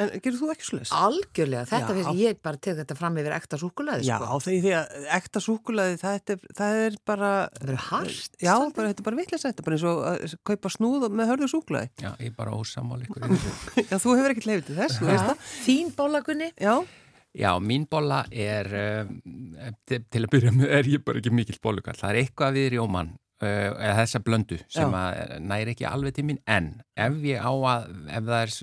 En 0.00 0.10
gerur 0.24 0.38
þú 0.40 0.50
ekki 0.54 0.66
sluðis? 0.68 0.92
Algjörlega, 0.96 1.64
þetta 1.70 1.96
finnst 1.98 2.20
ég 2.20 2.38
bara 2.46 2.60
tek 2.66 2.78
þetta 2.80 2.96
fram 2.98 3.18
yfir 3.20 3.34
ekta 3.36 3.58
súkulaði, 3.60 4.06
Já, 4.08 4.14
sko. 4.20 4.38
þegar 4.46 4.64
því 4.64 4.72
að 4.78 5.08
ekta 5.18 5.42
súkulaði, 5.44 5.98
það, 6.00 6.16
er- 6.34 6.54
það 6.60 6.78
er 6.86 6.96
bara... 7.10 7.32
Það 7.58 7.66
verður 7.66 7.82
hart. 7.90 8.38
Já, 8.40 8.54
bara, 8.78 8.92
þetta 8.94 9.04
er 9.04 9.08
bara 9.10 9.20
þetta 9.50 9.64
er 9.64 9.68
bara 9.68 9.78
eins 9.78 9.86
og 9.90 10.00
að 10.10 10.36
kaupa 10.50 10.72
snúð 10.76 11.06
með 11.20 11.32
hörðu 11.34 11.50
súkulaði. 11.52 11.92
Já, 12.00 12.10
ég 12.16 12.30
er 12.32 12.36
bara 12.40 12.56
ósamál 12.56 13.02
ykkur. 13.04 13.26
í 13.28 13.38
þessu. 13.44 13.86
Já, 13.90 13.96
þú 14.06 14.16
hefur 14.16 14.34
ekkert 14.34 14.50
leifið 14.50 14.66
til 14.70 14.78
þess, 14.80 14.98
þú 15.02 15.10
veist 15.10 15.28
það. 15.30 15.46
Þín 15.68 15.94
bólagunni? 16.00 16.50
Já, 16.60 16.74
Já, 17.30 17.52
mín 17.62 17.84
bolla 17.86 18.24
er, 18.34 18.66
til, 19.86 20.00
til 20.10 20.22
að 20.26 20.30
byrja 20.32 20.50
með 20.50 20.72
er 20.80 20.88
ég 20.90 21.02
bara 21.06 21.20
ekki 21.20 21.30
mikill 21.30 21.60
bollukall. 21.62 21.94
Það 22.00 22.10
er 22.16 22.18
eitthvað 22.24 22.56
við 22.56 22.64
rjóman, 22.74 23.12
uh, 23.38 23.68
eða 23.78 23.92
þessa 24.00 24.20
blöndu 24.26 24.58
sem 24.66 24.96
næri 25.46 25.76
ekki 25.76 25.86
alveg 25.86 26.16
til 26.16 26.24
mín, 26.26 26.40
en 26.50 26.72
ef 26.98 27.20
ég 27.22 27.38
á 27.38 27.52
að, 27.54 27.86
ef 28.10 28.26
það 28.26 28.40
er 28.40 28.56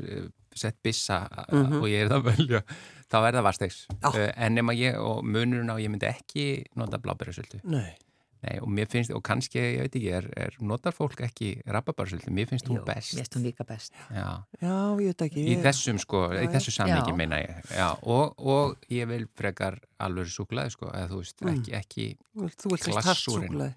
sett 0.59 0.79
bissa 0.83 1.21
uh, 1.47 1.77
og 1.81 1.87
ég 1.91 2.05
er 2.05 2.11
það 2.11 2.19
að 2.19 2.27
velja, 2.31 2.63
þá 3.07 3.17
er 3.21 3.37
það 3.39 3.47
varstegs. 3.49 3.79
Já. 3.93 4.09
Uh, 4.09 4.25
en 4.33 4.57
nema 4.57 4.75
ég, 4.77 4.99
og 5.01 5.23
munurinn 5.25 5.71
á, 5.71 5.75
ég 5.81 5.93
myndi 5.93 6.09
ekki 6.09 6.49
nota 6.79 7.01
blábærasöldu. 7.01 7.63
nei. 7.63 7.95
Nei, 8.37 8.59
og 8.61 8.69
mér 8.69 8.85
finnst, 8.85 9.09
og 9.17 9.23
kannski, 9.25 9.57
ég 9.57 9.79
veit 9.81 9.95
ekki, 9.97 10.09
er, 10.13 10.27
er 10.37 10.57
notar 10.61 10.93
fólk 10.93 11.23
ekki 11.25 11.55
rababærasöldu, 11.73 12.29
mér 12.37 12.45
finnst 12.51 12.67
hún 12.69 12.77
Jú, 12.77 12.83
best. 12.85 13.15
Finnst 13.17 13.33
hún 13.33 13.47
best. 13.65 13.97
Já. 14.13 14.27
Já, 14.61 14.75
ég 15.01 15.09
veit 15.09 15.23
ekki. 15.25 15.45
Í 15.53 15.55
þessum 15.63 15.97
sko, 16.03 16.21
í 16.35 16.43
Já, 16.45 16.51
þessu 16.53 16.75
sammingi 16.75 17.15
Já. 17.15 17.17
meina 17.17 17.41
ég 17.41 17.73
já, 17.73 17.87
og, 18.05 18.37
og 18.37 18.93
ég 18.93 19.09
vil 19.09 19.25
frekar 19.39 19.79
alveg 19.97 20.29
súklaði 20.29 20.75
sko, 20.75 20.91
eða 20.93 21.09
þú 21.09 21.23
veist, 21.23 21.43
ekki, 21.53 21.75
ekki 21.81 22.07
Þú 22.37 22.45
vilt 22.45 22.85
þess 22.85 22.93
tart 22.93 23.09
Glassúrinn. 23.09 23.67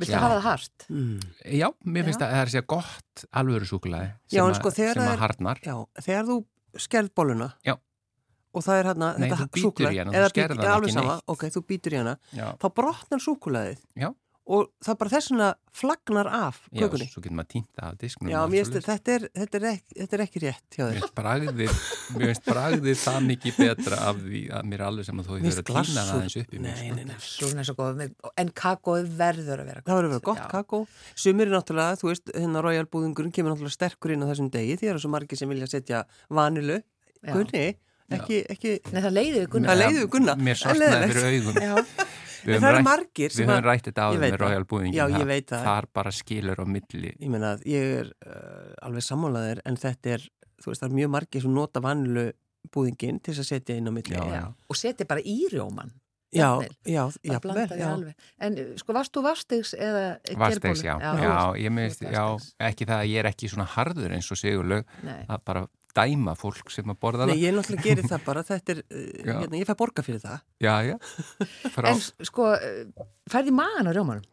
Viltu 0.00 0.14
Já. 0.14 0.20
hafa 0.22 0.36
það 0.38 0.46
hart? 0.48 0.86
Mm. 0.88 1.20
já, 1.60 1.68
mér 1.84 2.06
finnst 2.08 2.20
Já. 2.20 2.26
að 2.26 2.32
það 2.32 2.40
er 2.40 2.48
að 2.48 2.54
segja 2.54 2.66
gott 2.72 3.24
alvöru 3.42 3.66
súklaði 3.68 4.08
Já, 4.32 4.40
sem, 4.40 4.54
sko, 4.56 4.70
að- 4.70 4.76
sem 4.94 5.02
að 5.04 5.12
er- 5.12 5.22
harnar 5.26 5.60
Já, 5.66 5.74
þegar 6.06 6.24
þú 6.30 6.36
skerð 6.86 7.10
bóluna 7.20 7.48
Já. 7.66 7.74
og 8.54 8.64
það 8.66 8.80
er 8.80 8.88
hérna 8.90 9.08
þetta 9.20 9.36
þú 9.36 9.70
eða 10.56 10.64
hana 10.64 10.74
alveg 10.80 10.94
sama, 10.96 11.20
ok, 11.34 11.44
þú 11.56 11.62
býtur 11.68 11.92
í 11.92 11.98
hana 12.00 12.16
já, 12.32 12.46
þá 12.56 12.66
brotnar 12.80 13.20
súkulaðið 13.26 13.78
Já. 14.04 14.10
Og 14.50 14.66
það 14.82 14.96
bara 15.00 15.10
þess 15.12 15.30
vegna 15.30 15.48
flagnar 15.80 16.28
af 16.34 16.56
já, 16.74 16.80
kökunni. 16.82 17.06
svo 17.12 17.20
getur 17.22 17.36
maður 17.38 17.50
týnta 17.54 17.84
af 17.86 17.98
disknum 18.00 18.30
Já, 18.32 18.38
mér 18.50 18.64
finnst 18.66 18.88
þetta 18.88 19.12
er, 19.14 19.26
þetta, 19.38 19.58
er 19.60 19.66
ekki, 19.70 19.94
þetta 20.00 20.16
er 20.18 20.22
ekki 20.24 20.42
rétt 20.42 20.76
hjá 20.76 20.80
Mér 20.82 20.90
þér. 20.90 20.96
finnst 21.00 21.14
bragðið, 21.20 21.74
mér 22.16 22.24
finnst 22.30 22.48
bragðið 22.50 22.98
það 23.04 23.18
mikið 23.28 23.60
betra 23.60 24.00
af 24.10 24.18
því 24.24 24.40
að 24.58 24.66
mér 24.72 24.80
er 24.80 24.86
alveg 24.88 25.06
sem 25.10 25.20
að 25.22 25.28
þú 25.30 25.36
hefur 25.36 25.44
finnst 25.46 25.60
að 25.62 25.68
týna 25.70 26.04
það 26.06 26.14
aðeins 26.16 26.36
upp 26.42 26.54
í 26.56 26.62
mér 26.64 26.70
Nei, 26.70 26.80
sko. 26.80 26.96
nei, 26.96 27.04
nei. 27.10 27.20
Súrun 27.30 27.62
er 27.62 27.68
svo 27.70 27.76
góð, 27.78 28.02
en 28.44 28.50
kakóið 28.64 29.12
verður 29.20 29.62
að 29.64 29.70
vera 29.70 29.84
Það 29.86 30.00
verður 30.00 30.10
að 30.10 30.14
vera 30.16 30.26
gott 30.30 30.42
Já. 30.42 30.48
kakó. 30.56 30.80
Sumir 31.14 31.46
er 31.46 31.54
náttúrulega, 31.54 32.00
þú 32.02 32.10
veist, 32.10 32.34
hérna 32.34 32.64
Royal 32.66 32.88
búðingurinn 32.90 33.32
kemur 33.36 33.54
náttúrulega 33.54 33.76
sterkur 33.78 34.14
inn 34.16 34.26
á 34.26 34.30
þessum 34.32 34.50
degi 34.50 34.74
því 34.76 34.82
það 34.88 34.92
eru 34.96 35.04
svo 35.06 35.12
margir 35.14 35.38
sem 35.40 35.48
vilja 35.54 35.70
setja 35.70 36.02
vanilu. 36.30 36.80
Já. 37.22 37.32
Ekki, 38.16 38.38
ekki, 38.54 38.72
Nei, 38.92 39.00
það 39.04 39.12
leiði 39.16 39.38
við 39.40 39.48
Gunnar. 39.54 39.70
Það 39.70 39.80
leiði 39.84 40.00
við 40.00 40.08
Gunna. 40.14 40.34
Mér 40.40 40.58
Það 40.60 40.70
er 40.70 40.80
sortnaði 40.80 41.12
fyrir 41.12 41.28
augum 41.30 41.60
Já, 41.62 41.74
Við 42.40 42.54
En 42.54 42.56
höfum 42.56 42.64
það 42.64 42.70
eru 42.70 42.78
rætt- 42.80 42.86
margir 42.88 43.30
sem 43.34 43.40
Við 43.44 43.50
höfum 43.50 43.56
að- 43.60 43.66
rætt 43.70 43.84
þetta 43.90 44.04
áður 44.08 44.20
veit 44.20 44.32
með 44.32 44.38
það. 44.38 44.44
Royal 44.46 44.64
Búðingin 44.70 44.96
Já, 44.96 45.04
ég 45.20 45.26
veit 45.28 45.46
það. 45.50 45.64
Þar 45.68 45.88
bara 46.00 46.10
skilur 46.16 46.60
á 46.60 46.64
milli 46.66 47.10
ég 47.20 47.28
meina 47.34 47.50
að 47.54 47.64
ég 47.68 47.90
er 48.00 48.12
uh, 48.26 48.86
alveg 48.88 49.04
sammálaðir 49.04 49.60
en 49.68 49.76
þetta 49.76 50.14
er, 50.16 50.24
þú 50.64 50.70
veist, 50.72 50.80
það 50.82 50.88
er 50.90 50.96
mjög 51.00 51.10
margir 51.16 51.42
sem 51.44 51.52
nota 51.54 51.82
vanilu 51.84 52.24
búðingin 52.72 53.18
til 53.22 53.34
þess 53.34 53.44
að 53.44 53.50
setja 53.54 53.76
inn 53.76 53.88
á 53.88 53.92
milli. 53.92 54.16
Já, 54.16 54.24
Já. 54.40 54.44
Og 54.72 54.76
seti 54.80 55.04
bara 55.08 55.20
í 55.20 55.36
rjóman. 55.52 55.92
já, 56.32 56.46
jafnvel. 56.86 57.18
já, 57.26 57.38
blanda 57.42 57.66
því 57.66 57.78
já. 57.80 57.86
alveg. 57.90 58.14
En 58.40 58.58
uh, 58.62 58.66
sko, 58.78 58.92
varst 58.94 59.12
þú 59.16 59.22
vastegs 59.26 59.72
eða 59.74 60.02
Vastegs, 60.38 60.82
já. 60.86 60.94
Já, 61.02 61.12
þú- 61.18 61.58
ég 61.58 61.78
ert 61.84 62.00
já, 62.14 62.24
ekki 62.70 62.86
það 62.86 63.00
að 63.02 63.08
ég 63.10 63.18
er 63.24 63.28
ekki 63.32 63.48
svona 63.50 63.66
harður 63.66 64.14
eins 64.14 64.28
og 64.30 64.38
Sigurlaug 64.38 64.84
Nei. 65.02 65.24
að 65.28 65.40
bara 65.44 65.64
dæma 65.96 66.36
fólk 66.38 66.70
sem 66.72 66.92
að 66.92 67.00
borða 67.02 67.26
Nei, 67.26 67.34
það. 67.34 67.44
ég 67.44 67.56
náttúrulega 67.56 67.86
gerir 67.88 68.08
það 68.12 68.26
bara, 68.28 68.44
þetta 68.50 68.76
er, 68.76 68.82
Já. 68.90 69.34
hérna, 69.34 69.60
ég 69.60 69.68
fæ 69.70 69.74
borga 69.80 70.06
fyrir 70.06 70.22
það. 70.24 70.44
Já, 70.62 70.74
já. 70.86 70.96
Frá, 71.74 71.90
En 71.92 72.04
sko, 72.30 72.52
uh, 72.54 73.08
færði 73.30 73.56
magan 73.56 73.90
á 73.90 73.92
rjómanum? 73.96 74.26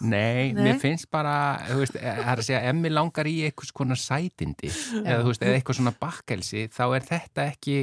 nei, 0.00 0.52
Nei. 0.52 0.60
mér 0.60 0.80
finnst 0.80 1.08
bara, 1.12 1.56
þú 1.70 1.78
veist, 1.80 1.96
eh, 1.96 2.18
það 2.18 2.32
er 2.32 2.40
að 2.42 2.44
segja, 2.44 2.60
ef 2.68 2.76
mér 2.76 2.92
langar 2.92 3.28
í 3.30 3.34
einhvers 3.46 3.72
konar 3.72 4.00
sætindi 4.00 4.68
eða, 4.68 5.22
þú 5.22 5.30
veist, 5.30 5.44
eða 5.46 5.56
eitthvað 5.56 5.78
svona 5.78 5.92
bakkelsi, 6.02 6.64
þá 6.74 6.82
er 6.98 7.06
þetta 7.06 7.46
ekki, 7.54 7.76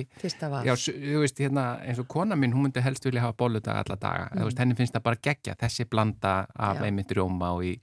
já, 0.67 0.75
þú 0.77 1.23
veist, 1.23 1.41
hérna, 1.41 1.65
eins 1.81 2.01
og 2.03 2.07
kona 2.13 2.37
mín, 2.37 2.53
hún 2.53 2.67
myndi 2.67 2.83
helst 2.85 3.07
vilja 3.07 3.25
hafa 3.25 3.37
bolludag 3.41 3.81
alla 3.81 3.97
daga, 3.97 4.27
mm. 4.29 4.43
þú 4.43 4.49
veist, 4.49 4.61
henni 4.61 4.77
finnst 4.77 4.97
það 4.97 5.05
bara 5.09 5.21
geggja, 5.29 5.57
þessi 5.63 5.87
blanda 5.89 6.35
af 6.53 6.81
Já. 6.83 6.85
einmitt 6.85 7.15
rjóma 7.17 7.53
og, 7.57 7.65
í, 7.65 7.73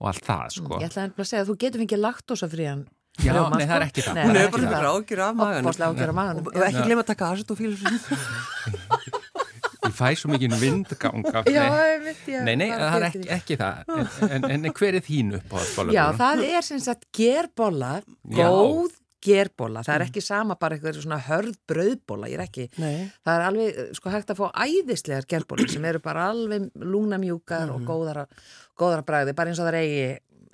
og 0.00 0.12
allt 0.12 0.28
það, 0.28 0.46
sko. 0.58 0.80
Ég 0.82 0.92
ætlaði 0.92 1.16
að 1.16 1.30
segja 1.32 1.44
að 1.46 1.52
þú 1.52 1.58
getur 1.64 1.84
fengið 1.86 2.04
laktósafrían 2.04 2.84
Já, 3.26 3.32
rjóma, 3.36 3.56
nei, 3.56 3.64
sko. 3.66 3.70
það 3.70 3.76
er 3.80 3.86
ekki 3.88 4.02
það. 4.06 4.14
Nei, 4.14 4.24
Hún 4.26 4.36
er 4.36 4.42
er 4.44 4.50
bara 4.54 4.70
það. 4.70 4.88
ágjur 4.94 5.20
af 5.26 5.34
maganum. 5.40 5.66
Opposlega 5.70 5.90
ágjur 5.94 6.08
af 6.12 6.18
maganum. 6.20 6.46
Og 6.50 6.62
ekki 6.68 6.84
glemma 6.86 7.02
að 7.04 7.10
taka 7.12 7.30
acetofíl. 7.34 7.74
Ég 9.80 9.94
fæ 9.96 10.10
svo 10.20 10.28
mikið 10.30 10.54
vindgang 10.60 11.24
af, 11.32 11.46
Já, 11.56 11.64
ég 11.64 12.02
veit 12.04 12.26
ég. 12.28 12.42
nei, 12.46 12.54
nei, 12.60 12.68
það 12.70 12.96
er 12.98 13.04
ekki, 13.08 13.20
ekki 13.36 13.56
það, 13.60 13.92
en, 14.28 14.44
en, 14.44 14.64
en 14.68 14.74
hver 14.76 14.98
er 14.98 15.04
þín 15.06 15.30
upp 15.38 15.54
á 15.56 15.58
það 15.64 15.92
Já, 15.96 16.02
það 16.20 16.42
er 16.50 16.66
sem 16.66 16.80
sagt 16.84 17.06
gerbóla, 17.16 17.92
Já. 18.28 18.44
góð 18.44 18.96
gerbóla. 19.24 19.82
Það 19.84 19.96
er 19.98 20.04
ekki 20.06 20.22
sama 20.24 20.54
bara 20.60 20.76
eitthvað 20.78 21.00
svona 21.02 21.18
hörð 21.26 21.56
brauðbóla, 21.68 22.28
ég 22.32 22.38
er 22.38 22.44
ekki. 22.46 22.68
Nei. 22.80 23.08
Það 23.26 23.34
er 23.34 23.42
alveg, 23.50 23.80
sko, 23.98 24.12
hægt 24.14 24.30
að 24.32 24.38
fá 24.40 24.46
æðislegar 24.64 25.26
gerbóla 25.28 25.66
sem 25.68 25.84
eru 25.90 26.00
bara 26.04 26.28
alveg 26.32 26.70
lúnamjúkar 26.80 27.66
Mhm. 27.68 27.74
og 27.74 27.80
góðara, 27.90 28.24
góðara 28.80 29.04
bragði, 29.04 29.34
bara 29.36 29.50
eins 29.52 29.60
og 29.60 29.66
það 29.68 29.74
er 29.74 29.80
eigi, 29.82 30.06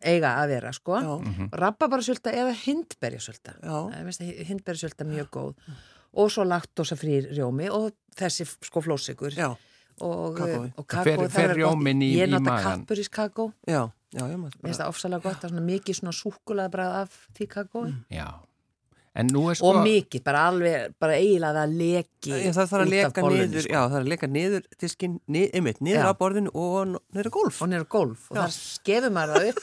eiga 0.06 0.30
að 0.40 0.48
vera, 0.54 0.72
sko. 0.72 0.96
Já, 1.02 1.14
Mhm. 1.26 1.50
Rababarasulta 1.52 2.32
eða 2.32 2.54
hindberjasölda. 2.64 3.56
Ég 3.62 4.46
hindberjasölda 4.48 5.00
er 5.04 5.10
mjög 5.12 5.30
góð. 5.30 5.54
Og 6.16 6.30
svo 6.32 6.44
laktósafrýr 6.48 7.32
rjómi 7.36 7.68
og 7.70 7.92
þessi 8.16 8.46
sko 8.64 8.80
flósikur. 8.80 9.34
Já, 9.36 9.56
Og, 10.00 10.36
kakó, 10.86 11.26
það 11.28 11.30
fer 11.32 11.50
er 11.50 11.56
rjóminn 11.56 12.02
í- 12.04 12.14
Ég 12.16 12.28
í 12.28 12.30
nota 12.30 12.50
magann? 12.50 12.86
kappuris 12.86 13.08
kakó. 13.08 13.52
bara- 14.62 14.70
finnst 14.72 14.80
það 14.80 14.88
ofsalega 14.92 15.22
gott 15.22 15.40
að 15.44 15.60
mikið 15.60 15.94
svona 16.00 16.12
súkulega 16.12 16.70
brað 16.70 16.92
af 17.02 17.28
því 17.36 17.46
kakói. 17.48 17.94
Já, 18.10 18.28
en 19.14 19.28
nú 19.28 19.50
er 19.50 19.54
sko... 19.56 19.66
Og 19.72 19.76
mikið, 19.84 20.22
bara 20.24 20.46
alveg, 20.50 20.94
bara 20.98 21.12
eiginlega 21.14 21.64
að 21.66 21.76
leki 21.76 22.30
Já, 22.32 22.52
það 22.52 22.68
þarf 22.70 22.84
að 22.86 22.92
sko. 23.62 23.72
já, 23.72 23.80
það 23.80 23.90
þarf 23.92 24.04
að 24.04 24.08
leka 24.12 24.26
niður 24.26 24.62
diskin, 24.78 25.20
nið, 25.28 25.50
einmitt, 25.54 25.80
niður 25.80 26.04
Já. 26.04 26.12
á 26.12 26.14
borðinu 26.16 26.50
og 26.54 27.00
á 27.28 27.32
gólf. 27.36 27.62
Og 27.62 27.68
niður 27.68 27.84
á 27.84 27.88
gólf. 27.96 28.30
Og 28.30 28.36
þar 28.36 28.52
skefur 28.56 29.10
maður 29.16 29.36
það 29.36 29.48
upp 29.48 29.62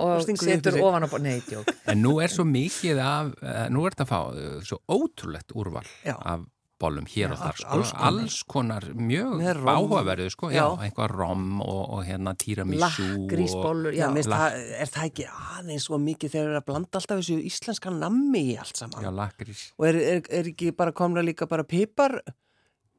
og 0.00 0.20
Og 0.20 0.38
setur 0.38 0.76
ofan 0.84 1.04
á 1.04 1.08
borð. 1.10 1.24
Nei, 1.26 1.40
djók. 1.46 1.68
En 1.90 2.00
nú 2.04 2.18
er 2.22 2.30
svo 2.32 2.44
mikið 2.46 3.00
af, 3.02 3.34
eh, 3.42 3.66
nú 3.72 3.84
er 3.86 3.94
þetta 3.96 4.06
að 4.06 4.12
fá 4.12 4.20
eh, 4.38 4.56
svo 4.66 4.80
ótrúlegt 4.90 5.52
úrval 5.56 5.84
Já. 6.06 6.14
af 6.20 6.46
bollum 6.80 7.04
hér 7.12 7.28
Já, 7.28 7.32
og 7.34 7.40
þar, 7.42 7.56
sko. 7.60 7.68
alls 7.76 7.90
alls 7.92 8.36
konar. 8.48 8.84
konar, 8.86 8.94
mjög 8.96 9.58
áhugaverðu, 9.68 10.28
sko, 10.32 10.48
einhvað 10.48 11.10
rom 11.12 11.60
og, 11.60 11.82
og 11.98 12.04
hérna 12.08 12.32
tiramisu 12.40 12.80
Lakkrísbollur, 12.80 13.92
Já, 13.92 14.06
já. 14.06 14.12
minnst 14.14 14.30
lak- 14.32 14.40
það, 14.46 14.70
er 14.80 14.92
það 14.94 15.08
ekki 15.10 15.26
aðeins 15.58 15.84
svo 15.90 15.98
mikið 16.00 16.32
þegar 16.32 16.46
það 16.48 16.54
er 16.54 16.60
að 16.62 16.66
blanda 16.70 17.02
alltaf 17.02 17.20
þessu 17.20 17.36
íslenska 17.50 17.92
nammi 17.92 18.42
í 18.54 18.58
allt 18.62 18.80
saman? 18.80 18.96
og 18.96 19.04
já, 19.04 19.12
lakrís. 19.18 19.66
Og 19.76 19.86
er, 19.90 20.00
er, 20.14 20.22
er 20.40 20.48
ekki 20.54 20.70
bara 20.76 20.92
komna 20.96 21.20
líka 21.20 21.46
bara 21.50 21.64
pipar, 21.68 22.16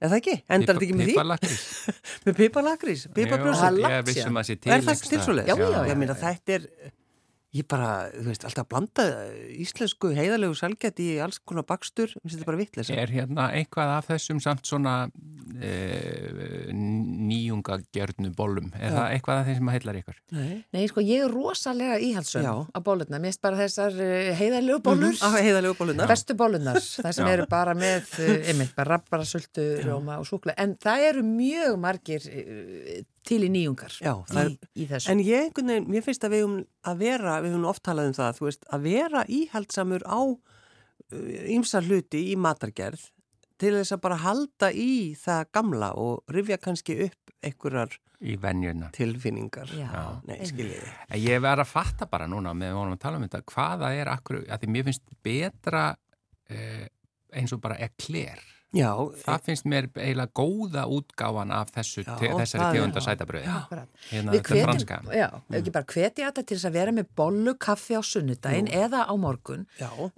er 0.01 0.11
það 0.11 0.17
ekki? 0.21 0.35
Endar 0.57 0.77
þetta 0.79 0.85
ekki 0.87 0.97
með 0.97 1.05
því? 1.05 1.13
Piparlakrís. 1.15 1.61
Með 2.25 2.37
piparlakrís, 2.41 3.03
Það 3.07 3.15
piparbrjósa. 3.19 3.69
er 3.71 3.95
Ég 3.97 4.07
vissum 4.09 4.41
að 4.41 4.47
sé 4.49 4.55
til. 4.57 4.71
Er 4.71 4.81
það 4.81 4.91
einhvers 4.91 5.01
til 5.01 5.09
staðar. 5.11 5.25
svo 5.27 5.37
leiðis? 5.37 5.51
Já, 5.51 5.55
já, 5.61 5.69
já. 5.77 5.91
Ég 5.91 6.01
meina 6.01 6.15
þetta 6.21 6.57
er, 6.57 6.65
ég 7.51 7.65
bara, 7.67 8.07
þú 8.13 8.29
veist, 8.29 8.45
alltaf 8.47 8.63
að 8.63 8.69
blanda 8.71 9.05
íslensku 9.59 10.13
heiðalegu 10.15 10.55
salgæti 10.55 11.07
í 11.15 11.19
alls 11.23 11.41
konar 11.43 11.65
bakstur, 11.67 12.13
mér 12.15 12.23
finnst 12.23 12.37
þetta 12.37 12.47
bara 12.47 12.59
vitleisa. 12.61 12.95
Er 12.95 13.11
hérna 13.11 13.47
eitthvað 13.57 13.91
af 13.97 14.07
þessum 14.07 14.39
samt 14.43 14.69
svona 14.69 14.93
e, 15.59 15.71
nýjungagjörnu 16.71 18.31
bollum? 18.37 18.71
Er 18.79 18.87
Já. 18.87 18.95
það 18.95 19.17
eitthvað 19.17 19.41
af 19.41 19.49
þeim 19.49 19.59
sem 19.59 19.73
heillar 19.75 19.99
ykkur? 19.99 20.19
Nei. 20.37 20.53
Nei, 20.71 20.81
sko, 20.93 21.03
ég 21.03 21.25
er 21.25 21.35
rosalega 21.35 21.99
íhaldsum 22.07 22.47
Já. 22.47 22.53
á 22.71 22.79
bólurna. 22.87 23.19
Mér 23.19 23.33
finnst 23.33 23.43
bara 23.43 23.59
þessar 23.59 23.99
uh, 23.99 24.31
heiðarlegu 24.39 24.79
bólur. 24.87 25.19
Á 25.19 25.29
heiðalegu 25.35 25.79
bólunar. 25.81 26.11
Bestu 26.11 26.39
bólunar, 26.39 26.79
það 27.03 27.17
sem 27.19 27.27
Já. 27.27 27.33
eru 27.35 27.49
bara 27.51 27.75
með, 27.75 28.13
uh, 28.15 28.35
einmitt, 28.47 28.75
bara 28.79 28.95
rabbara, 28.95 29.27
sultu, 29.27 29.67
rjóma 29.83 30.21
og 30.23 30.29
súkla. 30.29 30.55
En 30.61 30.77
það 30.79 31.09
eru 31.11 31.27
mjög 31.27 31.81
margir 31.83 32.31
uh, 32.31 33.01
til 33.31 33.41
í 33.47 33.49
nýjungar 33.53 33.97
Já, 34.03 34.13
það 34.29 34.51
í, 34.51 34.57
í 34.75 34.89
þessu. 34.91 35.11
en 35.13 35.23
ég, 35.23 35.47
einhvern 35.47 35.73
veginn, 35.73 35.89
mér 35.95 36.05
finnst 36.05 36.27
að 36.27 36.35
við 36.35 36.43
höfum 36.45 36.59
að 36.91 37.01
vera, 37.05 37.39
við 37.45 37.55
höfum 37.55 37.69
oft 37.71 37.83
talað 37.87 38.11
um 38.11 38.17
það, 38.19 38.37
þú 38.37 38.47
veist, 38.49 38.69
að 38.75 38.85
vera 38.91 39.25
íhaldsamur 39.39 40.05
á 40.05 40.21
ýmsa 41.51 41.81
hluti 41.83 42.27
í 42.31 42.37
matargerð 42.39 43.09
til 43.61 43.73
þess 43.77 43.93
að 43.95 44.03
bara 44.05 44.21
halda 44.23 44.71
í 44.73 44.91
það 45.19 45.43
gamla 45.53 45.91
og 46.01 46.33
rifja 46.33 46.57
kannski 46.61 46.97
upp 47.07 47.35
einhverjar 47.45 47.97
tilfinningar. 48.93 49.71
Já, 49.73 50.21
Nei, 50.29 50.37
skiljiði. 50.45 50.89
En 51.09 51.21
Ég 51.21 51.41
verð 51.41 51.63
að 51.63 51.71
fatta 51.71 52.07
bara 52.09 52.27
núna 52.29 52.53
með 52.57 52.75
vonum 52.77 52.95
að 52.95 53.01
tala 53.01 53.17
um 53.17 53.25
þetta, 53.25 53.41
hvaða 53.49 53.91
er 53.97 54.11
akkur, 54.13 54.43
að 54.45 54.61
því 54.61 54.71
mér 54.75 54.87
finnst 54.89 55.15
betra 55.25 55.85
eh, 56.49 56.85
eins 57.33 57.53
og 57.55 57.61
bara 57.63 57.79
ekler. 57.81 58.41
Já, 58.71 58.91
Það 59.25 59.47
finnst 59.49 59.65
mér 59.67 59.87
eiginlega 59.99 60.31
góða 60.31 60.85
útgáfan 60.87 61.49
af 61.51 61.73
þessu, 61.75 62.05
Já, 62.05 62.13
te, 62.15 62.29
þessari 62.39 62.77
tegunda 62.77 63.03
sætabröði. 63.03 63.51
Akkurat. 63.51 63.89
Hérna 64.07 64.35
þetta 64.37 64.55
er 64.55 64.67
franska. 64.69 64.99
já, 65.11 65.27
mm. 65.27 65.57
ekki 65.59 65.73
bara 65.75 65.89
hvetja 65.91 66.29
þetta 66.29 66.45
til 66.45 66.57
þess 66.57 66.69
að 66.69 66.77
vera 66.79 66.93
með 66.95 67.09
bollu, 67.19 67.55
kaffi 67.67 67.99
á 67.99 68.01
sunnudaginn 68.07 68.71
eða 68.71 69.03
á 69.11 69.13
morgun, 69.19 69.65
já, 69.75 69.89
uh, 69.91 70.11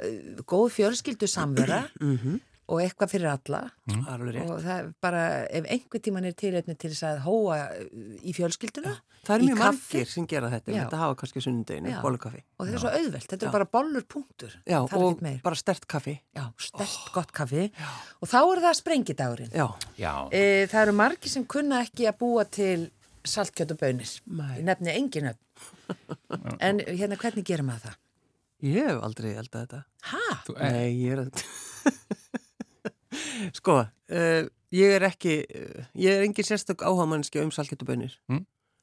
góð 0.45 0.67
fjölskyldu 0.77 1.29
samvera 1.33 1.87
mhm, 1.99 2.37
og 2.71 2.79
eitthvað 2.79 3.11
fyrir 3.11 3.27
alla 3.27 3.59
það 3.89 4.11
alveg 4.13 4.35
rétt. 4.37 4.51
og 4.53 4.61
það 4.63 4.77
er 4.79 4.85
bara, 5.03 5.23
ef 5.59 5.65
einhver 5.75 6.01
tíman 6.05 6.27
er 6.29 6.35
tilefni 6.39 6.75
til 6.79 6.91
þess 6.93 7.03
að 7.09 7.17
hóa 7.25 7.57
uh, 7.57 7.81
í 8.23 8.33
fjölskylduna 8.37 8.93
Það 9.23 9.33
er 9.37 9.43
í 9.43 9.47
mjög 9.47 9.59
kaffi. 9.61 9.83
margir 9.97 10.09
sem 10.11 10.25
gera 10.27 10.49
þetta, 10.51 10.71
Já. 10.73 10.79
þetta 10.83 10.97
hafa 10.99 11.17
kannski 11.21 11.41
sunnundeginu, 11.45 11.93
bólukaffi. 12.03 12.41
og 12.59 12.65
þetta 12.67 12.75
er 12.75 12.81
svo 12.83 12.91
auðvelt, 12.97 13.27
þetta 13.31 13.45
Já. 13.45 13.47
er 13.47 13.53
bara 13.55 13.67
bollur 13.77 14.05
punktur, 14.15 14.55
Já, 14.67 14.79
það 14.91 14.97
er 14.97 15.05
og 15.37 15.45
bara 15.45 15.59
stert 15.59 15.87
kaffi. 15.87 16.15
Já, 16.35 16.43
stert 16.59 17.13
gott 17.15 17.31
kaffi 17.35 17.63
og 18.19 18.27
þá 18.31 18.37
er 18.41 18.63
það 18.67 18.77
sprengidagurinn. 18.81 19.53
Já, 19.55 19.67
Já, 19.99 20.13
E, 20.31 20.67
það 20.67 20.81
eru 20.87 20.95
margir 20.99 21.31
sem 21.31 21.45
kunna 21.47 21.79
ekki 21.87 22.07
að 22.11 22.17
búa 22.19 22.43
til 22.51 22.89
saltkjöt 23.23 23.71
og 23.71 23.79
bönir. 23.79 24.11
Ég 24.57 24.63
nefni 24.67 24.91
engin 24.91 25.31
en 26.67 26.79
hérna, 26.83 27.15
hvernig 27.19 27.45
gerum 27.47 27.69
maður 27.71 27.91
það? 27.91 27.99
ég 28.63 28.87
hef 28.87 29.01
aldrei 29.03 29.33
eldað 29.35 29.63
þetta. 29.65 29.79
Ha? 30.11 30.21
þú, 30.47 30.53
eh, 30.59 30.71
Nei, 30.71 30.91
ég 31.03 31.15
er 31.15 31.23
að... 31.25 31.43
sko, 33.55 33.79
uh, 33.83 34.43
ég 34.73 34.95
er 34.97 35.07
ekki, 35.09 35.39
uh, 35.47 35.87
ég 35.99 36.17
er 36.17 36.25
engin 36.27 36.47
sérstök 36.47 36.83
áhámannski 36.85 37.41
um 37.43 37.51
salkjötubönir. 37.53 38.15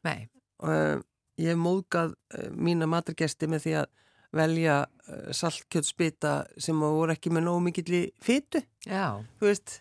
Nei. 0.07 0.29
Uh, 0.63 1.01
ég 1.41 1.53
hef 1.53 1.61
móðgað 1.61 2.15
uh, 2.15 2.49
mína 2.53 2.89
maturgesti 2.91 3.49
með 3.51 3.67
því 3.67 3.77
að 3.83 3.91
velja 4.37 4.81
uh, 4.87 5.31
saltkjötspita 5.35 6.35
sem 6.61 6.81
voru 6.81 7.15
ekki 7.17 7.33
með 7.35 7.49
nógu 7.49 7.65
mikill 7.67 7.95
í 7.97 8.03
fytu, 8.23 8.63
Já. 8.87 9.19
þú 9.41 9.49
veist, 9.51 9.81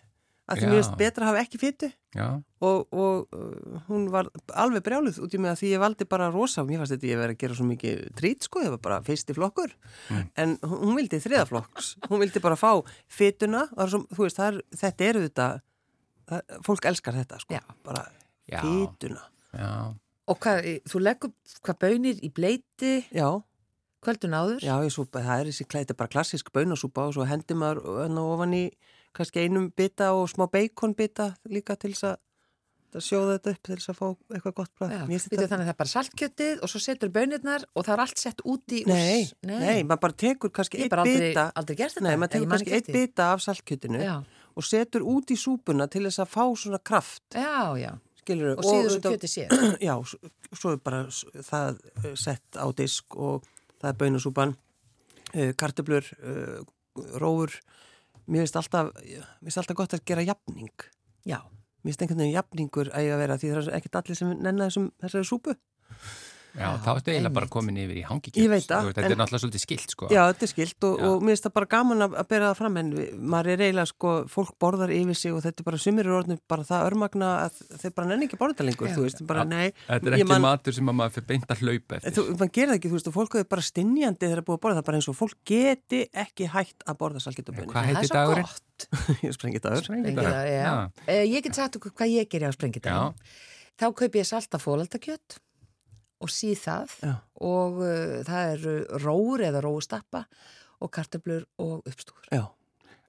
að 0.50 0.60
því 0.60 0.68
mér 0.70 0.80
finnst 0.80 0.96
betra 1.00 1.24
að 1.24 1.30
hafa 1.30 1.42
ekki 1.44 1.60
fytu. 1.62 1.88
já, 2.16 2.26
og, 2.66 2.78
og 2.90 3.36
uh, 3.38 3.80
hún 3.86 4.08
var 4.12 4.28
alveg 4.58 4.82
brjáluð 4.86 5.20
út 5.24 5.34
í 5.36 5.40
mig 5.40 5.52
að 5.52 5.60
því 5.62 5.70
ég 5.72 5.82
valdi 5.84 6.06
bara 6.10 6.30
rosa 6.34 6.64
mér 6.66 6.82
fannst 6.82 6.96
þetta 6.96 7.10
ég 7.10 7.20
verið 7.22 7.36
að 7.36 7.42
gera 7.44 7.58
svo 7.60 7.66
mikið 7.70 8.04
trít 8.18 8.46
sko, 8.48 8.64
ég 8.66 8.74
var 8.74 8.82
bara 8.82 9.00
fyrsti 9.06 9.36
flokkur. 9.36 9.74
En 10.34 10.56
hún 10.66 10.90
hún 10.90 10.98
vildi 10.98 11.20
þriðaflokks 11.22 11.92
hún 12.10 12.22
vildi 12.24 12.42
bara 12.42 12.58
fá 12.58 12.72
fytuna 13.06 13.66
svo, 13.86 14.02
þú 14.10 14.26
veist, 14.26 14.40
það 14.40 14.48
er, 14.50 14.62
þetta 14.82 15.10
eru 15.10 15.24
þetta 15.28 15.48
það, 16.30 16.56
fólk 16.66 16.88
elskar 16.90 17.18
þetta 17.20 17.40
sko 17.44 17.56
Já. 17.56 17.62
bara 17.86 18.04
já, 18.50 18.58
Og 20.30 20.38
hvað, 20.38 20.66
þú 20.86 21.00
leggur 21.02 21.32
hvað 21.66 21.78
bönir 21.82 22.20
í 22.22 22.28
bleiti? 22.34 23.00
Já, 23.10 23.40
kvöldun 24.04 24.36
áður? 24.36 24.62
já, 24.62 24.74
ég 24.84 24.92
svo, 24.94 25.06
það 25.10 25.32
er 25.40 25.50
þessi 25.50 25.66
er 25.80 25.96
bara 25.98 26.12
klassisk 26.12 26.52
bönasúpa 26.54 27.08
og 27.08 27.16
svo 27.16 27.26
hendi 27.26 27.56
maður 27.58 28.02
hérna 28.04 28.26
ofan 28.30 28.54
í 28.54 28.64
kannski 29.16 29.44
einum 29.44 29.70
bita 29.76 30.12
og 30.16 30.28
smá 30.30 30.46
beikonbita 30.50 31.32
líka 31.50 31.76
til 31.80 31.94
þess 31.94 32.12
að 32.12 32.18
að 32.90 33.04
sjóða 33.06 33.36
þetta 33.36 33.52
upp 33.54 33.60
til 33.66 33.76
þess 33.76 33.90
að 33.92 33.98
fá 33.98 34.06
eitthvað 34.34 34.54
gott 34.58 34.72
bræð 34.78 34.94
þannig 34.98 35.42
að 35.44 35.52
það 35.52 35.70
er 35.70 35.78
bara 35.78 35.90
saltkjötið 35.92 36.62
og 36.64 36.72
svo 36.72 36.80
setur 36.82 37.12
bönirnar 37.14 37.66
og 37.74 37.86
það 37.86 37.92
er 37.94 38.02
allt 38.04 38.22
sett 38.22 38.42
úti 38.42 38.80
úr- 38.82 38.90
Nei, 38.90 39.28
nei, 39.46 39.82
maður 39.86 40.02
bara 40.06 40.16
tekur 40.24 40.52
kannski 40.54 40.82
eitt 40.82 40.96
bita 41.06 41.44
aldrei 41.54 41.76
gert 41.78 41.94
þetta. 41.94 42.06
Nei, 42.06 42.16
maður 42.18 42.32
tekur 42.34 42.50
kannski 42.54 42.74
eitt 42.74 42.90
bita 42.94 43.28
af 43.34 43.44
saltkjötinu 43.44 44.02
Já, 44.02 44.16
og 44.56 44.66
setur 44.66 45.06
út 45.06 45.30
í 45.30 45.38
súpuna 45.38 45.86
til 45.90 46.02
þess 46.08 46.24
að 46.24 46.32
fá 46.34 46.44
svona 46.58 46.80
kraft. 46.82 47.22
Já, 47.34 47.78
já. 47.78 47.92
skilur 48.20 48.58
Og 48.58 48.66
síður 48.66 48.96
svo 48.96 49.14
kjötið 49.14 49.34
sér. 49.36 49.54
Já, 49.88 49.94
svo 50.52 50.74
er 50.74 50.82
bara 50.82 51.04
það 51.06 51.78
eh, 52.04 52.14
sett 52.18 52.58
á 52.58 52.66
disk 52.74 53.16
og 53.16 53.46
það 53.80 53.90
er 53.92 54.00
bönusúpan 54.02 54.56
uh, 54.56 55.52
kartöblur 55.54 56.10
uh, 56.20 56.58
rófur 57.22 57.54
mér 58.30 58.46
finnst 58.46 58.58
alltaf, 58.60 58.92
alltaf 58.94 59.76
gott 59.76 59.96
að 59.98 60.06
gera 60.08 60.24
jafning. 60.24 60.86
Já, 61.28 61.42
Mér 61.80 61.94
finnst 61.94 62.02
einhvern 62.04 62.20
veginn 62.20 62.36
jafningur 62.36 62.90
að 62.92 63.06
vera 63.22 63.36
því 63.40 63.50
það 63.50 63.58
er 63.62 63.76
ekkert 63.78 63.98
allir 64.02 64.18
sem 64.18 64.32
nenna 64.36 64.66
þessum 64.68 64.90
þessari 65.00 65.28
súpu. 65.28 65.54
Já, 66.50 66.66
þá 66.82 66.88
ertu 66.96 67.12
eiginlega 67.12 67.34
bara 67.36 67.46
komin 67.46 67.76
yfir 67.78 67.98
í 68.00 68.04
hangikjöld. 68.08 68.42
Ég 68.42 68.50
veit 68.50 68.64
það, 68.66 68.88
Þetta 68.90 69.04
en- 69.06 69.12
er 69.14 69.18
náttúrulega 69.20 69.42
svolítið 69.44 69.62
skilt, 69.62 69.92
sko. 69.94 70.08
Já, 70.10 70.22
þetta 70.32 70.42
er 70.46 70.50
skilt 70.50 70.86
og, 70.88 70.94
og 71.06 71.22
mér 71.22 71.30
finnst 71.36 71.46
það 71.46 71.52
bara 71.60 71.68
gaman 71.74 72.04
að, 72.06 72.16
að 72.22 72.28
bera 72.32 72.48
það 72.50 72.56
fram 72.60 72.76
en 72.80 72.88
maður 73.34 73.50
er 73.54 73.62
eiginlega 73.68 73.90
sko, 73.92 74.14
fólk 74.32 74.54
borðar 74.58 74.90
yfir 74.96 75.14
sig 75.20 75.32
og 75.36 75.44
þetta 75.44 75.62
er 75.62 75.68
bara 75.70 75.78
sumir 75.84 76.08
eru 76.08 76.16
orðinu 76.18 76.38
bara 76.50 76.66
það 76.66 76.86
örmagna 76.90 77.28
að 77.44 77.60
þeir 77.84 77.94
bara 78.00 78.08
nenni 78.10 78.26
ekki 78.26 78.40
borða 78.40 78.56
þetta 78.56 78.66
lengur, 78.70 78.90
þú 78.96 79.04
veist, 79.06 79.22
bara 79.30 79.44
nei. 79.46 79.68
Þetta 79.86 80.10
er 80.10 80.16
Ég 80.18 80.24
ekki 80.24 80.28
man- 80.32 80.42
matur 80.48 80.74
sem 80.80 80.90
að 80.90 80.98
maður 81.00 81.14
fyrir 81.20 81.28
beint 81.30 81.46
að 81.54 81.62
hlaupa 81.62 81.96
eftir. 82.00 82.16
Þú, 82.18 82.24
maður 82.40 82.52
gerir 82.58 82.70
það 82.72 82.78
ekki, 82.80 82.90
þú 82.90 82.96
veist, 82.98 83.10
og 83.12 83.14
fólk 83.20 83.38
er 83.40 83.44
bara 83.54 83.62
stinjandi 83.70 84.24
þegar 84.26 84.34
það 84.34 84.42
er 84.42 84.48
búið 84.50 84.58
að 84.58 84.64
borða 84.66 84.76
það, 84.80 84.86
bara 84.90 84.96
eins 85.00 85.08
og 85.12 85.18
fólk 85.20 85.38
geti 85.46 86.00
ekki 86.24 86.50
hætt 86.50 86.82
að 86.90 86.98
borða 87.04 87.20
salgetabunni. 87.22 87.70
Hvað 87.70 87.84
það 87.84 87.94
er 90.40 90.50
ég 90.50 90.64
það. 90.66 90.90
Eh, 91.10 91.24
Ég 91.28 91.42
get 91.44 91.54
sagt 91.54 91.76
okkur 91.76 91.92
hvað 91.94 92.10
ég 92.16 92.28
ger 92.32 92.46
á 92.48 92.50
sprengidagur. 92.54 93.14
Þá 93.80 93.86
kaupi 93.96 94.20
ég 94.20 94.26
salta 94.28 94.58
fólaldakjött 94.60 95.38
og 96.20 96.32
síð 96.32 96.62
það 96.64 96.96
Já. 97.02 97.12
og 97.50 97.82
uh, 97.84 98.16
það 98.28 98.54
eru 98.54 98.74
róur 99.04 99.44
eða 99.48 99.62
róustappa 99.64 100.24
og 100.80 100.92
kartöflur 100.96 101.44
og 101.60 101.84
uppstúr. 101.88 102.24
Já, 102.32 102.46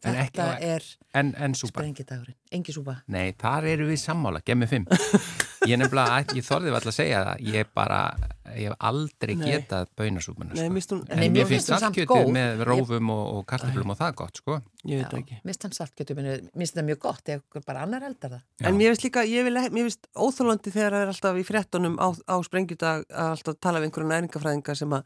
En 0.03 0.15
ekki- 0.15 0.31
Þetta 0.41 0.59
er 0.65 0.83
En, 1.13 1.33
en 1.37 1.53
súpa? 1.53 1.81
sprengidagurinn, 1.83 2.35
engi 2.51 2.73
súpa. 2.73 2.95
Nei, 3.07 3.33
þar 3.37 3.65
eru 3.69 3.85
við 3.89 3.99
sammála, 4.01 4.39
gemmi 4.45 4.65
fimm. 4.67 4.85
Ég 5.67 5.77
nefnilega, 5.77 6.23
ég 6.33 6.45
þorðið 6.47 6.73
alltaf 6.77 6.89
að 6.89 6.95
segja 6.95 7.19
það, 7.27 7.41
ég 7.53 7.67
bara, 7.75 7.97
ég 8.55 8.69
hef 8.71 8.75
aldrei 8.79 9.35
Nei. 9.37 9.51
getað 9.51 9.91
bönasúpuna, 9.99 10.55
nei, 10.55 10.63
sko. 10.63 10.73
mist 10.73 10.89
hún, 10.95 11.03
En 11.11 11.19
Nei, 11.19 11.27
mér 11.29 11.43
mér 11.43 11.49
finnst 11.51 11.69
finnst 11.69 12.07
góð. 12.09 12.31
með 12.33 12.63
rófum 12.65 13.11
og, 13.13 13.25
og 13.35 13.45
kartöflum 13.51 13.91
og 13.93 13.97
það 13.99 14.15
gott, 14.15 14.37
sko. 14.41 14.57
ég 14.87 15.03
veit 15.03 15.11
það 15.11 15.19
ekki. 15.21 15.37
Mist 15.45 15.63
hann 15.67 15.71
saltkjötu, 15.77 16.15
mér 16.17 16.49
finnst 16.57 16.75
það 16.79 16.87
mjög 16.89 16.99
gott 17.05 17.29
ef 17.35 17.41
bara 17.67 17.83
annar 17.85 18.01
eldar 18.09 18.31
það. 18.31 18.41
Já. 18.57 18.67
En 18.71 18.77
mér 18.79 18.89
finnst 18.95 19.03
líka, 19.05 19.25
ég 19.29 19.43
vil, 19.45 19.53
mér 19.53 19.85
finnst 19.85 20.07
óþólandi 20.15 20.71
þegar 20.73 20.91
það 20.97 21.01
er 21.05 21.13
alltaf 21.13 21.35
í 21.37 21.45
fréttunum 21.45 21.99
á, 22.01 22.07
á 22.25 22.35
sprengjudag 22.41 23.05
að 23.11 23.35
alltaf 23.35 23.59
tala 23.61 23.79
við 23.83 23.91
einhverju 23.91 24.09
næringafræðinga 24.15 24.75
sem 24.81 24.89
að 24.97 25.03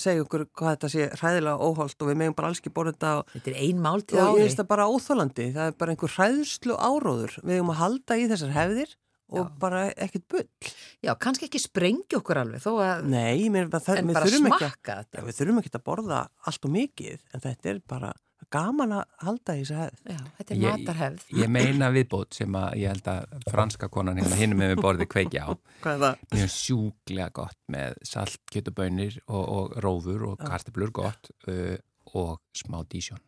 segja 0.00 0.24
okkur 0.24 0.44
hvað 0.52 0.74
þetta 0.74 0.90
sé 0.94 1.06
hræðilega 1.20 1.68
óholt 1.68 2.02
og 2.04 2.10
við 2.10 2.18
megum 2.22 2.36
bara 2.38 2.50
alls 2.52 2.60
ekki 2.62 2.72
borða 2.74 2.92
þetta 2.96 3.12
og, 3.20 3.32
Þetta 3.34 3.50
er 3.52 3.60
ein 3.64 3.80
máltíð 3.84 4.18
og 4.18 4.24
ég 4.24 4.34
ári. 4.34 4.44
finnst 4.48 4.60
það 4.62 4.68
bara 4.74 4.88
óþólandi. 4.90 5.46
Það 5.54 5.70
er 5.70 5.78
bara 5.80 5.94
einhver 5.94 6.14
hræðslu 6.18 6.76
áróður. 6.78 7.36
Við 7.44 7.56
eigum 7.58 7.72
að 7.74 7.80
halda 7.84 8.18
í 8.20 8.28
þessar 8.32 8.54
hefðir 8.58 8.94
og 9.34 9.48
bara 9.58 9.80
ekkert 10.04 10.26
bull. 10.30 10.44
Já, 11.02 11.10
kannski 11.18 11.48
ekki 11.48 11.58
sprengja 11.62 12.18
okkur 12.20 12.38
alveg 12.42 12.60
þó 12.62 12.72
að, 12.84 13.06
Nei, 13.10 13.48
mér, 13.50 13.70
það, 13.72 14.02
en 14.02 14.12
bara 14.14 14.30
smakka 14.30 14.68
Já, 14.68 15.00
þetta. 15.02 15.24
við 15.26 15.38
þurfum 15.40 15.58
ekki 15.62 15.72
að 15.74 15.84
borða 15.88 16.20
allt 16.46 16.68
og 16.68 16.74
mikið, 16.76 17.24
en 17.34 17.42
þetta 17.42 17.72
er 17.72 17.80
bara 17.88 18.12
gaman 18.54 18.94
að 19.00 19.02
halda 19.26 19.56
í 19.58 19.62
þess 19.64 19.74
að 19.74 19.82
hefð. 19.84 20.00
Já, 20.14 20.18
þetta 20.38 20.54
er 20.54 20.60
Ég- 20.62 20.78
matarhefð. 20.78 21.26
Ég 21.42 21.52
meina 21.58 21.90
viðbót 21.94 22.38
sem 22.38 22.58
að 22.60 22.78
ég 22.80 22.94
held 22.94 23.10
að 23.14 23.36
franska 23.50 23.90
konan 23.92 24.20
hérna 24.22 24.38
hinum 24.40 24.62
með 24.62 24.74
borðið 24.84 25.10
kveiki 25.16 25.42
á. 25.42 25.48
Hvað 25.84 25.94
er 25.98 26.02
það? 26.06 26.24
Mjög 26.38 26.50
sjúklega 26.56 27.28
gott 27.40 27.60
með 27.74 27.98
salt, 28.14 28.40
kjötabönir 28.54 29.20
og, 29.26 29.44
og 29.58 29.78
rófur 29.84 30.26
og 30.30 30.40
kartöflur 30.42 30.94
gott 31.02 31.30
uh, 31.50 31.76
og 32.14 32.38
smá 32.56 32.80
dísjón. 32.86 33.22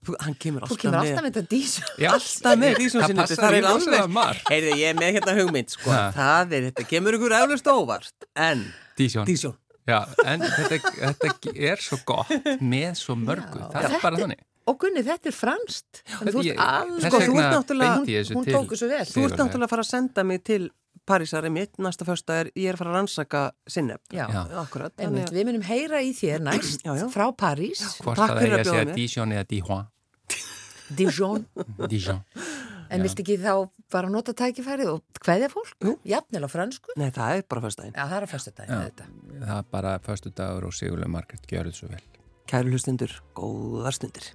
Þú, 0.00 0.14
hann 0.24 0.36
kemur 0.40 0.62
Þú 0.64 0.72
alltaf 0.72 0.80
kemur 0.80 0.98
alltaf 1.02 1.24
með 1.24 1.34
þetta 1.34 1.48
dísu. 1.50 1.82
Já, 2.00 2.08
Alltaf 2.16 2.54
með 2.56 2.78
dísónsinni. 2.80 3.18
Það 3.20 3.32
passar 3.34 3.56
í 3.58 3.64
rosalega 3.66 4.06
margt. 4.08 4.46
Heyrðu, 4.48 4.76
ég 4.80 4.94
er 4.94 4.96
með 4.96 5.10
hérna 5.18 5.34
hugmynd, 5.36 5.74
sko. 5.74 5.90
Ha. 5.92 6.04
Það 6.16 6.54
er, 6.56 6.68
þetta 6.70 6.86
kemur 6.88 7.18
ykkur 7.18 7.34
eflust 7.36 7.68
óvart. 7.68 8.28
En, 8.48 8.62
dísjón. 8.96 9.28
dísjón. 9.28 9.58
Já, 9.90 9.98
en 10.24 10.44
þetta, 10.46 10.94
þetta 11.00 11.54
er 11.70 11.82
svo 11.84 11.98
gott 12.08 12.32
með 12.62 12.92
svo 13.00 13.16
mörgu. 13.18 13.60
Já. 13.60 13.70
það 13.74 13.88
er 13.90 14.02
bara 14.04 14.20
þannig. 14.24 14.44
Og 14.70 14.76
Gunni, 14.78 15.02
þetta 15.06 15.30
er. 15.32 15.38
Þannig 15.40 16.36
þú 16.36 16.42
ert 16.46 17.54
náttúrulega- 17.56 17.96
hún 18.36 18.44
til 18.44 18.54
tók 18.54 18.74
þessu 18.74 18.90
vel. 18.92 19.06
Þú 19.08 19.24
ert 19.26 19.40
náttúrulega 19.40 19.66
að 19.66 19.72
fara 19.74 19.82
að 19.82 19.90
senda 19.90 20.24
mig 20.24 20.44
til 20.46 20.70
Parísari 21.10 21.50
mitt, 21.50 21.72
næsta 21.80 22.04
första 22.06 22.34
er, 22.40 22.50
ég 22.54 22.68
er 22.70 22.76
að 22.76 22.78
fara 22.84 22.90
að 22.92 22.96
rannsaka 23.00 23.40
sinnef. 23.66 23.98
Já, 24.12 24.28
Já. 24.30 24.42
Akkurat. 24.60 24.92
einmitt, 25.00 25.26
Þannig, 25.30 25.38
við 25.40 25.46
munum 25.48 25.62
heyra 25.66 26.02
í 26.04 26.12
þér 26.14 26.44
næst 26.44 26.82
Já, 26.86 26.92
já. 27.00 27.06
frá 27.10 27.26
París, 27.34 27.80
Hvort 28.04 28.20
Takk 28.20 28.36
að 28.36 28.42
fyrir 28.44 28.52
það 28.52 28.52
að 28.52 28.52
er 28.52 28.60
að 28.60 28.66
bjóða 28.66 28.84
segja 28.84 28.94
dísjón 29.00 29.34
eða. 29.34 29.86
Dijon, 30.90 31.46
Dísjón. 31.90 32.22
En 32.90 33.00
Já. 33.00 33.04
viltu 33.06 33.22
ekki 33.24 33.36
þá 33.40 33.54
bara 33.94 34.10
nota 34.12 34.34
tækifærið 34.36 34.90
og 34.92 35.20
hvaðja 35.24 35.48
fólk? 35.52 35.72
Jú. 35.86 35.96
Jafnvel 36.06 36.44
á 36.46 36.48
fransku? 36.50 36.94
nei, 37.00 37.08
það 37.14 37.36
er 37.38 37.46
bara 37.50 37.64
fyrstæðin. 37.66 37.94
Já, 37.96 38.04
það 38.10 38.16
er 38.18 38.26
á 38.26 38.30
fyrstu 38.34 38.52
daginn, 38.56 38.74
Já. 38.74 38.90
þetta. 38.90 39.08
Það 39.46 39.56
er 39.58 39.68
bara 39.70 39.94
förstu 40.06 40.34
dagur 40.34 40.68
og 40.70 40.74
Sigurlega 40.76 41.08
Margret 41.10 41.46
gjör 41.50 41.70
þetta 41.70 41.80
svo 41.80 41.88
vel. 41.94 42.02
Kæru 42.50 42.72
hlustundur, 42.74 43.12
góðar 43.38 43.94
stundir. 43.94 44.30